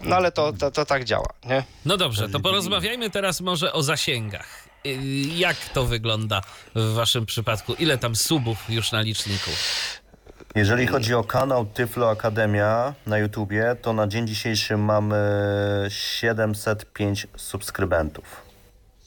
[0.00, 1.62] no ale to, to, to tak działa, nie?
[1.84, 4.73] No dobrze, to porozmawiajmy teraz może o zasięgach.
[4.86, 4.90] Y,
[5.36, 6.40] Jak to wygląda
[6.74, 7.74] w waszym przypadku?
[7.74, 9.50] Ile tam subów już na liczniku?
[10.54, 15.16] Jeżeli chodzi o kanał Tyflo Akademia na YouTubie, to na dzień dzisiejszy mamy
[15.88, 18.43] 705 subskrybentów.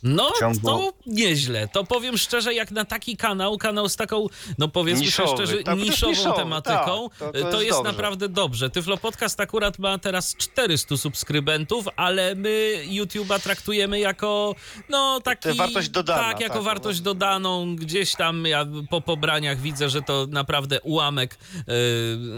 [0.08, 1.68] No, ciągu- to nieźle.
[1.68, 4.28] To powiem szczerze, jak na taki kanał, kanał z taką,
[4.58, 7.92] no powiedzmy Niszowy, szczerze, tak, niszową niszowy, tematyką, tak, to- to, to jest, jest dobrze.
[7.92, 8.70] naprawdę dobrze.
[8.70, 14.56] Tyflo Podcast akurat ma teraz 400 subskrybentów, ale my YouTube'a traktujemy jako,
[14.90, 15.50] no taki...
[15.50, 17.04] To wartość dodana, Tak, jako tak, wartość no.
[17.04, 17.76] dodaną.
[17.76, 21.64] Gdzieś tam ja po pobraniach widzę, że to naprawdę ułamek e,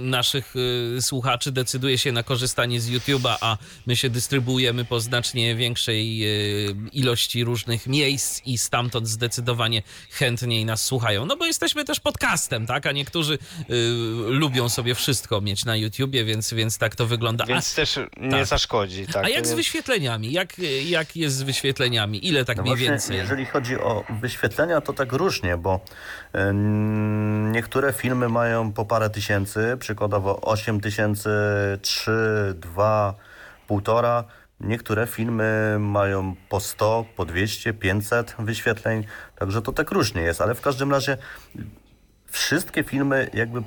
[0.01, 0.53] naszych
[0.97, 6.23] e, słuchaczy decyduje się na korzystanie z YouTube'a, a my się dystrybuujemy po znacznie większej
[6.23, 6.29] e,
[6.93, 9.81] ilości różnych miejsc i stamtąd zdecydowanie
[10.11, 11.25] chętniej nas słuchają.
[11.25, 12.85] No bo jesteśmy też podcastem, tak?
[12.85, 13.65] A niektórzy e,
[14.27, 17.45] lubią sobie wszystko mieć na YouTubie, więc, więc tak to wygląda.
[17.45, 18.45] Więc też nie tak.
[18.45, 19.07] zaszkodzi.
[19.07, 20.31] Tak, a, a jak z wyświetleniami?
[20.31, 20.53] Jak,
[20.85, 22.27] jak jest z wyświetleniami?
[22.27, 23.17] Ile tak No mniej właśnie, więcej?
[23.17, 25.79] Jeżeli chodzi o wyświetlenia, to tak różnie, bo
[26.33, 26.53] e,
[27.51, 31.29] niektóre filmy mają po parę tysięcy, przykładowo 8 tysięcy,
[31.81, 32.11] 3,
[32.57, 33.15] 2,
[33.69, 34.23] 1,5.
[34.61, 39.03] Niektóre filmy mają po 100, po 200, 500 wyświetleń,
[39.35, 41.17] także to tak różnie jest, ale w każdym razie
[42.31, 43.61] wszystkie filmy jakby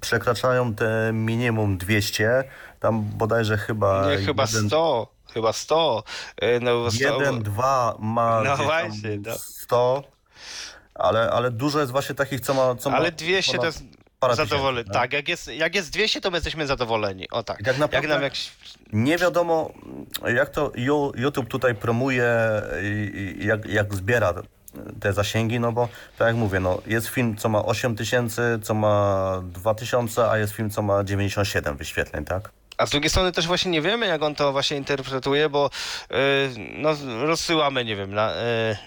[0.00, 2.44] przekraczają te minimum 200,
[2.80, 4.10] tam bodajże chyba...
[4.10, 5.08] Nie, chyba jeden- 100.
[5.34, 6.02] Chyba 100.
[6.36, 9.32] E, No, bo 100 Jeden, dwa ma No właśnie, no.
[9.38, 10.02] 100,
[10.94, 12.74] ale, ale dużo jest właśnie takich, co ma...
[12.74, 14.84] Co ma Ale 200 to ponad jest parę zadowolenie.
[14.84, 17.30] tysięcy, Tak, jak jest, jak jest 200, to my jesteśmy zadowoleni.
[17.30, 17.60] O tak.
[17.60, 18.32] I tak naprawdę- jak nam jak...
[18.92, 19.72] Nie wiadomo,
[20.26, 20.72] jak to
[21.14, 22.26] YouTube tutaj promuje,
[23.38, 24.34] jak, jak zbiera
[25.00, 25.88] te zasięgi, no bo
[26.18, 30.52] tak jak mówię, no, jest film, co ma 8 tysięcy, co ma 2000, a jest
[30.52, 32.50] film, co ma 97 wyświetleń, tak?
[32.80, 35.70] A z drugiej strony też właśnie nie wiemy, jak on to właśnie interpretuje, bo
[36.10, 36.14] y,
[36.56, 36.96] no,
[37.26, 38.36] rozsyłamy, nie wiem, na, y,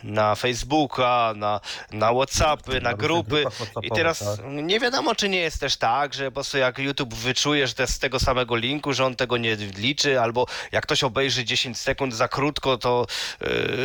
[0.04, 1.60] na Facebooka, na,
[1.92, 3.46] na Whatsappy, na grupy.
[3.84, 4.46] I teraz tak.
[4.46, 7.84] nie wiadomo, czy nie jest też tak, że po prostu jak YouTube wyczuje, że to
[7.84, 11.78] jest z tego samego linku, że on tego nie liczy, albo jak ktoś obejrzy 10
[11.78, 13.06] sekund za krótko, to,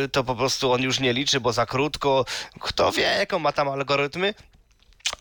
[0.03, 2.25] y, to po prostu on już nie liczy, bo za krótko.
[2.59, 4.33] Kto wie, jaką ma tam algorytmy.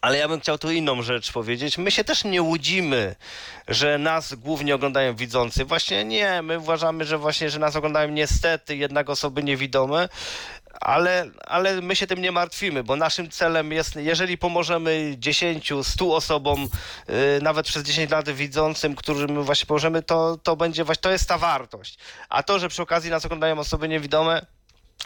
[0.01, 1.79] Ale ja bym chciał tu inną rzecz powiedzieć.
[1.79, 3.17] My się też nie łudzimy,
[3.69, 5.65] że nas głównie oglądają widzący.
[5.65, 10.09] Właśnie nie, my uważamy, że właśnie, że nas oglądają niestety jednak osoby niewidome,
[10.81, 16.15] ale, ale my się tym nie martwimy, bo naszym celem jest, jeżeli pomożemy 10, 100
[16.15, 16.69] osobom,
[17.09, 21.29] yy, nawet przez 10 lat widzącym, którym właśnie pomożemy, to, to będzie właśnie, to jest
[21.29, 21.99] ta wartość.
[22.29, 24.47] A to, że przy okazji nas oglądają osoby niewidome,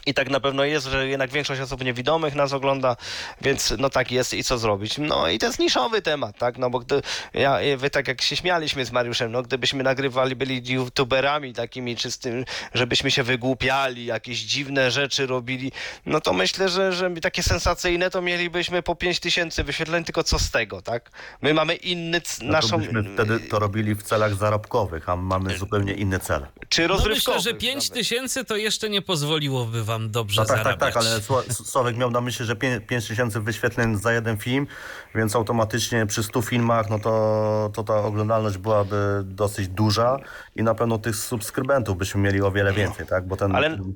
[0.07, 2.97] i tak na pewno jest, że jednak większość osób niewidomych nas ogląda,
[3.41, 4.99] więc no tak jest i co zrobić.
[4.99, 6.59] No i to jest niszowy temat, tak?
[6.59, 7.03] No bo gdy
[7.35, 12.45] ja, wy tak jak się śmialiśmy z Mariuszem, no gdybyśmy nagrywali, byli youtuberami takimi czystym,
[12.75, 15.73] żebyśmy się wygłupiali, jakieś dziwne rzeczy robili,
[16.07, 20.39] no to myślę, że, że takie sensacyjne to mielibyśmy po 5 tysięcy wyświetleń, tylko co
[20.39, 21.11] z tego, tak?
[21.43, 22.69] My mamy inny, c- No naszą...
[22.71, 26.47] to byśmy wtedy to robili w celach zarobkowych, a mamy zupełnie inny cel.
[26.69, 27.37] Czy No rozrywkowy.
[27.37, 30.95] myślę, że 5 tysięcy to jeszcze nie pozwoliłoby wam dobrze No tak, tak, zarabiać.
[30.95, 34.67] tak, ale Sła- Sławek miał na myśli, że 5 tysięcy wyświetleń za jeden film,
[35.15, 40.17] więc automatycznie przy 100 filmach, no to, to ta oglądalność byłaby dosyć duża
[40.57, 43.27] i na pewno tych subskrybentów byśmy mieli o wiele więcej, tak?
[43.27, 43.95] Bo ten, Ale- ten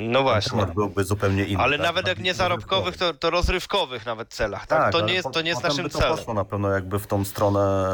[0.00, 0.66] No właśnie.
[0.66, 1.62] byłby zupełnie inny.
[1.62, 1.86] Ale tak?
[1.86, 4.78] nawet jak nie zarobkowych, to, to rozrywkowych nawet celach, tak?
[4.78, 6.16] Tak, to, ale nie jest, to nie jest naszym by to celem.
[6.16, 7.88] poszło na pewno jakby w tą stronę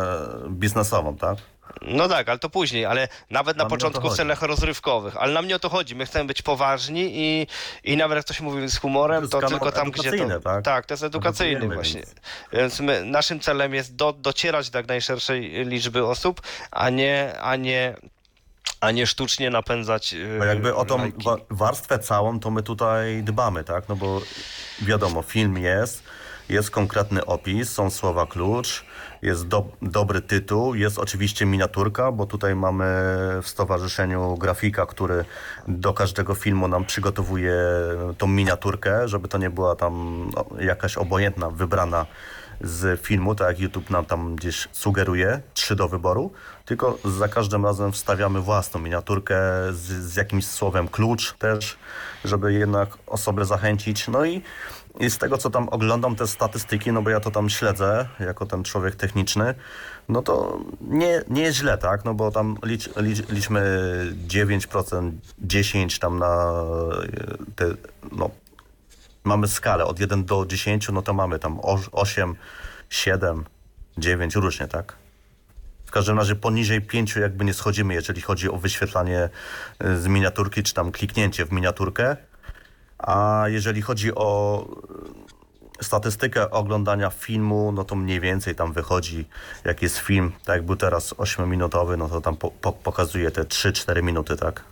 [0.50, 1.38] biznesową, tak?
[1.82, 5.16] No tak, ale to później, ale nawet na to początku w celach rozrywkowych.
[5.16, 5.96] Ale nam nie o to chodzi.
[5.96, 7.46] My chcemy być poważni i,
[7.84, 10.16] i nawet jak to się mówi z humorem, To to, tylko tam, gdzie to.
[10.16, 10.86] edukacyjny, tak?
[10.86, 12.02] to jest edukacyjny właśnie.
[12.52, 16.40] więc- my, naszym celem jest do, docierać do jak najszerszej liczby osób,
[16.70, 17.94] a nie, a nie,
[18.80, 20.12] a nie sztucznie napędzać.
[20.12, 23.88] yy, Bo jakby o tą wa- warstwę całą, to my tutaj dbamy, tak?
[23.88, 24.20] No bo
[24.82, 26.02] wiadomo, film jest,
[26.48, 28.84] jest konkretny opis, są słowa klucz,
[29.22, 32.84] jest do, dobry tytuł, jest oczywiście miniaturka, bo tutaj mamy
[33.42, 35.24] w stowarzyszeniu grafika, który
[35.68, 37.54] do każdego filmu nam przygotowuje
[38.18, 42.06] tą miniaturkę, żeby to nie była tam no, jakaś obojętna, wybrana
[42.60, 46.32] z filmu, tak jak YouTube nam tam gdzieś sugeruje, trzy do wyboru,
[46.64, 49.36] tylko za każdym razem wstawiamy własną miniaturkę
[49.72, 51.76] z, z jakimś słowem klucz też,
[52.24, 54.08] żeby jednak osobę zachęcić.
[54.08, 54.42] No i,
[55.00, 58.46] i z tego, co tam oglądam te statystyki, no bo ja to tam śledzę jako
[58.46, 59.54] ten człowiek techniczny,
[60.08, 62.04] no to nie, nie jest źle, tak?
[62.04, 63.62] No bo tam licz, licz, liczmy
[64.28, 65.12] 9%,
[65.46, 66.52] 10% tam na
[67.02, 67.66] e, te,
[68.12, 68.30] no,
[69.24, 71.60] mamy skalę od 1 do 10, no to mamy tam
[71.92, 72.34] 8,
[72.90, 73.44] 7,
[73.98, 74.96] 9, różnie, tak?
[75.86, 79.28] W każdym razie poniżej 5 jakby nie schodzimy, jeżeli chodzi o wyświetlanie
[79.84, 82.16] y, z miniaturki, czy tam kliknięcie w miniaturkę.
[82.98, 84.64] A jeżeli chodzi o
[85.80, 89.24] y, statystykę oglądania filmu, no to mniej więcej tam wychodzi,
[89.64, 93.42] jak jest film, tak jak był teraz 8-minutowy, no to tam po, po, pokazuje te
[93.42, 94.64] 3-4 minuty, tak?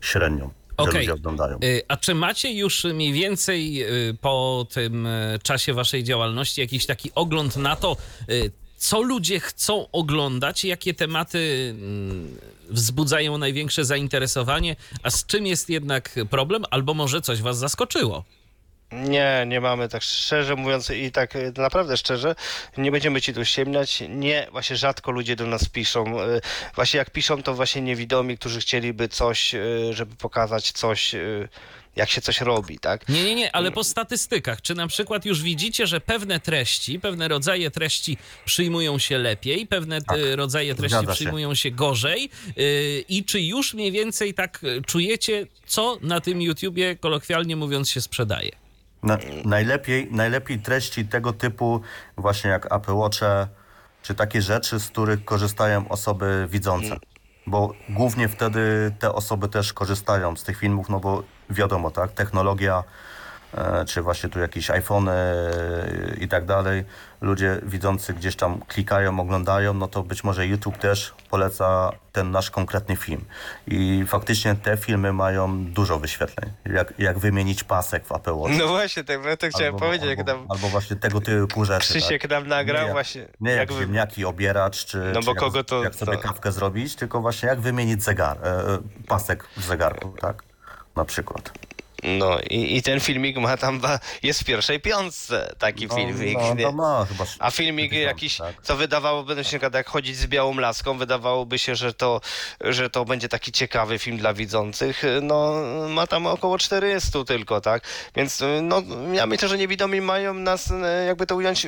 [0.00, 0.50] Średnią.
[0.78, 1.00] że Okej.
[1.00, 1.58] ludzie oglądają.
[1.64, 6.86] Y, A czy macie już mniej więcej y, po tym y, czasie waszej działalności jakiś
[6.86, 7.96] taki ogląd na to,
[8.30, 12.36] y, co ludzie chcą oglądać, jakie tematy mm,
[12.70, 18.24] wzbudzają największe zainteresowanie, a z czym jest jednak problem, albo może coś was zaskoczyło?
[18.92, 22.34] Nie, nie mamy tak szczerze mówiąc i tak e, naprawdę szczerze,
[22.78, 24.02] nie będziemy ci tu ściemniać.
[24.08, 26.20] Nie, właśnie rzadko ludzie do nas piszą.
[26.20, 26.40] E,
[26.74, 31.14] Właśnie jak piszą, to właśnie niewidomi, którzy chcieliby coś, e, żeby pokazać coś,
[31.96, 33.08] jak się coś robi, tak?
[33.08, 37.28] Nie, nie, nie, ale po statystykach, czy na przykład już widzicie, że pewne treści, pewne
[37.28, 41.12] rodzaje treści przyjmują się lepiej, pewne y, rodzaje treści się.
[41.12, 46.42] przyjmują się gorzej y, i czy już mniej więcej tak y, czujecie, co na tym
[46.42, 48.50] YouTubie, kolokwialnie mówiąc, się sprzedaje?
[49.02, 51.80] Na, najlepiej, najlepiej treści tego typu,
[52.16, 53.48] właśnie jak Apple Watche,
[54.02, 56.96] czy takie rzeczy, z których korzystają osoby widzące.
[57.46, 62.84] Bo głównie wtedy te osoby też korzystają z tych filmów, no bo wiadomo, tak, technologia,
[63.86, 66.84] czy właśnie tu jakieś iPhony e, i tak dalej,
[67.20, 72.50] ludzie widzący gdzieś tam klikają, oglądają, no to być może YouTube też poleca ten nasz
[72.50, 73.24] konkretny film.
[73.66, 76.52] I faktycznie te filmy mają dużo wyświetleń.
[76.64, 78.54] Jak, jak wymienić pasek w Apple Watch.
[78.58, 81.64] No właśnie, tak ja to chciałem Albo- powiedzieć, jak albo, tam albo właśnie tego typu
[81.64, 81.80] rzeczy.
[81.88, 82.30] Krzysiek tak?
[82.30, 83.28] nam nagrał nie, jak- właśnie.
[83.40, 86.18] Nie jak wy- ziemniaki obieracz, czy, No czy bo jak, kogo to- jak sobie to-
[86.22, 88.78] kawkę zrobić, tylko właśnie jak wymienić zegar, e, e,
[89.08, 90.42] pasek w zegarku, tak?
[90.96, 91.52] Na przykład.
[92.06, 93.80] No i, i ten filmik ma tam,
[94.22, 96.38] jest w pierwszej piątce taki filmik.
[96.38, 96.64] no, nie?
[96.64, 98.54] to ma chyba A filmik tysiąc, jakiś, tak?
[98.62, 102.20] co wydawałoby się, na przykład jak chodzić z białą laską, wydawałoby się, że to,
[102.60, 105.54] że to będzie taki ciekawy film dla widzących, no
[105.88, 107.82] ma tam około 400 tylko, tak?
[108.16, 110.72] Więc no ja myślę, że niewidomi mają nas,
[111.06, 111.66] jakby to ująć,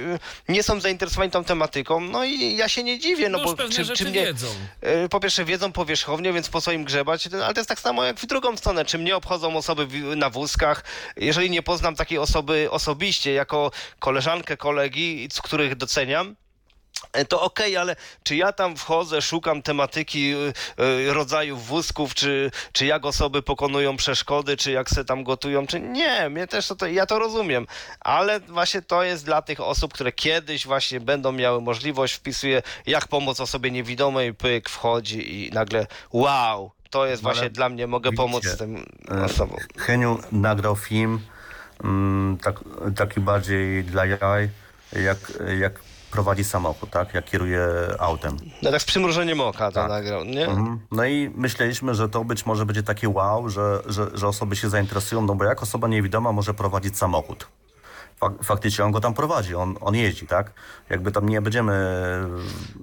[0.49, 3.87] nie są zainteresowani tą tematyką, no i ja się nie dziwię, no No bo czy,
[3.97, 4.47] czy mnie, wiedzą.
[4.81, 8.05] E, po pierwsze wiedzą powierzchownie, więc po co im grzebać, ale to jest tak samo
[8.05, 8.85] jak w drugą stronę.
[8.85, 10.85] Czy mnie obchodzą osoby wi- na wózkach?
[11.17, 16.37] Jeżeli nie poznam takiej osoby osobiście, jako koleżankę, kolegi, z których doceniam,
[17.13, 20.53] e, to okej, ale czy ja tam wchodzę, szukam tematyki y,
[20.85, 25.81] y, rodzajów wózków, czy, czy jak osoby pokonują przeszkody, czy jak se tam gotują, czy
[25.81, 27.67] nie, mnie też to, to, ja to rozumiem,
[28.01, 33.09] ale właśnie to jest dla tych osób, które kiedyś właśnie będą miały możliwość, wpisuję jak
[33.09, 38.11] pomóc osobie niewidomej, pyk, wchodzi i nagle wow, to jest ale właśnie dla mnie, mogę
[38.11, 39.59] widzicie, pomóc tym e, osobom.
[39.77, 41.21] Heniu nagrał film
[41.85, 42.61] mm, tak,
[42.97, 44.49] taki bardziej dla jaj,
[44.93, 45.19] jak,
[45.59, 47.15] jak prowadzi samochód, tak?
[47.15, 47.67] Jak kieruje
[47.99, 48.37] autem.
[48.63, 49.89] No tak z przymrużeniem oka to Tak.
[49.89, 50.47] nagrał, nie?
[50.47, 50.81] Mhm.
[50.93, 54.69] No i myśleliśmy, że to być może będzie takie wow, że, że, że osoby się
[54.71, 57.49] zainteresują, no bo jak osoba niewidoma może prowadzić samochód?
[58.21, 60.53] Fak- Faktycznie on go tam prowadzi, on, on jeździ, tak?
[60.91, 61.75] Jakby tam nie będziemy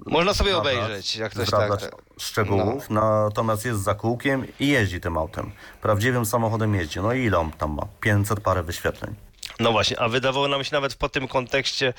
[0.06, 1.70] Można sobie zdradzać- obejrzeć, jak ktoś tak...
[2.18, 5.52] szczegółów, natomiast jest za kółkiem i jeździ tym autem.
[5.82, 7.00] Prawdziwym samochodem jeździ.
[7.00, 7.82] No i ile on tam ma?
[8.00, 9.14] 500 parę wyświetleń.
[9.60, 11.94] No właśnie, a wydawało nam się nawet po tym kontekście,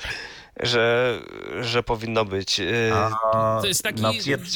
[0.62, 1.18] że,
[1.60, 2.58] że powinno być.
[2.58, 4.10] Yy, A To jest taki, na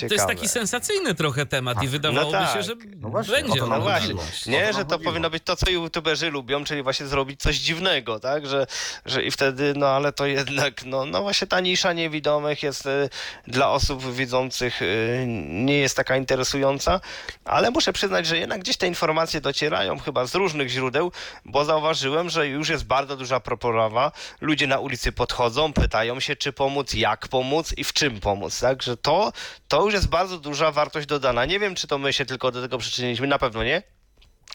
[0.08, 2.56] to jest taki sensacyjny trochę temat i wydawałoby no tak.
[2.56, 4.14] się, że No właśnie, będzie to no właśnie,
[4.46, 8.46] nie, że to powinno być to, co youtuberzy lubią, czyli właśnie zrobić coś dziwnego, tak?
[8.46, 8.66] Że,
[9.06, 13.08] że i wtedy, no ale to jednak, no, no właśnie ta nisza niewidomych jest y,
[13.46, 17.00] dla osób widzących y, nie jest taka interesująca,
[17.44, 21.12] ale muszę przyznać, że jednak gdzieś te informacje docierają chyba z różnych źródeł,
[21.44, 24.12] bo zauważyłem, że już jest bardzo duża proporawa.
[24.40, 28.82] Ludzie na ulicy podchodzą, pytają się, czy pomóc, jak pomóc i w czym pomóc, tak?
[28.82, 29.32] Że to,
[29.68, 31.44] to już jest bardzo duża wartość dodana.
[31.44, 33.82] Nie wiem, czy to my się tylko do tego przyczyniliśmy, na pewno nie.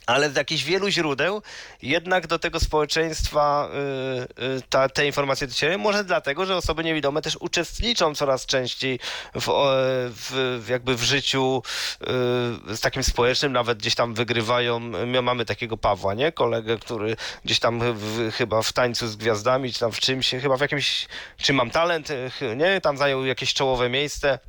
[0.05, 1.41] Ale z jakichś wielu źródeł
[1.81, 3.69] jednak do tego społeczeństwa
[4.39, 5.77] y, y, ta, te informacje docierają.
[5.77, 8.99] Może dlatego, że osoby niewidome też uczestniczą coraz częściej
[9.35, 9.47] w,
[10.09, 11.61] w, jakby w życiu
[12.71, 14.79] y, z takim społecznym, nawet gdzieś tam wygrywają.
[14.79, 16.31] My mamy takiego Pawła, nie?
[16.31, 17.15] Kolegę, który
[17.45, 21.07] gdzieś tam w, chyba w tańcu z gwiazdami, czy tam w czymś, chyba w jakimś,
[21.37, 22.09] czy mam talent,
[22.57, 22.81] nie?
[22.81, 24.39] Tam zajął jakieś czołowe miejsce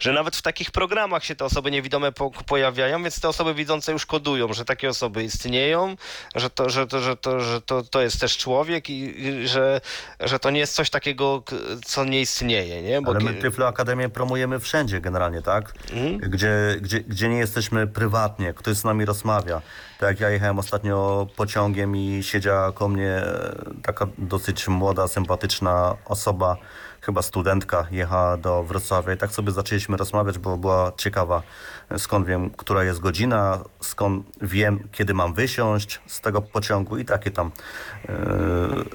[0.00, 3.92] że nawet w takich programach się te osoby niewidome po, pojawiają, więc te osoby widzące
[3.92, 5.96] już kodują, że takie osoby istnieją,
[6.34, 9.80] że to, że to, że to, że to, to jest też człowiek i, i że,
[10.20, 11.42] że to nie jest coś takiego,
[11.84, 13.00] co nie istnieje, nie?
[13.06, 15.72] Ale my Tyflo Akademię promujemy wszędzie generalnie, tak?
[16.18, 19.62] Gdzie, gdzie, gdzie nie jesteśmy prywatnie, ktoś z nami rozmawia.
[19.98, 25.96] Tak jak ja jechałem ostatnio pociągiem i siedziała koło mnie e, taka dosyć młoda, sympatyczna
[26.04, 26.56] osoba,
[27.02, 31.42] chyba studentka, jechała do Wrocławia i tak sobie zaczęliśmy rozmawiać, bo była ciekawa,
[31.90, 37.04] e, skąd wiem, która jest godzina, skąd wiem, kiedy mam wysiąść z tego pociągu i
[37.04, 37.50] takie tam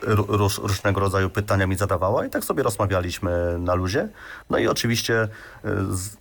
[0.03, 4.09] ró- róż, różnego rodzaju pytania mi zadawała i tak sobie rozmawialiśmy na luzie.
[4.49, 5.27] No i oczywiście e,
[5.89, 6.17] z,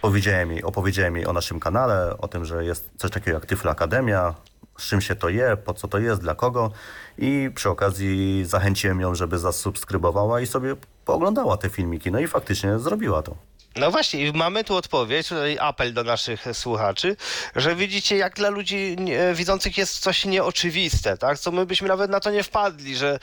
[0.00, 3.70] powiedziałem jej, opowiedziałem jej o naszym kanale, o tym, że jest coś takiego jak Tyflo
[3.70, 4.34] Akademia,
[4.78, 6.70] z czym się to je, po co to jest, dla kogo
[7.18, 12.10] i przy okazji zachęciłem ją, żeby zasubskrybowała i sobie pooglądała te filmiki.
[12.10, 13.36] No i faktycznie zrobiła to.
[13.76, 17.16] No właśnie, i mamy tu odpowiedź, tutaj apel do naszych słuchaczy,
[17.56, 18.96] że widzicie, jak dla ludzi
[19.34, 21.38] widzących jest coś nieoczywiste, tak?
[21.38, 23.18] Co my byśmy nawet na to nie wpadli, że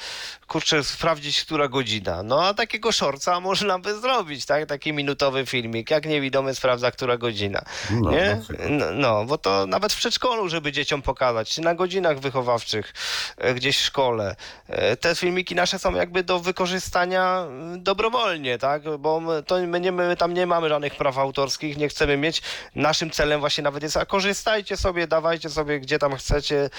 [0.47, 2.23] kurczę, sprawdzić, która godzina.
[2.23, 4.65] No a takiego shortsa można by zrobić, tak?
[4.65, 7.61] Taki minutowy filmik, jak niewidomy sprawdza, która godzina.
[7.91, 8.41] No, nie?
[8.69, 12.93] No, no, bo to nawet w przedszkolu, żeby dzieciom pokazać, czy na godzinach wychowawczych
[13.37, 14.35] e, gdzieś w szkole.
[14.67, 18.97] E, Te filmiki nasze są jakby do wykorzystania mm, dobrowolnie, tak?
[18.99, 22.41] Bo my, to my, nie, my tam nie mamy żadnych praw autorskich, nie chcemy mieć.
[22.75, 26.69] Naszym celem właśnie nawet jest, a korzystajcie sobie, dawajcie sobie gdzie tam chcecie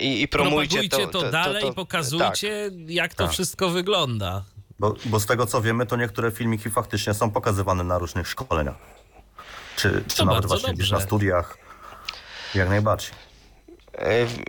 [0.00, 1.74] i, i promujcie Propagujcie to, dalej, tak.
[1.74, 3.32] pokazujcie, jak to Tak.
[3.32, 4.44] wszystko wygląda.
[4.78, 8.74] Bo, bo z tego co wiemy, to niektóre filmiki faktycznie są pokazywane na różnych szkoleniach.
[9.76, 10.94] Czy, czy To nawet właśnie gdzieś dobrze.
[10.94, 11.58] na studiach.
[12.54, 13.10] Jak najbardziej.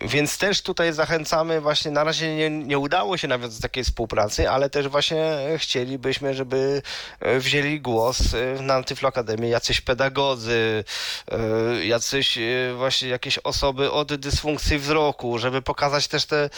[0.01, 4.69] Więc też tutaj zachęcamy, właśnie na razie nie, nie udało się nawiązać takiej współpracy, ale
[4.69, 6.81] też właśnie chcielibyśmy, żeby
[7.19, 10.83] e, wzięli głos e, na Tyflo Akademii jacyś pedagodzy,
[11.31, 12.39] e, jacyś
[12.77, 16.49] właśnie jakieś osoby od dysfunkcji wzroku, żeby pokazać też te,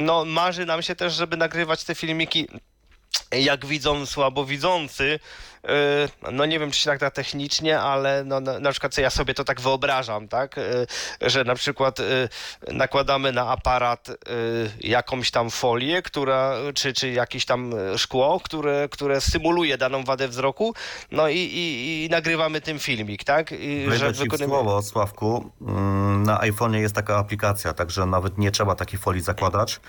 [0.00, 2.48] no marzy nam się też, żeby nagrywać te filmiki
[3.32, 5.20] jak widzą słabowidzący,
[6.32, 9.10] no nie wiem, czy się tak da technicznie, ale no, na, na przykład co ja
[9.10, 12.28] sobie to tak wyobrażam, tak, yy, że na przykład yy,
[12.72, 14.08] nakładamy na aparat
[14.80, 20.74] jakąś tam folię, która, czy, czy jakieś tam szkło, które, które symuluje daną wadę wzroku,
[21.10, 25.50] no i, i, i nagrywamy tym filmik, tak, i, Wejdę ci w wykonujemy- słowo, Sławku.
[25.60, 29.80] Mm, Na iPhone'ie jest taka aplikacja, także nawet nie trzeba takiej folii zakładać.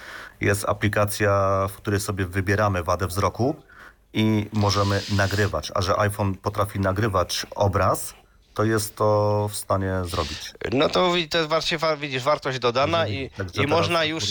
[0.41, 3.55] Jest aplikacja, w której sobie wybieramy wadę wzroku
[4.14, 5.72] i możemy nagrywać.
[5.76, 8.14] A że iPhone potrafi nagrywać obraz,
[8.60, 10.53] to jest to w stanie zrobić.
[10.72, 14.23] No to to właśnie, widzisz, wartość dodana i, Także i można już,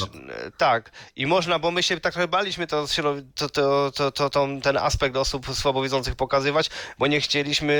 [0.56, 2.86] tak, i można, bo my się tak trochę baliśmy to,
[3.34, 7.74] to, to, to, to, to, ten aspekt osób słabowidzących pokazywać, bo nie chcieliśmy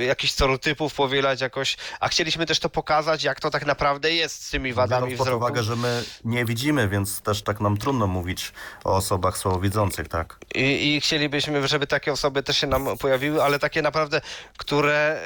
[0.00, 4.46] e, jakichś stereotypów powielać jakoś, a chcieliśmy też to pokazać, jak to tak naprawdę jest
[4.46, 5.44] z tymi wadami Biorąc wzroku.
[5.44, 8.52] uwagę, że my nie widzimy, więc też tak nam trudno mówić
[8.84, 10.38] o osobach słabowidzących, tak?
[10.54, 14.20] I, I chcielibyśmy, żeby takie osoby też się nam pojawiły, ale takie naprawdę,
[14.56, 15.20] które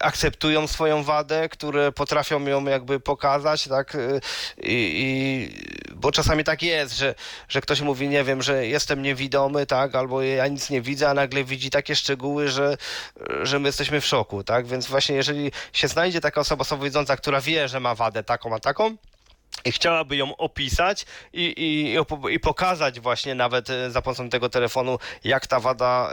[0.00, 3.94] akceptują swoją wadę, które potrafią ją jakby pokazać, tak?
[3.94, 3.98] E,
[4.58, 7.14] I, i, bo czasami tak jest, że,
[7.48, 9.94] że ktoś mówi, nie wiem, że jestem niewidomy, tak?
[9.94, 12.76] Albo ja nic nie widzę, a nagle widzi takie szczegóły, że,
[13.42, 14.66] że my jesteśmy w szoku, tak?
[14.66, 18.58] Więc właśnie jeżeli się znajdzie taka osoba słabowidząca, która wie, że ma wadę taką, a
[18.60, 18.96] taką,
[19.66, 21.98] chciałaby ją opisać i, i, i
[22.34, 26.10] i pokazać właśnie nawet e, za pomocą tego telefonu, jak ta wada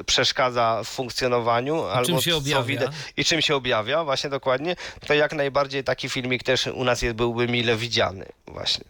[0.00, 1.82] y, przeszkadza w funkcjonowaniu.
[1.84, 2.38] albo się co
[2.80, 4.76] widać- I czym się objawia, właśnie dokładnie,
[5.06, 8.84] to jak najbardziej taki filmik też u nas jest, byłby mile widziany właśnie.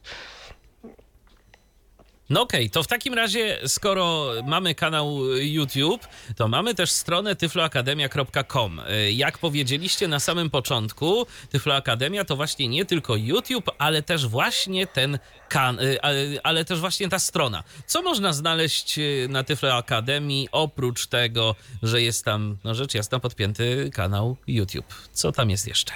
[2.33, 6.07] No okej, to w takim razie, skoro mamy kanał YouTube,
[6.37, 8.81] to mamy też stronę tyfloakademia.com.
[8.81, 14.87] Y, Jak powiedzieliście na samym początku, Tyfloakademia to właśnie nie tylko YouTube, ale też właśnie
[14.87, 15.19] ten
[15.49, 16.03] kan, y,
[16.43, 17.65] ale, też właśnie ta strona.
[17.87, 23.91] Co można znaleźć y, na Tyfloakademii oprócz tego, że jest tam, no rzecz jasna, podpięty
[23.95, 24.95] kanał YouTube?
[25.13, 25.93] Co tam jest jeszcze?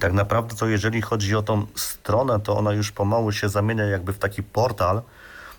[0.00, 4.12] Tak naprawdę to jeżeli chodzi o tą stronę, to ona już pomału się zamienia jakby
[4.12, 5.02] w taki portal.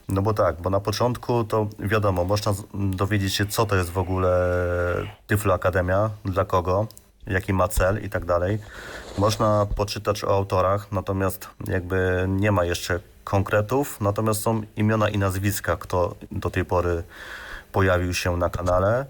[0.10, 3.98] No bo tak, bo na początku to wiadomo, można dowiedzieć się, co to jest w
[3.98, 4.32] ogóle
[5.28, 6.88] Tyflo Akademia, dla kogo,
[7.28, 8.60] jaki ma cel i tak dalej.
[9.18, 15.78] Można poczytać o autorach, natomiast jakby nie ma jeszcze konkretów, natomiast są imiona i nazwiska,
[15.78, 17.04] kto do tej pory
[17.72, 19.06] pojawił się na kanale.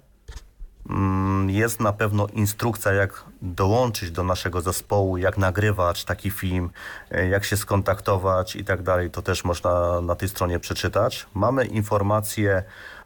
[0.90, 6.70] Mm, Jest na pewno instrukcja, jak dołączyć do naszego zespołu, jak nagrywać taki film,
[7.12, 9.12] e, jak się skontaktować i tak dalej.
[9.12, 11.26] To też można na tej stronie przeczytać.
[11.34, 12.64] Mamy informacje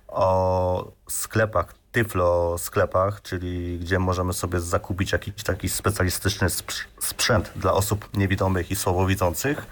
[0.08, 7.74] o sklepach, Tyflo sklepach, czyli gdzie możemy sobie zakupić jakiś taki specjalistyczny sprz- sprzęt dla
[7.74, 9.66] osób niewidomych i słabowidzących.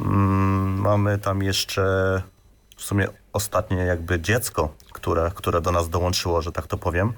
[0.00, 1.82] Mm, Mamy tam jeszcze
[2.76, 7.12] w sumie ostatnie jakby dziecko, które, które do nas dołączyło, że tak to powiem.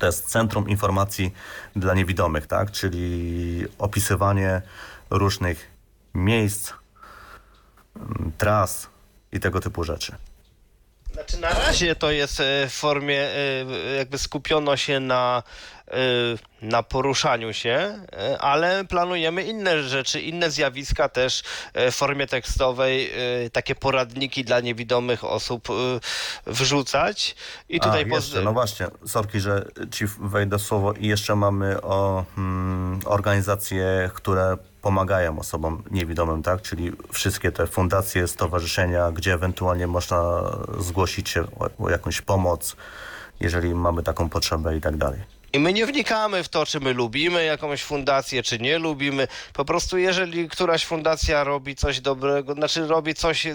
[0.00, 1.34] To jest Centrum Informacji
[1.76, 2.70] dla Niewidomych, tak?
[2.70, 4.62] Czyli opisywanie
[5.10, 5.70] różnych
[6.14, 6.72] miejsc,
[7.96, 8.88] mm, tras
[9.32, 10.16] i tego typu rzeczy.
[11.22, 15.42] Znaczy na razie to jest e, w formie, e, jakby skupiono się na,
[15.88, 15.92] e,
[16.62, 17.98] na poruszaniu się,
[18.40, 21.42] ale planujemy inne rzeczy, inne zjawiska też
[21.74, 23.12] w formie tekstowej,
[23.52, 25.68] takie poradniki dla niewidomych osób
[26.46, 27.36] wrzucać.
[27.68, 32.24] I tutaj A, jeszcze, no właśnie, sorki, że ci wejdę słowo i jeszcze mamy o
[32.38, 36.62] mm, organizacje, które pomagają osobom niewidomym, tak?
[36.62, 40.42] Czyli wszystkie te fundacje, stowarzyszenia, gdzie ewentualnie można
[40.78, 42.76] zgłosić się o, o jakąś pomoc,
[43.40, 45.20] jeżeli mamy taką potrzebę i tak dalej.
[45.52, 49.28] I my nie wnikamy w to, czy my lubimy jakąś fundację, czy nie lubimy.
[49.52, 53.46] Po prostu jeżeli któraś fundacja robi coś dobrego, znaczy robi coś,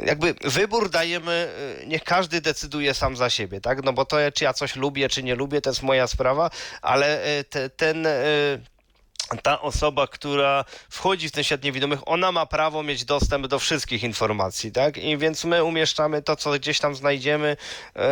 [0.00, 1.48] jakby wybór dajemy,
[1.82, 3.84] y, niech każdy decyduje sam za siebie, tak?
[3.84, 6.50] No bo to, czy ja coś lubię, czy nie lubię, to jest moja sprawa,
[6.82, 8.06] ale y, te, ten...
[9.42, 14.02] ta osoba, która wchodzi w ten świat niewidomych, ona ma prawo mieć dostęp do wszystkich
[14.02, 14.98] informacji, tak?
[14.98, 17.56] I więc my umieszczamy to, co gdzieś tam znajdziemy,
[17.96, 18.08] e,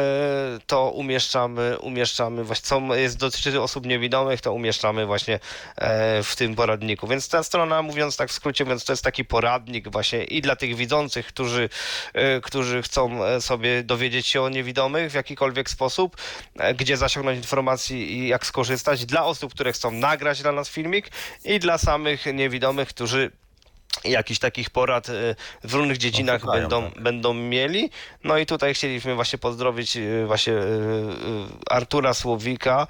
[0.66, 5.40] to umieszczamy, umieszczamy właśnie, co jest dotyczy osób niewidomych, to umieszczamy właśnie
[5.76, 7.06] e, w tym poradniku.
[7.06, 10.56] Więc ta strona, mówiąc tak w skrócie, więc to jest taki poradnik właśnie i dla
[10.56, 11.68] tych widzących, którzy,
[12.14, 16.16] e, którzy chcą sobie dowiedzieć się o niewidomych w jakikolwiek sposób,
[16.76, 21.03] gdzie zasięgnąć informacji i jak skorzystać, dla osób, które chcą nagrać dla nas filmik
[21.44, 23.30] i dla samych niewidomych, którzy
[24.04, 25.12] jakichś takich porad e,
[25.64, 27.02] w różnych dziedzinach Poszukają, będą, tak.
[27.02, 27.90] będą mieli.
[28.24, 30.62] No i tutaj chcieliśmy właśnie pozdrowić e, właśnie e,
[31.70, 32.86] Artura Słowika,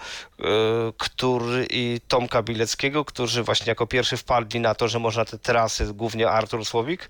[0.98, 5.94] który i Tomka Bileckiego, którzy właśnie jako pierwszy wpadli na to, że można te trasy,
[5.94, 7.08] głównie Artur Słowik,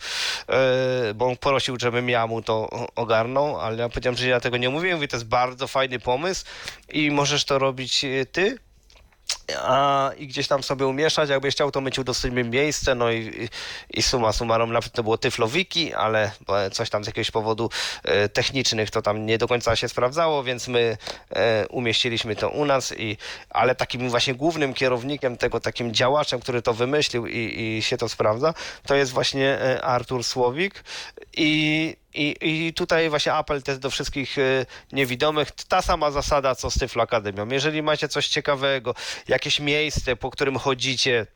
[1.14, 4.70] bo on prosił, żebym ja mu to ogarnął, ale ja powiedziałem, że ja tego nie
[4.70, 6.44] mówię, mówię, to jest bardzo fajny pomysł
[6.88, 8.58] i możesz to robić ty,
[9.58, 11.30] a, i gdzieś tam sobie umieszczać.
[11.30, 13.48] Jakbyś chciał, to my ci udostępnimy miejsce, no i,
[13.90, 16.30] i, suma summarum, nawet to było Tyflowiki, ale
[16.72, 17.70] coś tam z jakiegoś powodu
[18.02, 20.96] e, technicznych to tam nie do końca się sprawdzało, więc my
[21.30, 23.16] e, umieściliśmy to u nas, i,
[23.50, 28.08] ale takim właśnie głównym kierownikiem tego, takim działaczem, który to wymyślił i, i się to
[28.08, 28.54] sprawdza,
[28.86, 30.84] to jest właśnie e, Artur Słowik
[31.36, 35.50] i i, I tutaj właśnie apel też do wszystkich e, niewidomych.
[35.50, 37.48] Ta sama zasada co z Tyflo Akademią.
[37.48, 38.94] Jeżeli macie coś ciekawego,
[39.28, 41.26] jakieś miejsce, po którym chodzicie,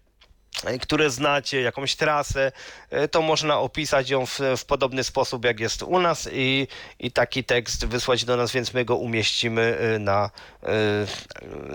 [0.82, 2.52] które znacie, jakąś trasę,
[2.90, 6.68] e, to można opisać ją w, w podobny sposób, jak jest u nas i,
[6.98, 10.30] i taki tekst wysłać do nas, więc my go umieścimy e, na,
[10.62, 10.68] e,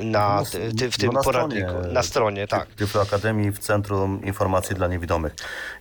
[0.04, 0.46] na, No,
[0.80, 1.70] ty, w tym no na poradniku.
[1.70, 1.94] stronie.
[1.94, 2.68] Na stronie, tak.
[2.68, 5.34] Tyflo Akademii w Centrum Informacji dla Niewidomych.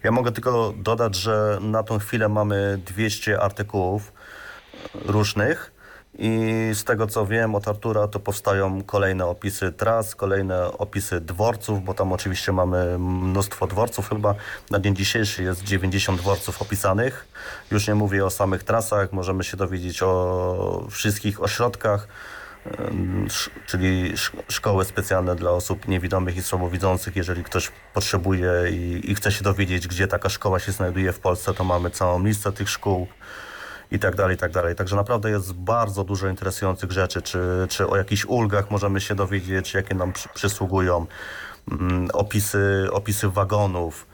[0.02, 4.12] Ja mogę tylko dodać, że na tą chwilę mamy 200 artykułów
[4.94, 5.71] różnych
[6.18, 11.84] i z tego co wiem od Artura to powstają kolejne opisy tras, kolejne opisy dworców,
[11.84, 14.34] bo tam oczywiście mamy mnóstwo dworców, chyba
[14.70, 17.26] na dzień dzisiejszy jest 90 dworców opisanych.
[17.70, 22.08] Już nie mówię o samych trasach, możemy się dowiedzieć o wszystkich ośrodkach,
[23.66, 27.16] czyli sz- szkoły specjalne dla osób niewidomych i słabowidzących.
[27.16, 31.54] Jeżeli ktoś potrzebuje i, i chce się dowiedzieć, gdzie taka szkoła się znajduje w Polsce,
[31.54, 33.06] to mamy całą listę tych szkół
[33.92, 34.74] i tak dalej, i tak dalej.
[34.74, 39.74] Także naprawdę jest bardzo dużo interesujących rzeczy, czy, czy o jakichś ulgach możemy się dowiedzieć,
[39.74, 41.06] jakie nam przy, przysługują,
[41.70, 44.06] mm, opisy, opisy wagonów,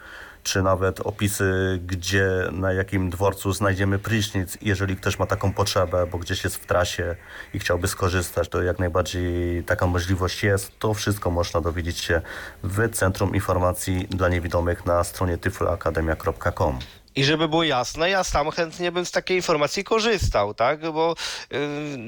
[0.42, 6.18] czy nawet opisy, gdzie, na jakim dworcu znajdziemy prysznic, jeżeli ktoś ma taką potrzebę, bo
[6.18, 7.16] gdzieś jest w trasie
[7.54, 10.78] i chciałby skorzystać, to jak najbardziej taka możliwość jest.
[10.78, 12.20] To wszystko można dowiedzieć się
[12.62, 16.78] w Centrum Informacji dla Niewidomych na stronie tyfloakademia.com.
[17.18, 20.80] I żeby było jasne, ja sam chętnie bym z takiej informacji korzystał, tak?
[20.80, 21.14] Bo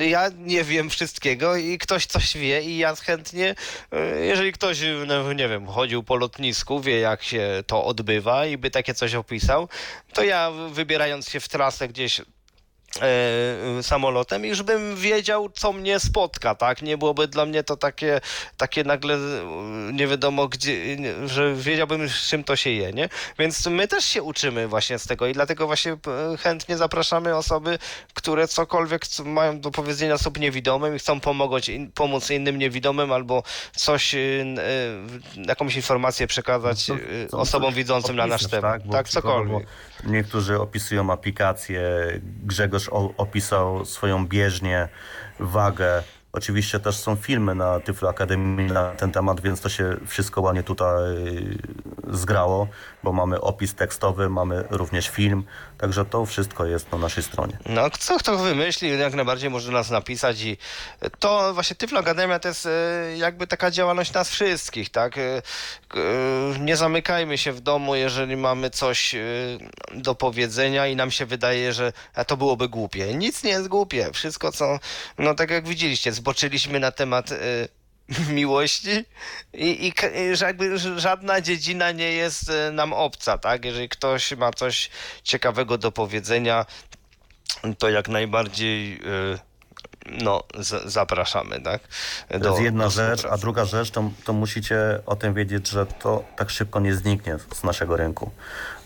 [0.00, 3.54] y, ja nie wiem wszystkiego i ktoś coś wie i ja chętnie,
[3.94, 8.58] y, jeżeli ktoś, no, nie wiem, chodził po lotnisku, wie jak się to odbywa i
[8.58, 9.68] by takie coś opisał,
[10.12, 12.20] to ja wybierając się w trasę gdzieś
[13.02, 16.82] e, samolotem, już bym wiedział, co mnie spotka, tak?
[16.82, 18.20] Nie byłoby dla mnie to takie,
[18.56, 19.18] takie nagle e,
[19.92, 20.96] nie wiadomo gdzie,
[21.26, 23.08] że wiedziałbym, z czym to się je, nie?
[23.38, 25.96] Więc my też się uczymy właśnie z tego i dlatego właśnie
[26.38, 27.78] chętnie zapraszamy osoby,
[28.14, 33.42] które cokolwiek co mają do powiedzenia osobom niewidomym i chcą pomogać, pomóc innym niewidomym albo
[33.76, 34.18] coś, e,
[35.48, 36.98] jakąś informację przekazać Co- e,
[37.30, 38.82] co- osobom widzącym na nasz temat.
[38.92, 39.68] Tak, przykładowo cokolwiek.
[40.06, 41.80] Niektórzy opisują aplikację,
[42.22, 44.88] Grzegorz o, opisał swoją bieżnię,
[45.40, 46.02] wagę,
[46.32, 50.62] Oczywiście też są filmy na Tyflo Akademii na ten temat, więc to się wszystko ładnie
[50.62, 50.98] tutaj
[52.10, 52.68] zgrało,
[53.02, 55.44] bo mamy opis tekstowy, mamy również film,
[55.80, 57.58] także to wszystko jest na naszej stronie.
[57.66, 60.56] No, co kto wymyśli, jak najbardziej może nas napisać i
[61.18, 62.70] to właśnie Tyflo Akademia to jest e,
[63.16, 65.18] jakby taka działalność nas wszystkich, tak?
[65.18, 65.20] E,
[65.94, 69.14] e, Nie zamykajmy się w domu, jeżeli mamy coś
[69.94, 71.92] do powiedzenia i nam się wydaje, że
[72.26, 73.14] to byłoby głupie.
[73.14, 74.10] Nic nie jest głupie.
[74.12, 74.78] Wszystko co,
[75.18, 77.30] no tak jak widzieliście, zboczyliśmy na temat
[78.28, 79.04] miłości
[79.52, 83.64] i, i, że jakby żadna dziedzina nie jest e, nam obca, tak?
[83.64, 84.90] Jeżeli ktoś ma coś
[85.22, 86.66] ciekawego do powiedzenia,
[87.78, 89.00] to jak najbardziej
[89.34, 89.38] y,
[90.22, 91.80] no, z, zapraszamy, tak?
[92.42, 95.86] To jest jedna do rzecz, a druga rzecz, to, to musicie o tym wiedzieć, że
[95.86, 98.30] to tak szybko nie zniknie z naszego rynku.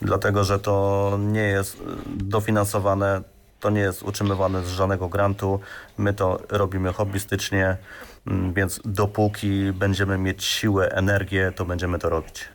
[0.02, 3.22] Dlatego, że to nie jest y, dofinansowane,
[3.60, 5.60] to nie jest utrzymywane z żadnego grantu.
[5.98, 7.76] My to robimy hobbystycznie,
[8.54, 12.53] więc dopóki będziemy mieć siłę, energię, to będziemy to robić.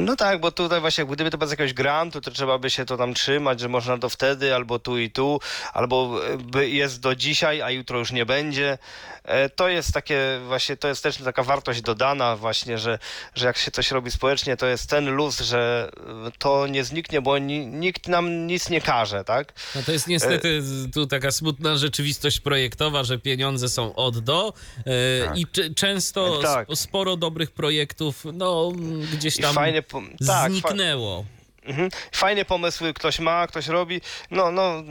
[0.00, 2.96] No tak, bo tutaj właśnie gdyby to bez jakiegoś grantu, to trzeba by się to
[2.96, 5.40] tam trzymać, że można to wtedy, albo tu i tu,
[5.72, 6.20] albo
[6.56, 8.78] e, jest do dzisiaj, a jutro już nie będzie.
[9.24, 12.98] E, To jest takie właśnie, to jest też taka wartość dodana właśnie, że,
[13.34, 15.90] że jak się coś robi społecznie, to jest ten luz, że
[16.26, 19.52] e, to nie zniknie, bo ni, nikt nam nic nie każe, tak?
[19.74, 20.62] No to jest niestety
[20.94, 24.52] tu taka smutna rzeczywistość projektowa, że pieniądze są od do
[24.86, 24.90] e,
[25.38, 25.46] i
[25.76, 26.68] często Tak.
[26.70, 28.72] sp- sporo dobrych projektów no
[29.12, 31.24] gdzieś tam fajnie, po- tak, zniknęło.
[31.64, 31.88] Mhm.
[32.12, 34.00] Fajne pomysły ktoś ma, ktoś robi,
[34.30, 34.82] no, no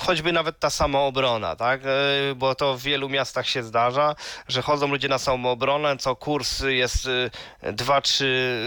[0.00, 1.80] choćby nawet ta samoobrona, tak?
[1.84, 4.14] E, Bo to w wielu miastach się zdarza,
[4.48, 7.08] że chodzą ludzie na samoobronę, co kurs jest
[7.62, 8.60] e, dwa, trzy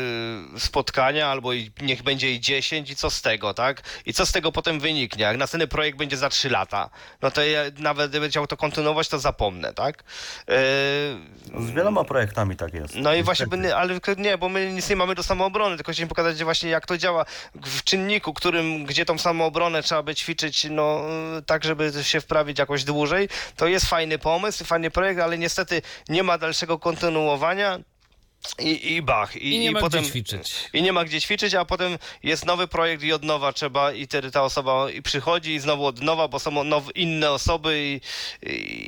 [0.56, 3.82] e, spotkania, albo i, niech będzie i dziesięć i co z tego, tak?
[4.06, 5.24] I co z tego potem wyniknie?
[5.24, 6.90] Jak następny projekt będzie za trzy lata,
[7.22, 10.04] no to ja nawet gdybym chciał to kontynuować, to zapomnę, tak?
[11.60, 12.96] Z wieloma projektami tak jest.
[12.96, 16.44] no i właśnie, ale nie, bo my nic nie mamy do samoobrony, tylko chcieliśmy pokazać
[16.44, 17.26] właśnie jak to działa
[17.56, 21.02] w czynniku, którym, gdzie tą samoobronę trzeba by ćwiczyć, no
[21.46, 23.30] tak, żeby się wprawić jakoś dłużej.
[23.56, 27.80] To jest fajny pomysł, fajny projekt, ale niestety nie ma dalszego kontynuowania.
[28.60, 29.36] I, i bach.
[29.36, 30.54] I, I nie ma potem, gdzie ćwiczyć.
[30.74, 34.06] I nie ma gdzie ćwiczyć, a potem jest nowy projekt i od nowa trzeba i
[34.06, 38.02] wtedy ta osoba i przychodzi i znowu od nowa, bo są now, inne osoby i,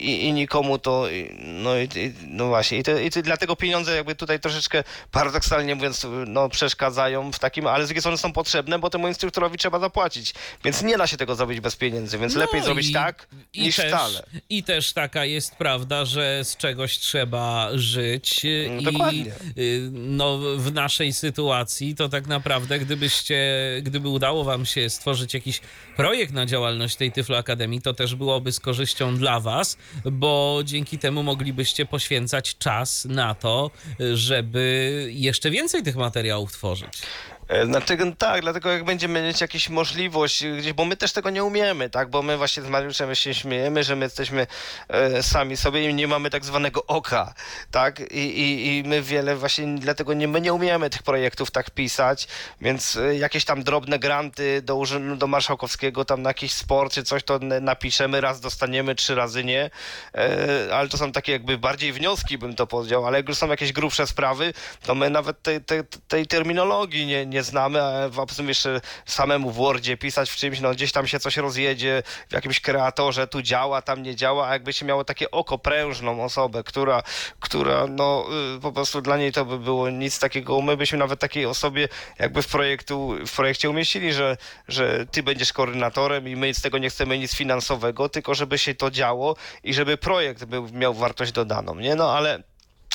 [0.05, 3.55] i, i nikomu to, i- no i, i no właśnie, i, te, i te, dlatego
[3.55, 8.33] pieniądze jakby tutaj troszeczkę paradoksalnie mówiąc, no przeszkadzają w takim, ale z drugiej strony są
[8.33, 12.35] potrzebne, bo temu instruktorowi trzeba zapłacić, więc nie da się tego zrobić bez pieniędzy, więc
[12.35, 14.23] lepiej No zrobić i- tak i niż też, wcale.
[14.49, 18.41] I też taka jest prawda, że z czegoś trzeba żyć.
[18.79, 19.33] I dokładnie.
[19.57, 23.37] Y, no, w naszej sytuacji to tak naprawdę, gdybyście,
[23.81, 25.61] gdyby udało wam się stworzyć jakiś
[25.97, 29.77] projekt na działalność tej Tyflo Akademii, to też byłoby z korzyścią dla was,
[30.11, 33.71] bo dzięki temu moglibyście poświęcać czas na to,
[34.13, 37.01] żeby jeszcze więcej tych materiałów tworzyć.
[37.47, 41.43] E, Dlatego, tak, dlatego jak będziemy mieć jakąś możliwość gdzieś, bo my też tego nie
[41.43, 44.47] umiemy, tak, bo my właśnie z Mariuszem się śmiejemy, że my jesteśmy
[44.87, 47.33] e, sami sobie i nie mamy tak zwanego oka,
[47.71, 51.71] tak, i, i, i my wiele właśnie dlatego nie, my nie umiemy tych projektów tak
[51.71, 52.27] pisać,
[52.61, 57.03] więc e, jakieś tam drobne granty do urzędu, do marszałkowskiego, tam na jakiś sport czy
[57.03, 59.69] coś, to napiszemy, raz dostaniemy, trzy razy nie,
[60.15, 63.47] e, ale to są takie jakby bardziej wnioski bym to powiedział, ale jak już są
[63.47, 64.53] jakieś grubsze sprawy,
[64.85, 69.51] to my nawet tej, tej, tej terminologii nie, nie znamy, a poza tym jeszcze samemu
[69.51, 73.41] w Wordzie pisać w czymś, no gdzieś tam się coś rozjedzie, w jakimś kreatorze, tu
[73.41, 77.03] działa, tam nie działa, a jakby się miało takie oko prężną osobę, która,
[77.39, 78.25] która no
[78.57, 81.87] y, po prostu dla niej to by było nic takiego, my byśmy nawet takiej osobie
[82.19, 84.37] jakby w, projektu, w projekcie umieścili, że,
[84.67, 88.75] że ty będziesz koordynatorem i my z tego nie chcemy nic finansowego, tylko żeby się
[88.75, 91.95] to działo i żeby projekt był, miał wartość dodaną, nie?
[91.95, 92.52] No ale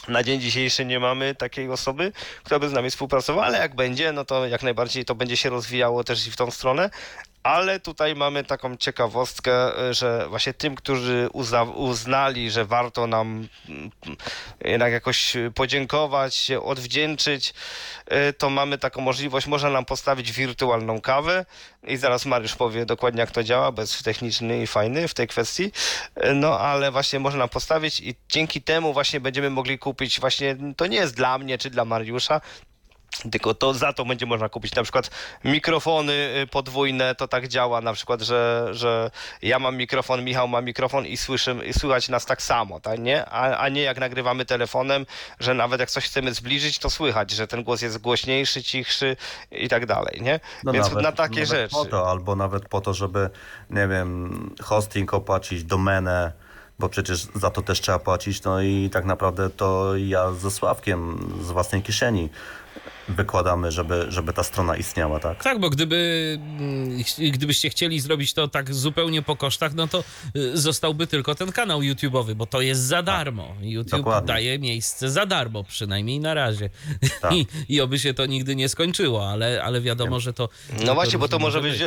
[0.09, 2.12] na dzień dzisiejszy nie mamy takiej osoby,
[2.45, 5.51] która by z nami współpracowała, ale jak będzie, no to jak najbardziej to będzie się
[5.51, 6.91] rozwijało też i w tą stronę.
[7.43, 13.49] Ale tutaj mamy taką ciekawostkę, y, że właśnie tym, którzy uzna, uznali, że warto nam
[13.69, 13.91] mm,
[14.65, 17.55] jednak jakoś podziękować, odwdzięczyć,
[18.39, 21.47] to mamy taką możliwość, można nam postawić wirtualną kawę
[21.82, 25.28] i zaraz Mariusz powie dokładnie jak to działa, bo jest techniczny i fajny w tej
[25.28, 25.72] kwestii,
[26.24, 30.56] Y, no ale właśnie można nam postawić i dzięki temu właśnie będziemy mogli kupić właśnie,
[30.76, 32.40] to nie jest dla mnie czy dla Mariusza,
[33.30, 35.10] tylko to za to będzie można kupić na przykład
[35.44, 39.10] mikrofony y, podwójne, to tak działa na przykład, że, że
[39.43, 43.26] ja mam mikrofon, Michał ma mikrofon i, słyszy, i słychać nas tak samo, tak, nie?
[43.26, 45.06] A, a nie jak nagrywamy telefonem,
[45.40, 49.16] że nawet jak coś chcemy zbliżyć, to słychać, że ten głos jest głośniejszy, cichszy
[49.51, 50.40] i tak dalej, nie?
[50.64, 51.74] No Więc nawet- na takie rzeczy.
[51.74, 53.30] Po to, albo nawet po to, żeby,
[53.70, 56.32] nie wiem, hosting opłacić, domenę,
[56.78, 58.43] bo przecież za to też trzeba płacić.
[58.43, 62.28] No i tak naprawdę to ja ze Sławkiem z własnej kieszeni
[63.09, 65.43] wykładamy, żeby, żeby ta strona istniała, tak?
[65.44, 67.02] Tak, bo gdyby, mm,
[67.32, 70.05] gdybyście chcieli zrobić to tak zupełnie po kosztach, no to
[70.36, 73.55] y, zostałby tylko ten kanał YouTube'owy, bo to jest za darmo.
[73.60, 74.26] YouTube dokładnie.
[74.26, 76.70] daje miejsce za darmo, przynajmniej na razie.
[77.20, 77.32] Tak.
[77.36, 80.48] I, I oby się to nigdy nie skończyło, ale, ale wiadomo, że to.
[80.85, 81.78] No właśnie, bo to może być.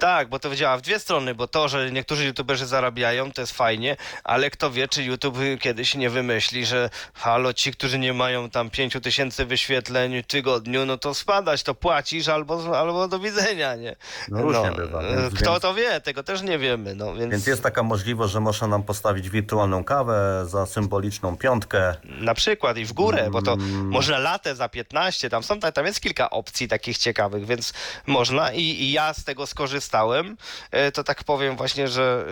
[0.00, 3.52] Tak, bo to działa w dwie strony, bo to, że niektórzy youtuberzy zarabiają, to jest
[3.52, 8.50] fajnie, ale kto wie, czy YouTube kiedyś nie wymyśli, że halo, ci, którzy nie mają
[8.50, 13.74] tam 5 tysięcy wyświetleń w tygodniu, no to spadać, to płacisz albo, albo do widzenia,
[13.76, 13.96] nie?
[14.28, 17.32] No różnie bywa, e, więc- Kto więc- to wie, tego też nie wiemy, no więc,
[17.32, 21.94] Więc jest taka możliwość, że można nam postawić wirtualną kawę za symboliczną piątkę.
[22.04, 23.88] na przykład i w górę, bo to Mm.
[23.90, 27.72] można latę za 15, tam są, tam jest kilka opcji takich ciekawych, więc
[28.06, 30.36] można i, i ja z tego skorzystałem,
[30.70, 32.24] E, to tak powiem właśnie, że,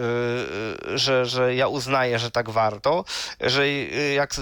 [0.93, 3.05] e, że, że ja uznaję, że tak warto,
[3.41, 3.69] że
[4.15, 4.35] jak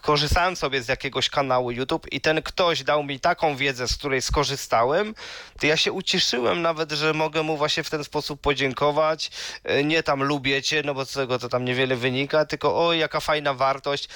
[0.00, 4.22] korzystałem sobie z jakiegoś kanału YouTube i ten ktoś dał mi taką wiedzę, z której
[4.22, 5.14] skorzystałem,
[5.60, 9.30] to ja się ucieszyłem nawet, że mogę mu właśnie w ten sposób podziękować,
[9.64, 12.92] E, nie tam lubię cię, no bo z tego to tam niewiele wynika, tylko o
[12.92, 14.08] jaka fajna wartość,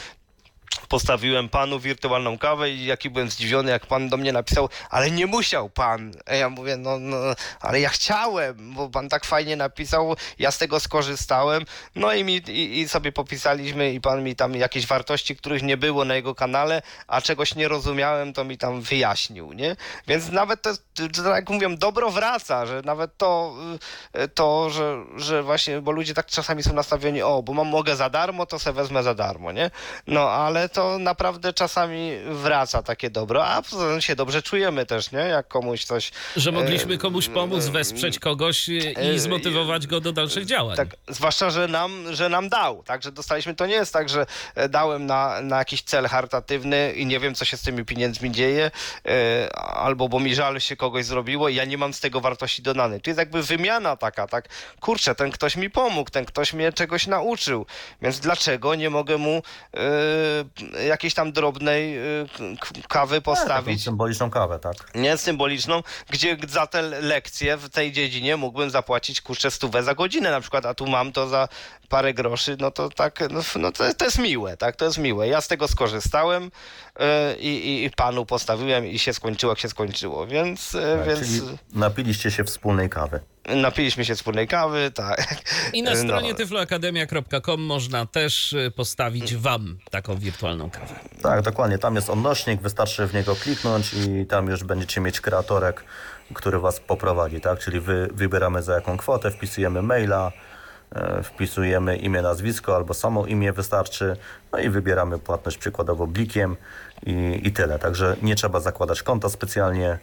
[0.79, 5.27] postawiłem panu wirtualną kawę i jaki byłem zdziwiony, jak pan do mnie napisał, ale nie
[5.27, 6.13] musiał pan.
[6.39, 7.17] Ja mówię, no, no,
[7.61, 11.65] ale ja chciałem, bo pan tak fajnie napisał, ja z tego skorzystałem.
[11.95, 15.77] No i, mi, i, i sobie popisaliśmy i pan mi tam jakieś wartości, których nie
[15.77, 19.77] było na jego kanale, a czegoś nie rozumiałem, to mi tam wyjaśnił, nie?
[20.07, 20.71] Więc nawet to,
[21.23, 23.55] to jak mówią, dobro wraca, że nawet to,
[24.25, 27.97] y, to że, że właśnie, bo ludzie tak czasami są nastawieni, o, bo mam, mogę
[27.97, 29.71] za darmo, to se wezmę za darmo, nie?
[30.07, 35.13] No, ale to naprawdę czasami wraca takie dobro, a poza tym się dobrze czujemy też,
[35.13, 35.19] nie?
[35.19, 36.11] Jak komuś coś...
[36.37, 40.77] Że mogliśmy e, komuś pomóc, wesprzeć kogoś y, e, i zmotywować go do dalszych działań.
[40.77, 44.27] Tak, zwłaszcza, że nam, że nam dał, tak, że dostaliśmy, to nie jest tak, że
[44.55, 48.31] e, dałem na, na jakiś cel charytatywny i nie wiem, co się z tymi pieniędzmi
[48.31, 48.71] dzieje,
[49.07, 52.63] e, albo bo mi żal się kogoś zrobiło i ja nie mam z tego wartości
[52.63, 53.01] dodanej.
[53.01, 54.49] To jest jakby wymiana taka, tak,
[54.81, 57.67] kurczę, ten ktoś mi pomógł, ten ktoś mnie czegoś nauczył,
[58.03, 59.43] więc dlaczego nie mogę mu
[59.75, 59.81] e,
[60.89, 61.99] jakiejś tam drobnej
[62.61, 63.85] k- kawy Taką postawić?
[63.85, 64.75] symboliczną kawę, tak?
[64.95, 70.31] nie symboliczną, gdzie za te lekcje w tej dziedzinie mógłbym zapłacić kurczę stówę za godzinę
[70.31, 71.49] na przykład, a tu mam to za
[71.89, 75.29] parę groszy, no to tak, no, no to, to jest miłe, tak, to jest miłe.
[75.29, 76.51] Ja z tego skorzystałem
[77.01, 81.21] yy, i, i panu postawiłem i się skończyło, jak się skończyło, więc, yy, tak więc
[81.21, 81.41] Czyli
[81.75, 83.21] napiliście się wspólnej kawy.
[83.55, 85.27] napiliśmy się wspólnej kawy, tak.
[85.73, 85.97] I na No.
[85.97, 90.95] stronie tyfloakademia.com można też y, postawić wam taką wirtualną kawę.
[91.23, 91.79] Tak, dokładnie.
[91.79, 95.85] Tam jest odnośnik, wystarczy w niego kliknąć i tam już będziecie mieć kreatorek,
[96.35, 97.59] który was poprowadzi, tak?
[97.59, 100.56] Czyli wy, wybieramy za jaką kwotę, wpisujemy maila, e,
[101.25, 104.17] wpisujemy imię, nazwisko albo samo imię wystarczy,
[104.53, 106.57] no i wybieramy płatność przykładowo blikiem
[107.07, 107.79] i, i tyle.
[107.79, 109.99] Także nie trzeba zakładać konta specjalnie.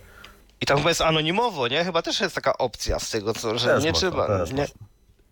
[0.61, 1.83] I tam chyba jest anonimowo, nie?
[1.85, 4.27] Chyba też jest taka opcja z tego, co, że Też nie można, trzeba.
[4.27, 4.65] też nie.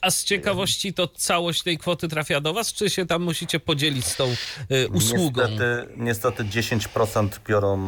[0.02, 4.06] A z ciekawości to całość tej kwoty trafia do was, czy się tam musicie podzielić
[4.06, 4.26] z tą
[4.72, 5.42] y, usługą?
[5.42, 7.80] Niestety, niestety 10% biorą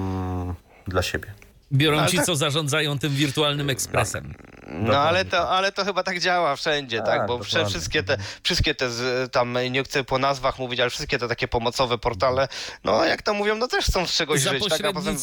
[0.87, 1.33] dla siebie.
[1.73, 4.33] Biorą Ale ci, tak- co zarządzają tym wirtualnym ekspresem.
[4.67, 7.05] No ale to, ale to chyba tak działa wszędzie, tak?
[7.07, 7.65] Tak, Bo dokładnie.
[7.69, 11.47] wszystkie te, wszystkie te z, tam, nie chcę po nazwach mówić, ale wszystkie te takie
[11.47, 12.47] pomocowe portale,
[12.83, 14.85] no jak to mówią, no też chcą z czegoś Za żyć, tak?
[14.85, 15.17] A potem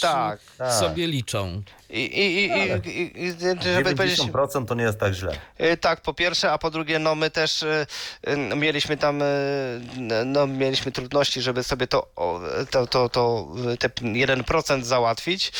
[0.00, 0.40] tak.
[0.58, 0.72] Tak.
[0.72, 1.62] sobie liczą.
[1.90, 3.32] I, i, i, i, i, i
[3.74, 5.32] żeby powiedzieć, 90% to nie jest tak źle.
[5.60, 7.86] y, tak, po pierwsze, a po drugie, no my też y,
[8.28, 9.24] y, no, mieliśmy tam, y,
[10.26, 12.40] no mieliśmy trudności, żeby sobie to, o,
[12.70, 15.52] to, to, to y, te 1% załatwić.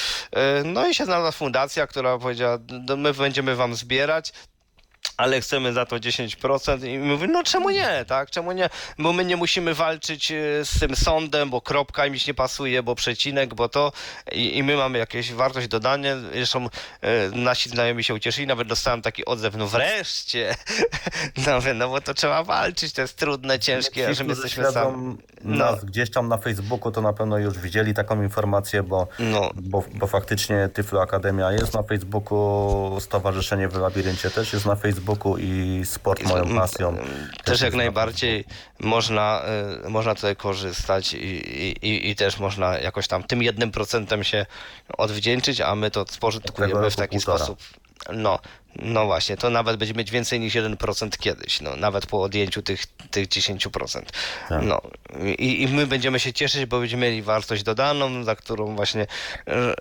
[0.61, 2.59] Y, No i się znalazła fundacja, która powiedziała,
[2.97, 4.33] my będziemy wam zbierać,
[5.17, 8.69] ale chcemy za to 10% i mówię, no czemu nie, tak, czemu nie,
[8.99, 12.95] bo my nie musimy walczyć e, z tym sądem, bo kropka im nie pasuje, bo
[12.95, 13.93] przecinek, bo to.
[14.33, 16.67] I, i my mamy jakieś wartość dodanie, zresztą
[17.01, 20.55] e, nasi znajomi się ucieszyli, nawet dostałem taki odzew, no wreszcie,
[21.47, 25.17] no, no bo to trzeba walczyć, to jest trudne, ciężkie, że my jesteśmy sami.
[25.43, 29.51] nas gdzieś tam na Facebooku, to na pewno już widzieli taką informację, bo, No.
[29.55, 34.98] bo, bo faktycznie Tyflo Akademia jest na Facebooku, Stowarzyszenie w Labiryncie też jest na Facebooku
[35.39, 36.97] i sport moją pasją.
[37.45, 38.45] Też jak na najbardziej
[38.81, 39.43] można,
[39.87, 41.19] y, można tutaj korzystać i,
[41.87, 44.47] i, i też można jakoś tam tym jednym procentem się
[44.99, 47.59] odwdzięczyć, a my to spożytkujemy w taki sposób.
[48.13, 48.39] No,
[48.77, 52.87] no właśnie, to nawet będzie mieć więcej niż 1% kiedyś, no, nawet po odjęciu tych,
[52.87, 54.03] tych 10%.
[54.49, 54.63] Tak.
[54.63, 54.81] No,
[55.39, 59.07] i, I my będziemy się cieszyć, bo będziemy mieli wartość dodaną, za którą właśnie,
[59.49, 59.75] e,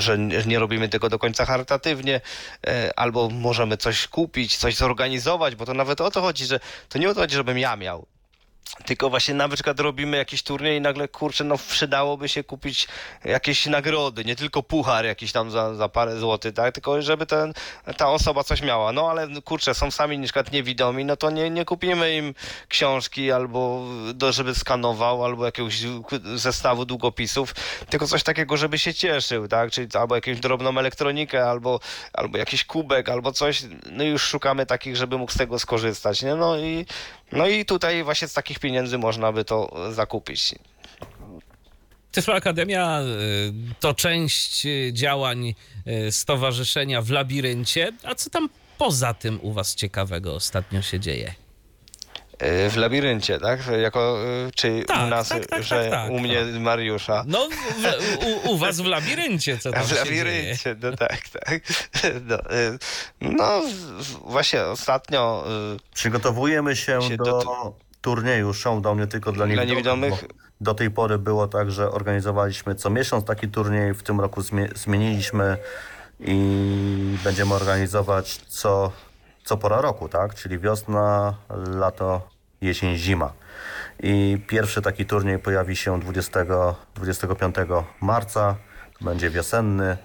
[0.00, 2.20] że nie- nie robimy tego do końca charytatywnie,
[2.66, 6.98] e, albo możemy coś kupić, coś zorganizować, bo to nawet o to chodzi, że to
[6.98, 8.06] nie o to chodzi, żebym ja miał.
[8.84, 12.88] Tylko właśnie na przykład robimy jakiś turniej i nagle, kurczę, no przydałoby się kupić
[13.24, 16.74] jakieś nagrody, nie tylko puchar jakiś tam za, za parę złotych, tak?
[16.74, 17.52] Tylko żeby ten,
[17.96, 18.92] ta osoba coś miała.
[18.92, 22.34] No ale kurczę, są sami na przykład niewidomi, no to nie, nie kupimy im
[22.68, 23.84] książki albo
[24.14, 25.82] do, żeby skanował, albo jakiegoś
[26.34, 27.54] zestawu długopisów,
[27.90, 29.70] tylko coś takiego, żeby się cieszył, tak?
[29.70, 31.80] Czyli albo jakąś drobną elektronikę, albo,
[32.12, 33.62] albo jakiś kubek, albo coś.
[33.92, 36.34] No już szukamy takich, żeby mógł z tego skorzystać, nie?
[36.34, 36.86] No i,
[37.32, 40.54] no i tutaj właśnie z takich pieniędzy można by to zakupić.
[42.12, 45.54] Tyflo Akademia y, to część y, działań
[46.10, 47.92] stowarzyszenia w labiryncie.
[48.04, 51.34] A co tam poza tym u was ciekawego ostatnio się dzieje?
[52.70, 53.60] W labiryncie, tak?
[53.82, 54.18] Jako,
[54.54, 56.10] czy Tak, u nas, tak, tak, że tak, tak.
[56.10, 57.24] u mnie Mariusza.
[57.26, 60.04] No, w, u, u was w labiryncie, co tam w się dzieje?
[60.04, 61.60] labiryncie, no tak, tak.
[62.26, 62.38] No,
[63.20, 63.62] no
[64.24, 65.44] właśnie ostatnio
[65.94, 67.74] Przygotowujemy się, Się do, do-
[68.10, 70.10] turnieju Showdown nie tylko dla Dla niewidomych.
[70.10, 70.24] niewidomych.
[70.60, 73.94] Do tej pory było tak, że organizowaliśmy co miesiąc taki turniej.
[73.94, 75.56] W tym roku zmie- zmieniliśmy
[76.20, 78.92] i będziemy organizować co,
[79.44, 80.34] co pora roku, tak?
[80.34, 81.34] Czyli wiosna,
[81.74, 82.28] lato,
[82.60, 83.32] jesień, zima.
[84.02, 86.40] I pierwszy taki turniej pojawi się 20,
[86.94, 87.54] 25
[88.00, 88.56] marca.
[89.00, 89.96] Będzie wiosenny.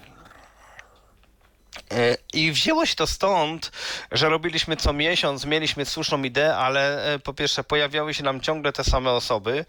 [1.92, 3.72] E, I wzięło się to stąd,
[4.12, 8.74] że robiliśmy co miesiąc, mieliśmy słuszną ideę, ale e, po pierwsze pojawiały się nam ciągle
[8.74, 9.66] te same osoby,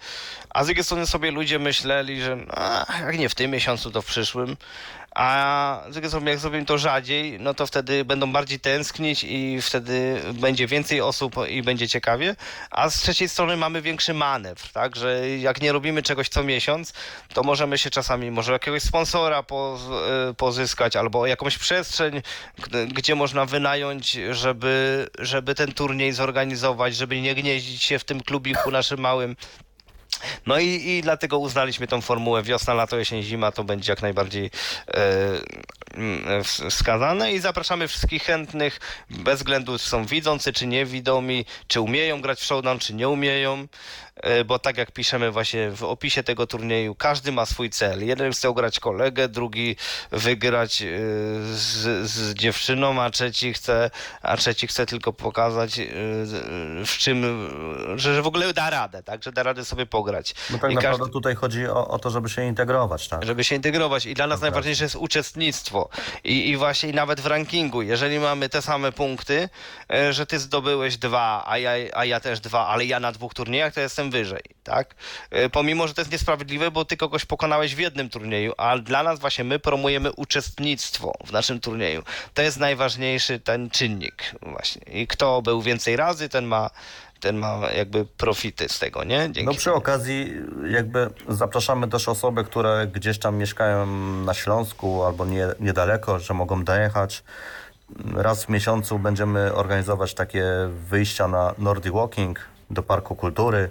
[0.50, 4.02] a z drugiej strony sobie ludzie myśleli, że a, jak nie w tym miesiącu, to
[4.02, 4.56] w przyszłym.
[5.14, 9.62] A z drugiej strony, jak zrobimy to rzadziej, no to wtedy będą bardziej tęsknić i
[9.62, 12.36] wtedy będzie więcej osób i będzie ciekawie.
[12.70, 14.96] A z trzeciej strony mamy większy manewr, tak?
[14.96, 16.92] Że jak nie robimy czegoś co miesiąc,
[17.34, 22.22] to możemy się czasami może jakiegoś sponsora y, pozyskać albo jakąś przestrzeń,
[22.88, 28.70] gdzie można wynająć, żeby, żeby ten turniej zorganizować, żeby nie gnieździć się w tym klubiku
[28.70, 29.36] naszym małym.
[30.46, 34.50] No i, i dlatego uznaliśmy tą formułę wiosna, lato, jesień, zima, to będzie jak najbardziej
[34.88, 35.00] e,
[35.94, 38.80] mm, w- wskazane i zapraszamy wszystkich chętnych,
[39.10, 43.58] bez względu czy są widzący, czy niewidomi, czy umieją grać w showdown, czy nie umieją,
[43.60, 44.11] e,
[44.44, 48.06] bo tak jak piszemy właśnie w opisie tego turnieju, każdy ma swój cel.
[48.06, 49.76] Jeden chce ugrać kolegę, drugi
[50.10, 50.86] wygrać e,
[51.54, 53.90] z, z dziewczyną, a trzeci chce,
[54.22, 55.84] a trzeci chce tylko pokazać e,
[56.86, 57.48] w czym,
[57.98, 60.34] że, że w ogóle da radę, tak, że da radę sobie pograć.
[60.50, 63.24] No tak I naprawdę każdy- tutaj chodzi o, o to, żeby się integrować, tak?
[63.24, 64.06] żeby się integrować.
[64.06, 65.88] I dla nas najważniejsze jest uczestnictwo.
[66.24, 69.48] I, I właśnie i nawet w rankingu, jeżeli mamy te same punkty,
[69.92, 73.34] e, że ty zdobyłeś dwa, a ja, a ja też dwa, ale ja na dwóch
[73.34, 74.94] turniejach, to jestem wyżej, tak?
[75.30, 79.02] E, Pomimo, że to jest niesprawiedliwe, bo ty kogoś pokonałeś w jednym turnieju, a dla
[79.02, 82.02] nas właśnie my promujemy uczestnictwo w naszym turnieju.
[82.34, 84.82] To jest najważniejszy ten czynnik właśnie.
[84.92, 86.70] I kto był więcej razy, ten ma
[87.20, 89.18] ten ma jakby profity z tego, nie?
[89.32, 90.32] Dzięki No przy okazji
[90.70, 93.86] jakby zapraszamy też osoby, które gdzieś tam mieszkają
[94.24, 97.22] na Śląsku albo nie, niedaleko, że mogą dojechać.
[98.14, 100.44] Raz w miesiącu będziemy organizować takie
[100.88, 102.40] wyjścia na Nordic Walking
[102.72, 103.70] do Parku Kultury.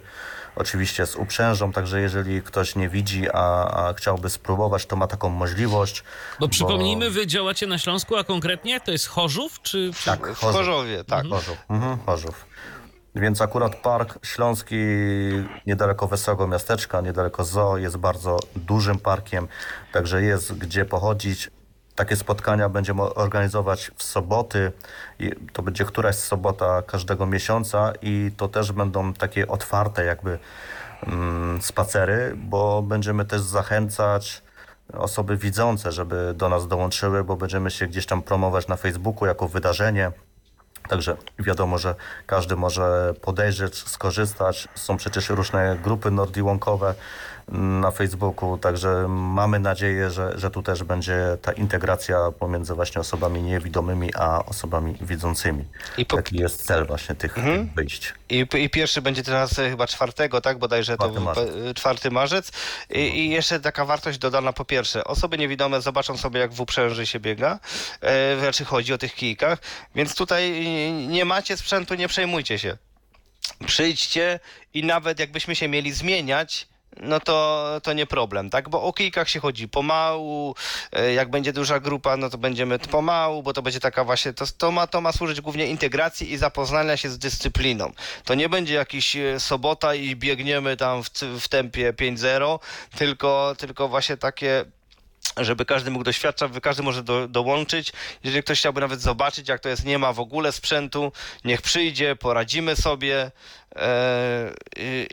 [0.56, 5.30] Oczywiście z uprzężą, także jeżeli ktoś nie widzi, a, a chciałby spróbować, to ma taką
[5.30, 6.04] możliwość.
[6.40, 9.92] Bo przypomnijmy, wy działacie na Śląsku, a konkretnie to jest Chorzów, czy...
[10.06, 11.26] Tak, w Chorzowie, tak.
[11.28, 11.58] Chorzów.
[11.70, 12.46] Mhm, Chorzów.
[13.16, 14.76] Więc akurat Park Śląski
[15.68, 19.48] niedaleko Wesołego Miasteczka, niedaleko Zoo jest bardzo dużym parkiem,
[19.92, 21.50] także jest gdzie pochodzić.
[21.96, 24.72] Takie spotkania będziemy organizować w soboty.
[25.54, 30.40] To będzie któraś sobota każdego miesiąca i to też będą takie otwarte jakby
[31.08, 34.42] mm, spacery, bo będziemy też zachęcać
[34.94, 39.48] osoby widzące, żeby do nas dołączyły, bo będziemy się gdzieś tam promować na Facebooku jako
[39.48, 40.12] wydarzenie.
[40.90, 41.96] Także wiadomo, że
[42.26, 44.68] każdy może podejrzeć, skorzystać.
[44.76, 46.96] Są przecież różne grupy nordiłąkowe
[47.48, 53.42] na Facebooku, także mamy nadzieję, że, że tu też będzie ta integracja pomiędzy właśnie osobami
[53.42, 55.66] niewidomymi a osobami widzącymi.
[55.98, 58.14] I po- Taki jest cel właśnie tych, tych wyjść.
[58.30, 60.60] I, I pierwszy będzie teraz chyba czwartego, tak?
[60.60, 61.50] Bodajże to 4 marzec.
[61.76, 62.52] 4 marzec.
[62.90, 65.04] I, I jeszcze taka wartość dodana po pierwsze.
[65.04, 67.60] Osoby niewidome zobaczą sobie, jak w uprzęży się biega.
[68.02, 69.60] E, znaczy chodzi o tych kijkach.
[69.96, 70.68] Więc tutaj
[71.08, 72.78] nie macie sprzętu, nie przejmujcie się.
[73.66, 74.40] Przyjdźcie
[74.74, 76.68] i nawet jakbyśmy się mieli zmieniać,
[77.00, 78.70] no to, to nie problem, tak?
[78.70, 80.56] Bo o kijkach się chodzi pomału,
[80.92, 84.46] e, jak będzie duża grupa, no to będziemy pomału, bo to będzie taka właśnie, to,
[84.58, 87.92] to, ma, to ma służyć głównie integracji i zapoznania się z dyscypliną.
[88.26, 91.10] To nie będzie jakiś e, sobota i biegniemy tam w,
[91.40, 92.60] w tempie 5-0,
[92.98, 94.66] tylko, tylko właśnie takie
[95.38, 97.94] żeby każdy mógł doświadczać, każdy może do, dołączyć.
[98.24, 101.12] Jeżeli ktoś chciałby nawet zobaczyć, jak to jest, nie ma w ogóle sprzętu,
[101.46, 103.32] niech przyjdzie, poradzimy sobie
[103.76, 104.54] e,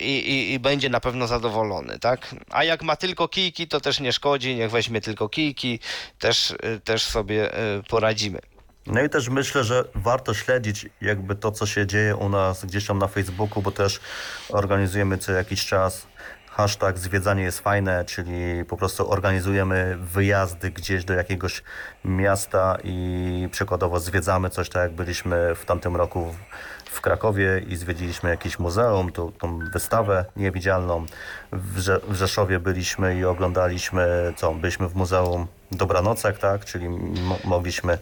[0.01, 2.35] i, i, będzie na pewno zadowolony, tak?
[2.51, 5.81] A jak ma tylko kijki, to też nie szkodzi, niech weźmie tylko kijki,
[6.19, 8.39] też, e, też sobie e, poradzimy.
[8.87, 12.87] No i też myślę, że warto śledzić jakby to, co się dzieje u nas gdzieś
[12.87, 14.01] tam na Facebooku, bo też
[14.49, 16.07] organizujemy co jakiś czas
[16.59, 21.63] hashtag zwiedzanie jest fajne, czyli po prostu organizujemy wyjazdy gdzieś do jakiegoś
[22.05, 26.35] miasta i przykładowo zwiedzamy coś tak jak byliśmy w tamtym roku
[26.85, 31.07] w Krakowie i zwiedziliśmy jakieś muzeum, tą, tą wystawę niewidzialną.
[31.53, 36.89] W, Rze w Rzeszowie byliśmy i oglądaliśmy, co, byliśmy w Muzeum Dobranocek, tak, czyli
[37.45, 37.99] mogliśmy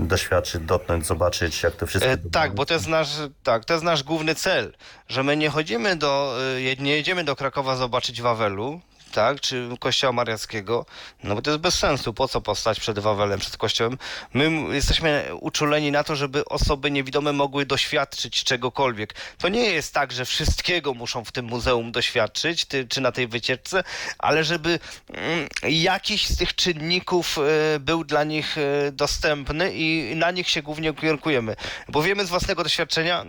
[0.00, 2.10] doświadczyć, dotknąć, zobaczyć, jak to wszystko...
[2.10, 3.08] E, tak, bo to jest nasz,
[3.42, 4.72] tak, to jest nasz główny cel,
[5.08, 8.80] że my nie chodzimy do, e, nie jedziemy do Krakowa zobaczyć Wawelu,
[9.12, 10.86] tak, czy kościoła mariackiego,
[11.24, 13.98] no bo to jest bez sensu, po co postać przed Wawelem, przed kościołem.
[14.34, 19.14] My jesteśmy uczuleni na to, żeby osoby niewidome mogły doświadczyć czegokolwiek.
[19.38, 23.28] To nie jest tak, że wszystkiego muszą w tym muzeum doświadczyć, ty, czy na tej
[23.28, 23.84] wycieczce,
[24.18, 24.78] ale żeby
[25.08, 30.62] mm, jakiś z tych czynników y, był dla nich y, dostępny i na nich się
[30.62, 31.56] głównie kierunkujemy.
[31.88, 33.26] Bo wiemy z własnego doświadczenia,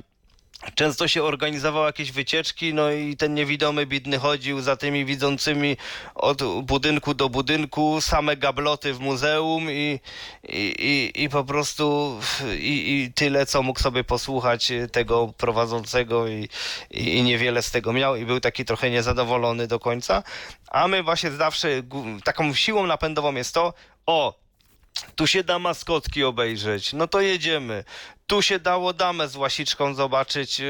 [0.76, 5.77] Często się organizowało jakieś wycieczki, no i ten niewidomy bidny chodził za tymi widzącymi
[6.15, 9.99] od budynku do budynku, same gabloty w muzeum i,
[10.44, 12.19] i, i, i po prostu
[12.60, 16.49] i, i tyle, co mógł sobie posłuchać tego prowadzącego i,
[16.91, 20.23] i, i niewiele z tego miał i był taki trochę niezadowolony do końca.
[20.68, 21.68] A my właśnie zawsze
[22.23, 23.73] taką siłą napędową jest to,
[24.06, 24.44] o,
[25.15, 27.84] tu się da maskotki obejrzeć, no to jedziemy
[28.28, 30.64] tu się dało damę z łasiczką zobaczyć e,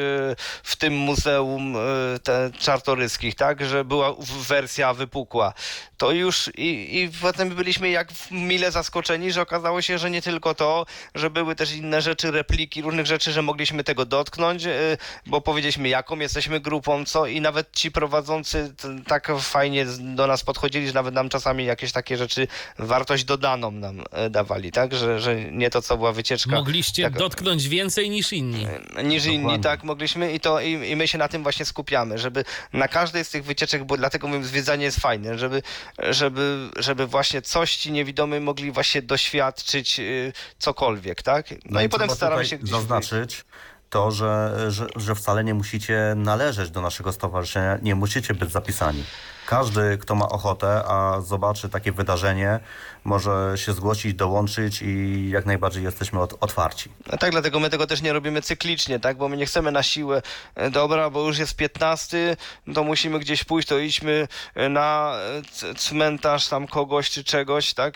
[0.64, 1.76] w tym muzeum
[2.24, 4.16] te czartoryskich, tak, że była
[4.48, 5.54] wersja wypukła.
[5.98, 10.56] To już i, i potem byliśmy jak mile zaskoczeni, że okazało się, że nie tylko
[10.56, 10.86] to,
[11.16, 15.90] że były też inne rzeczy, repliki, różnych rzeczy, że mogliśmy tego dotknąć, e, bo powiedzieliśmy
[15.90, 18.74] jaką jesteśmy grupą, co i nawet ci prowadzący
[19.08, 22.48] tak fajnie do nas podchodzili, że nawet nam czasami jakieś takie rzeczy
[22.80, 26.52] wartość dodaną nam dawali, tak, że, że nie to, co była wycieczka.
[26.52, 28.65] Mogliście tak, dotknąć więcej niż inni.
[28.95, 29.53] E, niż Dokładnie.
[29.53, 32.88] inni, tak, mogliśmy i to i, i, my się na tym właśnie skupiamy, żeby na
[32.88, 35.61] każdej z tych wycieczek, bo dlatego mówię, zwiedzanie jest fajne, żeby,
[35.98, 41.52] żeby, żeby właśnie coś ci niewidomy mogli właśnie doświadczyć y, cokolwiek, tak?
[41.52, 42.70] No, no i, i potem staramy się gdzieś...
[42.70, 43.45] Zaznaczyć,
[43.90, 49.03] to, że, że, że wcale nie musicie należeć do naszego stowarzyszenia, nie musicie być zapisani.
[49.45, 52.60] Każdy, kto ma ochotę, a zobaczy takie wydarzenie,
[53.03, 56.90] może się zgłosić, dołączyć i jak najbardziej jesteśmy otwarci.
[57.11, 59.18] No tak, dlatego my tego też nie robimy cyklicznie, tak?
[59.18, 60.22] Bo my nie chcemy na siłę,
[60.56, 62.38] e, dobra, bo już jest 15,
[62.74, 65.15] to musimy gdzieś pójść, to idźmy e, na
[65.64, 67.94] e, cmentarz tam kogoś czy czegoś, tak?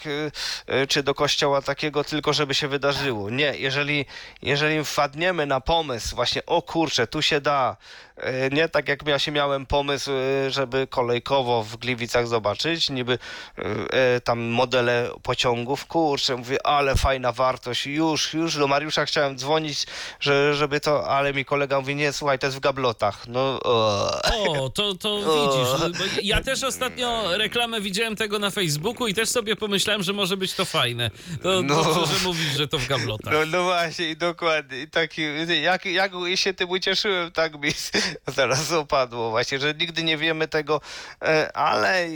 [0.88, 3.30] Czy do kościoła takiego, tylko żeby się wydarzyło.
[3.30, 4.06] Nie, jeżeli,
[4.42, 7.78] jeżeli wpadniemy na pomysł właśnie, o kurczę, tu się da,
[8.52, 10.12] nie tak jak ja się miałem pomysł,
[10.50, 13.20] żeby kolejkowo w Gliwicach zobaczyć, niby
[14.24, 15.86] tam modele pociągów.
[15.86, 17.86] Kurczę, mówię, ale fajna wartość.
[17.86, 19.86] Już, już do Mariusza chciałem dzwonić,
[20.20, 23.28] że, żeby to, ale mi kolega mówi, nie, słuchaj, to jest w gablotach.
[23.28, 26.20] No, o, o to, to widzisz.
[26.24, 30.54] Ja też ostatnio reklamę widziałem tego na Facebooku i też sobie pomyślałem, że może być
[30.54, 31.12] to fajne.
[31.44, 33.34] To no, dobrze, że mówisz, że to w gablotach.
[33.34, 34.82] No, no właśnie, dokładnie.
[34.82, 35.22] I taki,
[35.62, 37.72] jak, jak się tym ucieszyłem, tak mi
[38.38, 40.82] zaraz opadło właśnie, że nigdy nie wiemy tego,
[41.22, 42.10] e, ale e,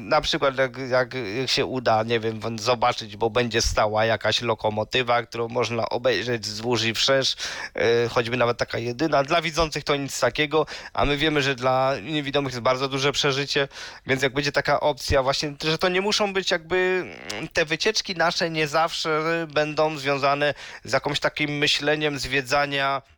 [0.00, 1.14] na przykład jak, jak
[1.46, 6.94] się uda nie wiem, zobaczyć, bo będzie stała jakaś lokomotywa, którą można obejrzeć wzdłuż i
[6.94, 7.36] wszerz,
[7.74, 9.24] e, choćby nawet taka jedyna.
[9.24, 13.68] Dla widzących to nic takiego, a my wiemy, że dla niewidomych jest bardzo duże przeżycie,
[14.06, 17.04] więc jak będzie taka opcja właśnie, że to nie muszą być jakby
[17.52, 20.54] te wycieczki nasze nie zawsze będą związane
[20.84, 23.15] z jakimś takim myśleniem zwiedzania Mm,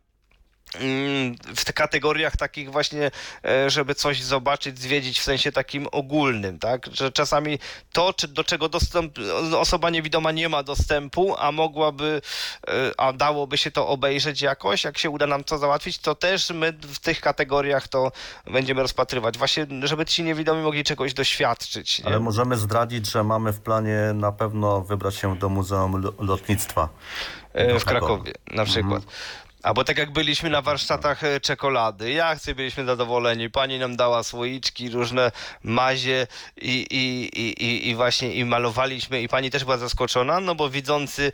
[1.55, 3.11] w tych kategoriach takich właśnie,
[3.45, 6.85] e, żeby coś zobaczyć, zwiedzić w sensie takim ogólnym, tak?
[6.93, 7.59] Że czasami
[7.93, 9.17] to, czy do czego dostęp,
[9.57, 12.21] osoba niewidoma nie ma dostępu, a mogłaby,
[12.67, 16.49] e, a dałoby się to obejrzeć jakoś, jak się uda nam to załatwić, to też
[16.49, 18.11] my w tych kategoriach to
[18.45, 19.37] będziemy rozpatrywać.
[19.37, 21.99] Właśnie, żeby ci niewidomi mogli czegoś doświadczyć.
[21.99, 22.05] Nie?
[22.05, 26.89] Ale możemy zdradzić, że mamy w planie na pewno wybrać się do Muzeum Lotnictwa.
[27.53, 29.03] E, w Krakowie na przykład.
[29.03, 29.48] Mhm.
[29.63, 34.89] Albo tak jak byliśmy na warsztatach e, czekolady, jak byliśmy zadowoleni, pani nam dała słoiczki,
[34.89, 35.31] różne
[35.63, 36.27] mazie
[36.57, 39.21] i, i, i, i, właśnie i malowaliśmy.
[39.21, 41.31] I pani też była zaskoczona, no bo widzący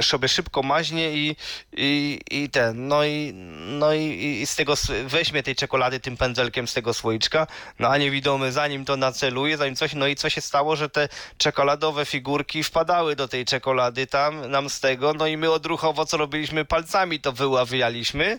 [0.00, 1.36] sobie szybko maźnie i,
[1.72, 3.32] i, i ten, no i,
[3.66, 4.74] no i, i z tego
[5.06, 7.46] weźmie tej czekolady tym pędzelkiem z tego słoiczka,
[7.78, 11.08] no a niewidomy zanim to naceluje, zanim coś, no i co się stało, że te
[11.38, 16.16] czekoladowe figurki wpadały do tej czekolady tam, nam z tego, no i my odruchowo co
[16.16, 18.38] robiliśmy, palcami to wyławialiśmy,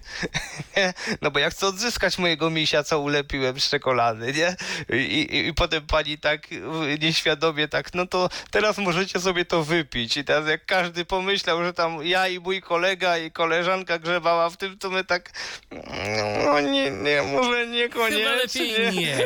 [1.22, 4.56] no bo ja chcę odzyskać mojego misia, co ulepiłem z czekolady, nie?
[4.98, 9.64] I, i, I potem pani tak y, nieświadomie tak, no to teraz możecie sobie to
[9.64, 10.18] wypić.
[10.18, 14.58] I teraz jak każdy pomyślał, że tam ja i mój kolega i koleżanka grzebała w
[14.58, 15.32] tym, to my tak,
[16.46, 18.18] no nie, nie, może niekoniecznie.
[18.18, 19.18] Chyba lepiej nie.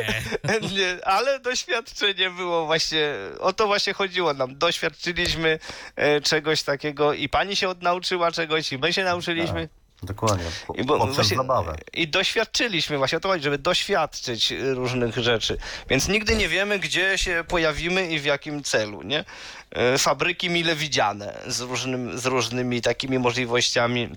[0.76, 4.58] Nie, ale doświadczenie było właśnie, o to właśnie chodziło nam.
[4.58, 5.58] Doświadczyliśmy
[5.96, 9.68] e, czegoś takiego i pani się odnauczyła czegoś i my się nauczyliśmy.
[10.02, 11.76] Dokładnie, po, I bo właśnie- zabawę.
[11.92, 15.58] I doświadczyliśmy, właśnie o to chodzi, żeby doświadczyć różnych rzeczy.
[15.90, 19.24] Więc nigdy nie wiemy, gdzie się pojawimy i w jakim celu, nie?
[19.94, 24.08] Y, Fabryki mile widziane z, różnym, z różnymi takimi możliwościami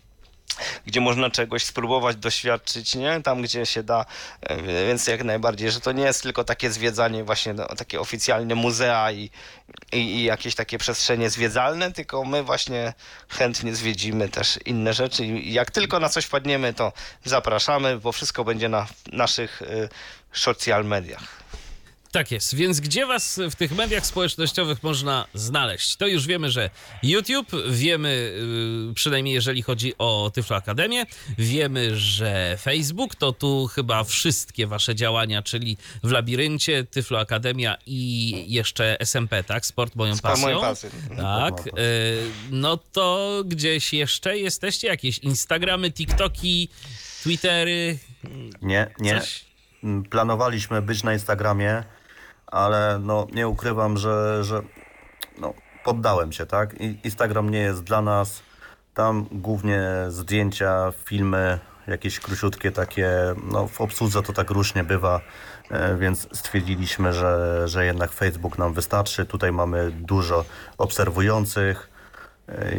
[0.86, 3.22] gdzie można czegoś spróbować, doświadczyć, nie?
[3.22, 4.06] Tam, gdzie się da,
[4.42, 8.56] E, więc jak najbardziej, że to nie jest tylko takie zwiedzanie właśnie, no, takie oficjalne
[8.56, 9.30] muzea i,
[9.92, 12.94] i, i jakieś takie przestrzenie zwiedzalne, tylko my właśnie
[13.30, 16.92] chętnie zwiedzimy też inne rzeczy i jak tylko na coś wpadniemy, to
[17.24, 19.90] zapraszamy, bo wszystko będzie na naszych y,
[20.34, 21.46] social mediach.
[22.16, 25.96] Tak jest, więc gdzie was w tych mediach społecznościowych można znaleźć?
[25.96, 26.70] To już wiemy, że
[27.04, 28.34] YouTube, wiemy
[28.88, 31.06] yy, przynajmniej jeżeli chodzi o Tyflo Akademię,
[31.38, 38.32] wiemy, że Facebook to tu chyba wszystkie wasze działania, czyli w Labiryncie, Tyflo Akademia i
[38.54, 39.66] jeszcze SMP, tak?
[39.66, 40.48] Sport moją Sport pasją.
[40.48, 40.90] moją pasją.
[41.18, 41.74] Tak, yy,
[42.52, 44.88] no to gdzieś jeszcze jesteście?
[44.88, 46.70] Jakieś Instagramy, TikToki,
[47.24, 47.98] Twittery?
[48.62, 49.20] Nie, nie.
[49.20, 49.46] Coś?
[49.84, 51.84] Mm, Planowaliśmy być na Instagramie,
[52.56, 54.62] ale no nie ukrywam, że, że
[55.40, 55.54] no,
[55.84, 56.76] poddałem się, tak?
[57.04, 58.42] Instagram nie jest dla nas.
[58.94, 63.12] Tam głównie zdjęcia, filmy, jakieś króciutkie takie,
[63.52, 65.22] no w obsłudze to tak różnie bywa,
[65.72, 69.26] e, więc stwierdziliśmy, że, że jednak Facebook nam wystarczy.
[69.26, 70.46] Tutaj mamy dużo
[70.78, 71.90] obserwujących
[72.50, 72.76] e,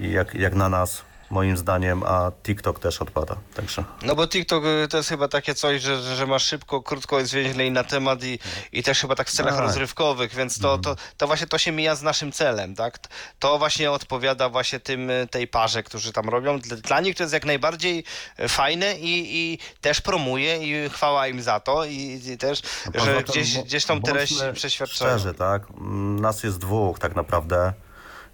[0.00, 3.84] jak, jak na nas, moim zdaniem, a TikTok też odpada, także...
[4.02, 7.70] No bo TikTok y, to jest chyba takie coś, że, że ma szybko, krótko zwięźlej
[7.70, 8.38] na temat i,
[8.72, 9.62] i też chyba tak w celach Tak.
[9.62, 12.98] rozrywkowych, więc to, to, to właśnie to się mija z naszym celem, tak?
[13.38, 16.58] To właśnie odpowiada właśnie tym, y, tej parze, którzy tam robią.
[16.58, 18.04] Dla, nich to jest jak najbardziej
[18.40, 22.62] y, fajne i, i też promuje i chwała im za to i, i też,
[22.92, 25.10] Poza że gdzieś, gdzieś tą treść przeświadczają.
[25.18, 25.62] Szczerze, tak?
[25.70, 27.72] Mm, Nas jest dwóch tak naprawdę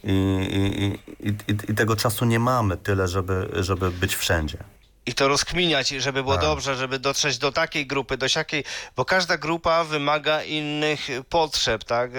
[0.04, 4.58] i, i, i, i, tego czasu nie mamy tyle, żeby, żeby być wszędzie.
[5.06, 6.44] I to rozkminiać, żeby było Tak.
[6.44, 8.64] dobrze, żeby dotrzeć do takiej grupy, do siakiej,
[8.96, 12.10] bo każda grupa wymaga innych potrzeb, tak?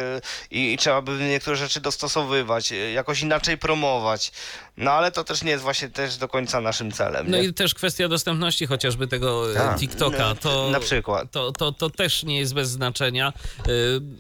[0.52, 4.32] I, I trzeba by niektóre rzeczy dostosowywać, jakoś inaczej promować.
[4.78, 7.32] No ale to też nie jest właśnie też do końca naszym celem.
[7.32, 7.44] No nie?
[7.44, 9.80] i też kwestia dostępności chociażby tego e, Tak.
[9.80, 10.18] TikToka.
[10.30, 11.32] No, To, na przykład.
[11.32, 13.34] To, to, to też nie jest bez znaczenia.
[13.60, 13.64] E,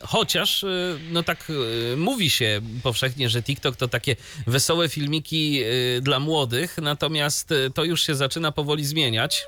[0.07, 0.68] Chociaż, e,
[1.11, 1.52] no tak
[1.98, 4.15] mówi się powszechnie, że TikTok to takie
[4.48, 5.61] wesołe filmiki
[6.02, 9.45] dla młodych, natomiast to już się zaczyna powoli zmieniać.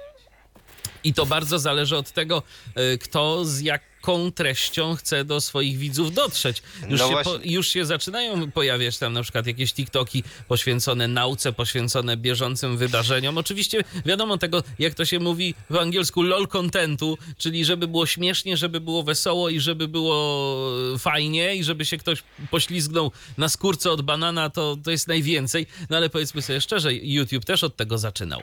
[1.04, 2.44] I to bardzo zależy od tego,
[2.76, 6.62] e, kto z jaką treścią chce do swoich widzów dotrzeć.
[6.90, 11.54] Już, No się, po, już się zaczynają pojawiać tam na przykład jakieś TikToki poświęcone nauce,
[11.54, 13.38] poświęcone bieżącym wydarzeniom.
[13.38, 18.58] Oczywiście wiadomo tego, jak to się mówi w angielsku, lol contentu, czyli żeby było śmiesznie,
[18.58, 24.02] żeby było wesoło i żeby było fajnie i żeby się ktoś poślizgnął na skórce od
[24.02, 25.68] banana, to, to jest najwięcej.
[25.90, 28.42] No ale powiedzmy sobie szczerze, YouTube też od tego zaczynał.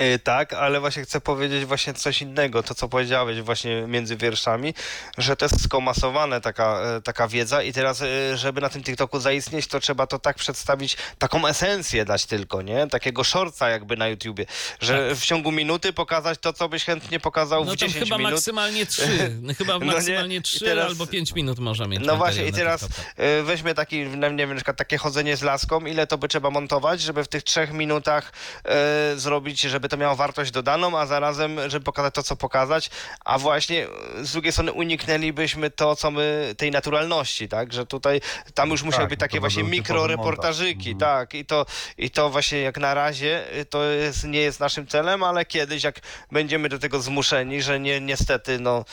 [0.00, 4.74] Y, Tak, ale właśnie chcę powiedzieć właśnie coś innego, to co powiedziałeś właśnie między wierszami,
[5.18, 9.20] że to jest skomasowane taka, e, taka wiedza i teraz, e, żeby na tym TikToku
[9.20, 12.86] zaistnieć, to trzeba to tak przedstawić, taką esencję dać tylko, nie?
[12.86, 14.46] Takiego shortca jakby na YouTubie,
[14.80, 18.18] że w ciągu minuty pokazać to, co byś chętnie pokazał No w tam 10 chyba
[18.18, 18.32] minut.
[18.32, 19.36] maksymalnie trzy.
[19.58, 22.00] Chyba No nie, maksymalnie i trzy teraz- albo pięć minut może mieć.
[22.06, 23.02] No właśnie i teraz TikToka.
[23.16, 26.28] e, weźmie taki, no nie wiem, na przykład takie chodzenie z laską, ile to by
[26.28, 28.32] trzeba montować, żeby w tych trzech minutach
[28.64, 32.90] e, zrobić, żeby to miało wartość dodaną, a zarazem, żeby pokazać to, co pokazać,
[33.24, 38.20] a właśnie e, z drugiej strony uniknęlibyśmy to, co my, tej naturalności, tak, że tutaj,
[38.54, 41.66] tam już musiały tak, być no takie właśnie mikroreportażyki, tak, i to,
[41.98, 45.84] i to właśnie jak na razie y, to jest, nie jest naszym celem, ale kiedyś,
[45.84, 46.00] jak
[46.32, 48.84] będziemy do tego zmuszeni, że nie, niestety, no,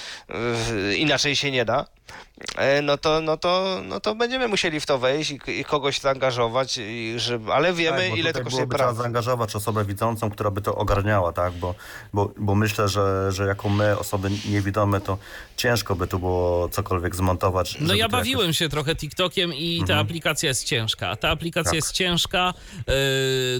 [0.92, 2.05] y, inaczej się nie da, e,
[2.84, 6.78] no to, no to, no to będziemy musieli w to wejść i, i kogoś zaangażować,
[6.78, 9.02] i żeby, ale wiemy, Tak, ile to kosztuje byłoby trzeba pracy.
[9.02, 11.54] zaangażować osobę widzącą, która by to ogarniała, tak?
[11.54, 11.76] Bo,
[12.14, 15.18] bo, bo myślę, że, że jako my, osoby niewidome, to
[15.58, 17.78] ciężko by tu było cokolwiek zmontować.
[17.82, 21.16] No ja bawiłem jakoś- się trochę TikTokiem i ta aplikacja jest ciężka.
[21.16, 21.76] Ta aplikacja Tak.
[21.76, 22.54] jest ciężka.
[22.88, 22.94] yy,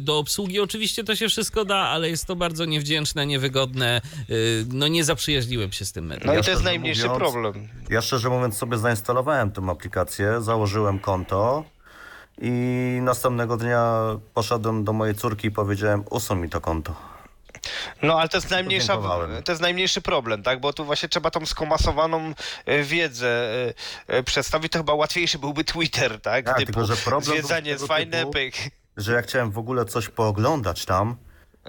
[0.02, 4.02] Do obsługi oczywiście to się wszystko da, ale jest to bardzo niewdzięczne, niewygodne.
[4.30, 4.36] Yy,
[4.74, 6.28] No nie zaprzyjaźniłem się z tym medium.
[6.28, 7.68] No Ja i to jest najmniejszy mówiąc- problem.
[7.90, 11.64] Ja szczerze mówiąc sobie zainstalowałem tę aplikację, założyłem konto
[12.42, 12.52] i
[13.02, 14.02] następnego dnia
[14.34, 17.15] poszedłem do mojej córki i powiedziałem, usuń mi to konto.
[18.02, 18.98] No ale to jest najmniejsza,
[19.46, 20.60] to jest najmniejszy problem, tak?
[20.60, 22.34] Bo tu właśnie trzeba tą skomasowaną
[22.66, 23.74] e, wiedzę e,
[24.08, 24.72] e, przedstawić.
[24.72, 26.46] To chyba łatwiejszy byłby Twitter, tak?
[26.46, 28.56] Tak, tylko że problem zwiedzanie jest fajne, typu, pyk.
[28.98, 31.16] Że ja chciałem w ogóle coś pooglądać tam.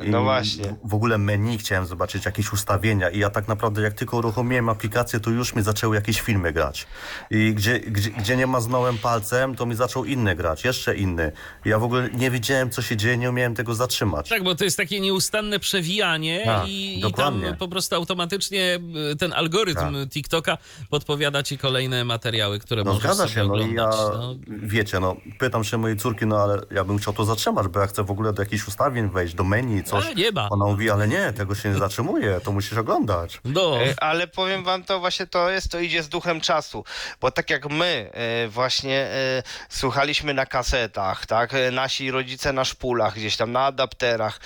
[0.04, 0.76] No właśnie.
[0.84, 5.20] W ogóle menu chciałem zobaczyć, jakieś ustawienia i ja tak naprawdę jak tylko uruchomiłem aplikację,
[5.20, 6.86] to już mi zaczęły jakieś filmy grać.
[7.30, 11.32] I gdzie, gdzie, gdzie nie maznąłem palcem, to mi zaczął inny grać, jeszcze inny.
[11.64, 14.28] I ja w ogóle nie wiedziałem, co się dzieje, nie umiałem tego zatrzymać.
[14.28, 18.78] Tak, bo to jest takie nieustanne przewijanie Tak, i, i tam po prostu automatycznie
[19.12, 20.08] y, ten algorytm Tak.
[20.10, 20.58] TikToka
[20.90, 24.46] podpowiada ci kolejne materiały, które No możesz zgadza sobie się, no i ja, oglądać.
[24.48, 27.80] No, wiecie, no pytam się mojej córki, no ale ja bym chciał to zatrzymać, bo
[27.80, 30.04] ja chcę w ogóle do jakichś ustawień wejść, do menu, coś.
[30.04, 30.48] Ale nie ma.
[30.50, 33.40] Ona mówi, ale nie, tego się nie zatrzymuje, to musisz oglądać.
[33.44, 33.82] no.
[33.82, 36.84] E, Ale powiem wam, to właśnie to jest, to idzie z duchem czasu.
[37.20, 43.14] Bo tak jak my e, właśnie e, słuchaliśmy na kasetach, tak, nasi rodzice na szpulach,
[43.14, 44.40] gdzieś tam na adapterach,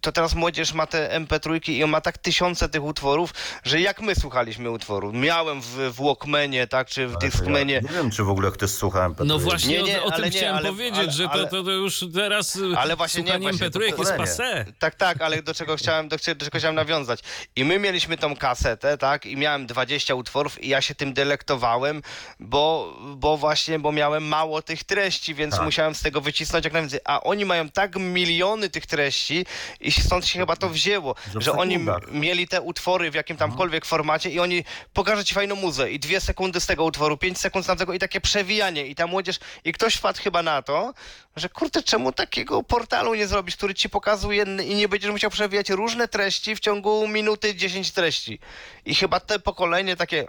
[0.00, 3.30] to teraz młodzież ma te MP3 i on ma tak tysiące tych utworów,
[3.64, 5.12] że jak my słuchaliśmy utworu.
[5.12, 7.74] Miałem w, w Walkmanie, tak, czy w Discmanie.
[7.74, 9.26] Ja nie wiem, czy w ogóle ktoś słucha MP3.
[9.26, 11.46] No właśnie Nie, nie, o, o tym ale nie, chciałem ale- powiedzieć, ale- że to,
[11.46, 14.39] to, to już teraz Ale właśnie nie, słuchanie właśnie to MP3 jest.
[14.78, 17.20] Tak, tak, ale do czego chciałem, do, do czego chciałem nawiązać.
[17.56, 22.02] I my mieliśmy tą kasetę, tak, i miałem 20 utworów i ja się tym delektowałem,
[22.40, 25.64] bo, bo właśnie, bo miałem mało tych treści, więc Tak.
[25.64, 27.00] musiałem z tego wycisnąć jak najwięcej.
[27.04, 29.46] A oni mają tak miliony tych treści
[29.80, 31.78] i stąd się chyba to wzięło, Że że oni
[32.12, 36.20] mieli te utwory w jakim tamkolwiek formacie i oni pokażą ci fajną muzę i dwie
[36.20, 39.72] sekundy z tego utworu, pięć sekund z tamtego i takie przewijanie i ta młodzież, i
[39.72, 40.94] ktoś wpadł chyba na to,
[41.36, 45.70] że kurczę, czemu takiego portalu nie zrobić, który ci pokazuje i nie będziesz musiał przewijać
[45.70, 48.38] różne treści w ciągu minuty 10 treści.
[48.84, 50.26] I chyba te pokolenie takie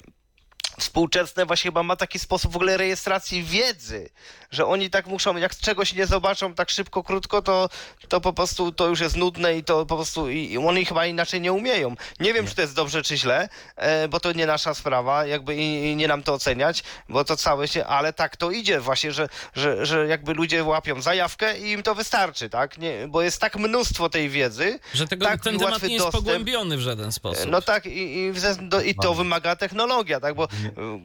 [0.79, 4.09] współczesne właśnie chyba ma taki sposób w ogóle rejestracji wiedzy,
[4.51, 7.69] że oni tak muszą, jak czegoś nie zobaczą tak szybko, krótko, to,
[8.07, 11.05] to po prostu to już jest nudne i to po prostu i, i oni chyba
[11.05, 11.95] inaczej nie umieją.
[12.19, 15.55] Nie wiem, czy to jest dobrze, czy źle, e, bo to nie nasza sprawa, jakby
[15.55, 19.11] i, i nie nam to oceniać, bo to całe się, ale tak to idzie właśnie,
[19.11, 22.77] że, że, że jakby ludzie łapią zajawkę i im to wystarczy, tak?
[22.77, 26.25] Nie, bo jest tak mnóstwo tej wiedzy, Że tego, tak ten temat nie jest dostęp.
[26.25, 27.45] pogłębiony w żaden sposób.
[27.49, 28.31] No tak, i, i,
[28.61, 30.47] do, i to wymaga technologia, tak, bo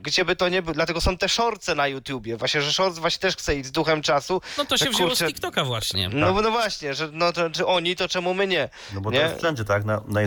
[0.03, 3.21] gdzie by to nie było, dlatego są te shortce na YouTubie, właśnie, że shorts właśnie
[3.21, 4.41] też chce iść z duchem czasu.
[4.59, 6.09] No to się wzięło kurczę, z TikToka właśnie.
[6.09, 8.69] No, no właśnie, że no to, czy oni, to czemu my nie?
[8.95, 9.19] No bo nie?
[9.19, 9.85] to jest wszędzie, tak?
[9.85, 10.23] Na, na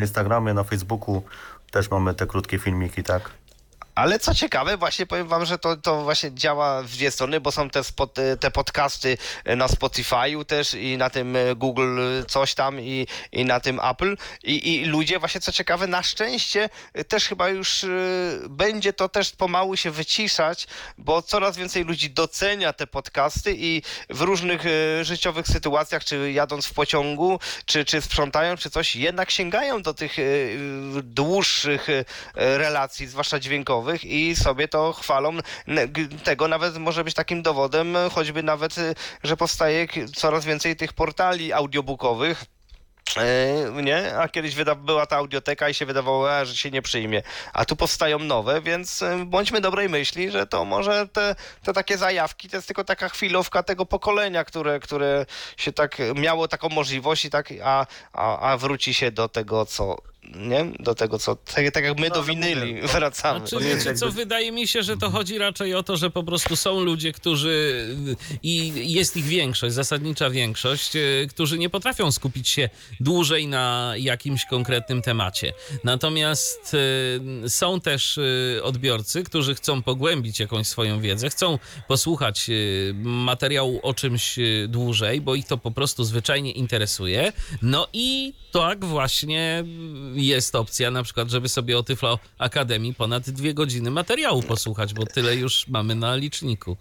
[0.00, 1.22] Instagramie, na Facebooku
[1.70, 3.30] też mamy te krótkie filmiki, tak?
[3.98, 7.52] Ale co ciekawe, właśnie powiem wam, że to, to właśnie działa w dwie strony, bo
[7.52, 9.18] są te, spot, te podcasty
[9.56, 14.16] na Spotify'u też i na tym e, Google coś tam i, i na tym Apple.
[14.42, 17.88] I, i ludzie właśnie co ciekawe, na szczęście e, też chyba już e,
[18.48, 20.66] będzie to też pomału się wyciszać,
[20.98, 26.66] bo coraz więcej ludzi docenia te podcasty i w różnych e, życiowych sytuacjach, czy jadąc
[26.66, 30.22] w pociągu, czy, czy sprzątają, czy coś, jednak sięgają do tych e,
[31.02, 32.04] dłuższych e,
[32.34, 35.36] relacji, zwłaszcza dźwiękowych i sobie to chwalą.
[36.24, 39.86] Tego nawet może być takim dowodem, choćby nawet, e, że powstaje
[40.16, 42.44] coraz więcej tych portali audiobookowych.
[43.16, 44.16] E, nie?
[44.18, 47.22] A kiedyś wyda- była ta audioteka i się wydawało, że się nie przyjmie.
[47.52, 51.98] A tu powstają nowe, więc e, bądźmy dobrej myśli, że to może te, te takie
[51.98, 57.24] zajawki to jest tylko taka chwilówka tego pokolenia, które, które się tak miało taką możliwość
[57.24, 60.72] i tak, a, a, a wróci się do tego, co nie?
[60.80, 63.46] Do tego, co tak, tak jak my do no winyli mówię, wracamy.
[63.46, 66.22] Znaczy, wiecie co, jakby- wydaje mi się, że to chodzi raczej o to, że po
[66.22, 67.86] prostu są ludzie, którzy
[68.42, 71.00] i jest ich większość, zasadnicza większość, e,
[71.30, 72.68] którzy nie potrafią skupić się
[73.00, 75.52] dłużej na jakimś konkretnym temacie.
[75.84, 76.76] Natomiast
[77.44, 81.58] e, są też e, odbiorcy, którzy chcą pogłębić jakąś swoją wiedzę, chcą
[81.88, 82.50] posłuchać
[83.02, 84.38] materiału o czymś
[84.68, 87.32] dłużej, bo ich to po prostu zwyczajnie interesuje.
[87.62, 89.64] No i tak właśnie
[90.14, 95.06] jest opcja na przykład, żeby sobie o Tyflo Akademii ponad dwie godziny materiału posłuchać, bo
[95.06, 96.76] tyle już mamy na liczniku.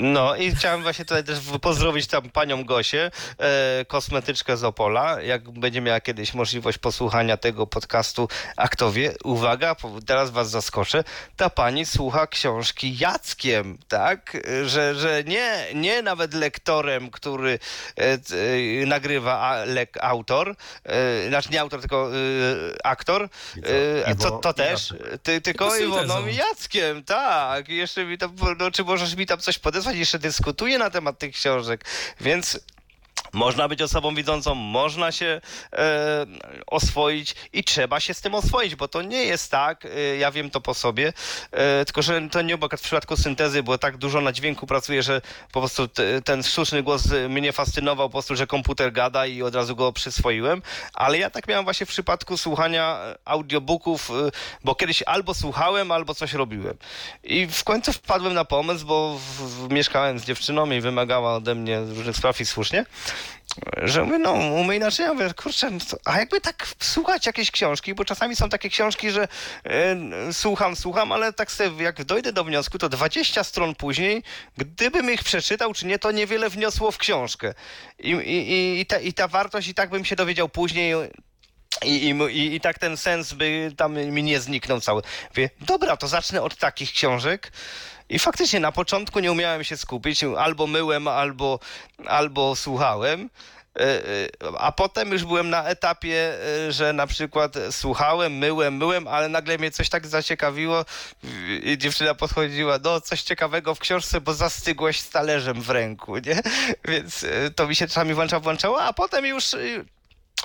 [0.00, 5.22] No i chciałem właśnie tutaj też pozdrowić tam panią Gosię, e, kosmetyczkę z Opola.
[5.22, 11.04] Jak będzie miała kiedyś możliwość posłuchania tego podcastu, a kto wie, uwaga, teraz was zaskoczę,
[11.36, 14.36] ta pani słucha książki Jackiem, tak?
[14.64, 17.58] Że, że nie, nie nawet lektorem, który
[17.98, 18.02] e,
[18.82, 24.30] e, nagrywa a, lek, autor, e, znaczy nie autor, tylko e, aktor, e, Iwo- to,
[24.30, 27.68] to też, ty, tylko Iwoną i Jackiem, tak.
[27.68, 29.85] Jeszcze mi tam, no, czy możesz mi tam coś podesłać?
[29.94, 31.84] Jeszcze dyskutuję na temat tych książek,
[32.20, 32.60] więc
[33.36, 35.40] można być osobą widzącą, można się
[35.72, 36.26] e,
[36.66, 40.50] oswoić i trzeba się z tym oswoić, bo to nie jest tak, e, ja wiem
[40.50, 41.12] to po sobie,
[41.52, 45.20] e, tylko że to nie w przypadku syntezy, bo tak dużo na dźwięku pracuję, że
[45.52, 45.88] po prostu
[46.24, 50.62] ten sztuczny głos mnie fascynował, po prostu, że komputer gada i od razu go przyswoiłem,
[50.94, 54.14] ale ja tak miałem właśnie w przypadku słuchania audiobooków, e,
[54.64, 56.76] bo kiedyś albo słuchałem, albo coś robiłem.
[57.24, 61.54] I w końcu wpadłem na pomysł, bo w, w, mieszkałem z dziewczyną i wymagała ode
[61.54, 62.84] mnie różnych spraw i słusznie,
[63.76, 67.94] że mówię, no, umyj inaczej, ja mówię, kurczę, no a jakby tak słuchać jakieś książki,
[67.94, 69.28] bo czasami są takie książki, że
[69.64, 74.22] e, słucham, słucham, ale tak sobie, jak dojdę do wniosku, to 20 stron później,
[74.56, 77.54] gdybym ich przeczytał, czy nie, to niewiele wniosło w książkę.
[77.98, 80.94] I, i, i, ta, i ta wartość i tak bym się dowiedział później,
[81.84, 85.02] i, i, i, tak ten sens by tam mi nie zniknął cały.
[85.30, 87.52] Mówię, dobra, to zacznę od takich książek.
[88.08, 91.58] I faktycznie na początku nie umiałem się skupić, albo myłem, albo,
[92.06, 93.30] albo słuchałem.
[93.78, 94.28] E, e,
[94.58, 96.34] A potem już byłem na etapie,
[96.66, 100.84] e, że na przykład słuchałem, myłem, myłem, ale nagle mnie coś tak zaciekawiło
[101.62, 106.42] i dziewczyna podchodziła, no coś ciekawego w książce, bo zastygłeś z talerzem w ręku, nie?
[106.88, 107.26] Więc
[107.56, 109.44] to mi się czasami włącza, włączało, a potem już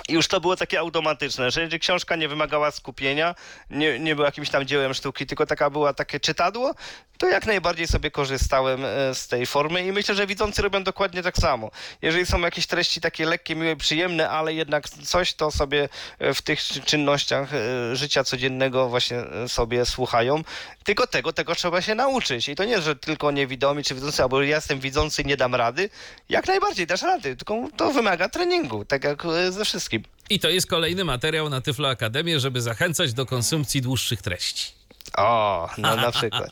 [0.08, 3.34] i już to było takie automatyczne, że jeżeli książka nie wymagała skupienia,
[3.70, 6.74] nie, nie była jakimś tam dziełem sztuki, tylko taka była takie czytadło,
[7.18, 11.22] to jak najbardziej sobie korzystałem e, z tej formy i myślę, że widzący robią dokładnie
[11.22, 11.70] tak samo.
[12.02, 15.88] Jeżeli są jakieś treści takie lekkie, miłe, przyjemne, ale jednak coś, to sobie
[16.18, 20.44] e, w tych czy- czynnościach e, życia codziennego właśnie sobie słuchają.
[20.84, 22.48] Tylko tego, tego trzeba się nauczyć.
[22.48, 25.90] I to nie, że tylko niewidomi czy widzący, albo ja jestem widzący, nie dam rady.
[26.28, 29.81] Jak najbardziej dasz rady, tylko to wymaga treningu, tak jak ze wszystkim.
[30.30, 34.72] I to jest kolejny materiał na Tyflo Akademię, żeby zachęcać do konsumpcji dłuższych treści.
[35.16, 36.48] O, no na przykład.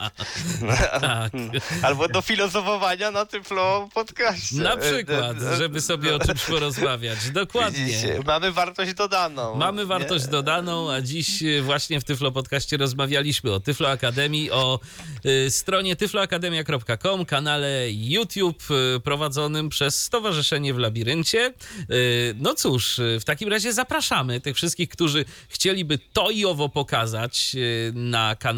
[1.01, 1.31] Tak.
[1.85, 4.55] Albo do filozofowania na tym flow podcaście.
[4.55, 7.29] Na przykład, żeby sobie o czymś porozmawiać.
[7.29, 7.85] Dokładnie.
[7.85, 9.55] Widzicie, mamy wartość dodaną.
[9.55, 10.31] Mamy wartość Nie?
[10.31, 14.79] dodaną, a dziś y, właśnie w Tyflo Podcaście rozmawialiśmy o Tyflo Akademii, o
[15.25, 21.53] y, stronie tyfloakademia.com, kanale YouTube y, prowadzonym przez Stowarzyszenie w Labiryncie.
[22.35, 27.55] No cóż, w takim razie zapraszamy tych wszystkich, którzy chcieliby to i owo pokazać
[27.93, 28.50] na kanale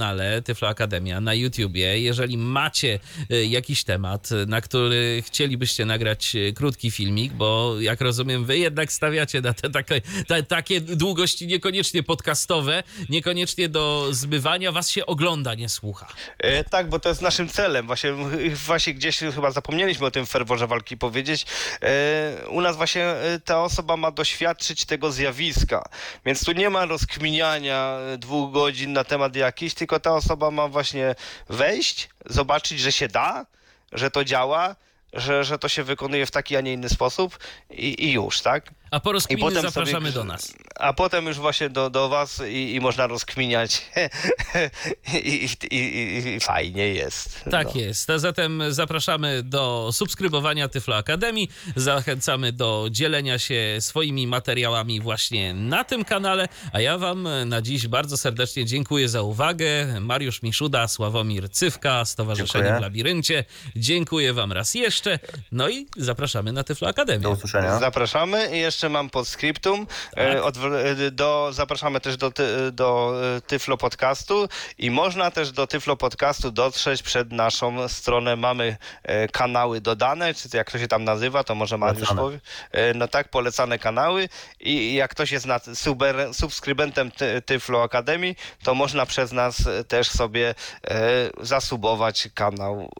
[0.43, 1.99] Tyflo Akademia na YouTubie.
[1.99, 2.99] Jeżeli macie
[3.31, 8.57] y, jakiś temat, y, na który chcielibyście nagrać y, krótki filmik, bo jak rozumiem, wy
[8.57, 15.05] jednak stawiacie na te takie, te, takie długości niekoniecznie podcastowe, niekoniecznie do zbywania, was się
[15.05, 16.07] ogląda, nie słucha.
[16.39, 17.87] E, tak, bo to jest naszym celem.
[17.87, 18.13] Właśnie,
[18.67, 21.45] właśnie gdzieś chyba zapomnieliśmy o tym ferworze walki powiedzieć.
[21.81, 25.89] E, u nas właśnie e, ta osoba ma doświadczyć tego zjawiska.
[26.25, 30.67] Więc tu nie ma rozkminiania e, dwóch godzin na temat jakiś, tylko ta osoba ma
[30.67, 31.15] właśnie
[31.49, 33.45] wejść, zobaczyć, że się da,
[33.91, 34.75] że to działa,
[35.13, 37.39] że, że to się wykonuje w taki, a nie inny sposób
[37.69, 38.71] i, i już, tak?
[38.93, 40.53] A po rozkminie zapraszamy sobie- do nas.
[40.75, 43.81] A potem już właśnie do, do was i, i można rozkminiać
[45.23, 47.43] I, i, i, i fajnie jest.
[47.51, 47.81] Tak no.
[47.81, 48.09] jest.
[48.09, 51.49] A zatem zapraszamy do subskrybowania Tyflo Akademii.
[51.75, 56.47] Zachęcamy do dzielenia się swoimi materiałami właśnie na tym kanale.
[56.73, 59.99] A ja Wam na dziś bardzo serdecznie dziękuję za uwagę.
[59.99, 62.79] Mariusz Miszuda, Sławomir Cywka, Stowarzyszenie Dziękuję.
[62.79, 63.45] w Labiryncie.
[63.75, 65.19] Dziękuję Wam raz jeszcze.
[65.51, 67.23] No i zapraszamy na Tyflo Akademię.
[67.23, 67.79] Do usłyszenia.
[67.79, 69.87] Zapraszamy i jeszcze mam postscriptum.
[70.17, 75.51] E, odw- e, do, zapraszamy też do, ty, do e, Tyflo Podcastu i można też
[75.51, 78.35] do Tyflo Podcastu dotrzeć przed naszą stronę.
[78.35, 82.39] Mamy e, kanały dodane, czy to jak to się tam nazywa, to może Mariusz powie.
[82.71, 84.29] E, no tak, polecane kanały
[84.59, 89.83] i jak ktoś jest nad, suber, subskrybentem ty, Tyflo Akademii, to można przez nas e,
[89.83, 90.55] też sobie
[90.87, 92.91] e, zasubować kanał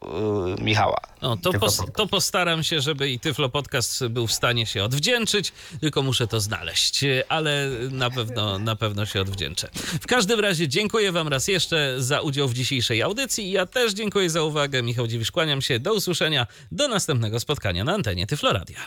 [0.58, 1.00] e, Michała.
[1.20, 5.52] O, to, pos, to postaram się, żeby i Tyflo Podcast był w stanie się odwdzięczyć,
[5.80, 9.68] tylko muszę to znaleźć, ale na pewno, na pewno się odwdzięczę.
[9.74, 13.50] W każdym razie dziękuję Wam raz jeszcze za udział w dzisiejszej audycji.
[13.50, 14.82] Ja też dziękuję za uwagę.
[14.82, 15.78] Michał Dziwisz, kłaniam się.
[15.78, 16.46] Do usłyszenia.
[16.72, 18.78] Do następnego spotkania na antenie Tyflo Radia.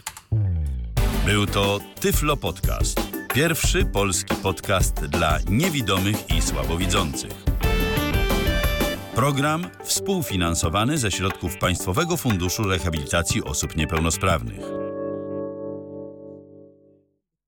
[1.26, 3.02] Był to Tyflo Podcast.
[3.34, 7.32] Pierwszy polski podcast dla niewidomych i słabowidzących.
[9.16, 14.62] Program współfinansowany ze środków Państwowego Funduszu Rehabilitacji Osób Niepełnosprawnych.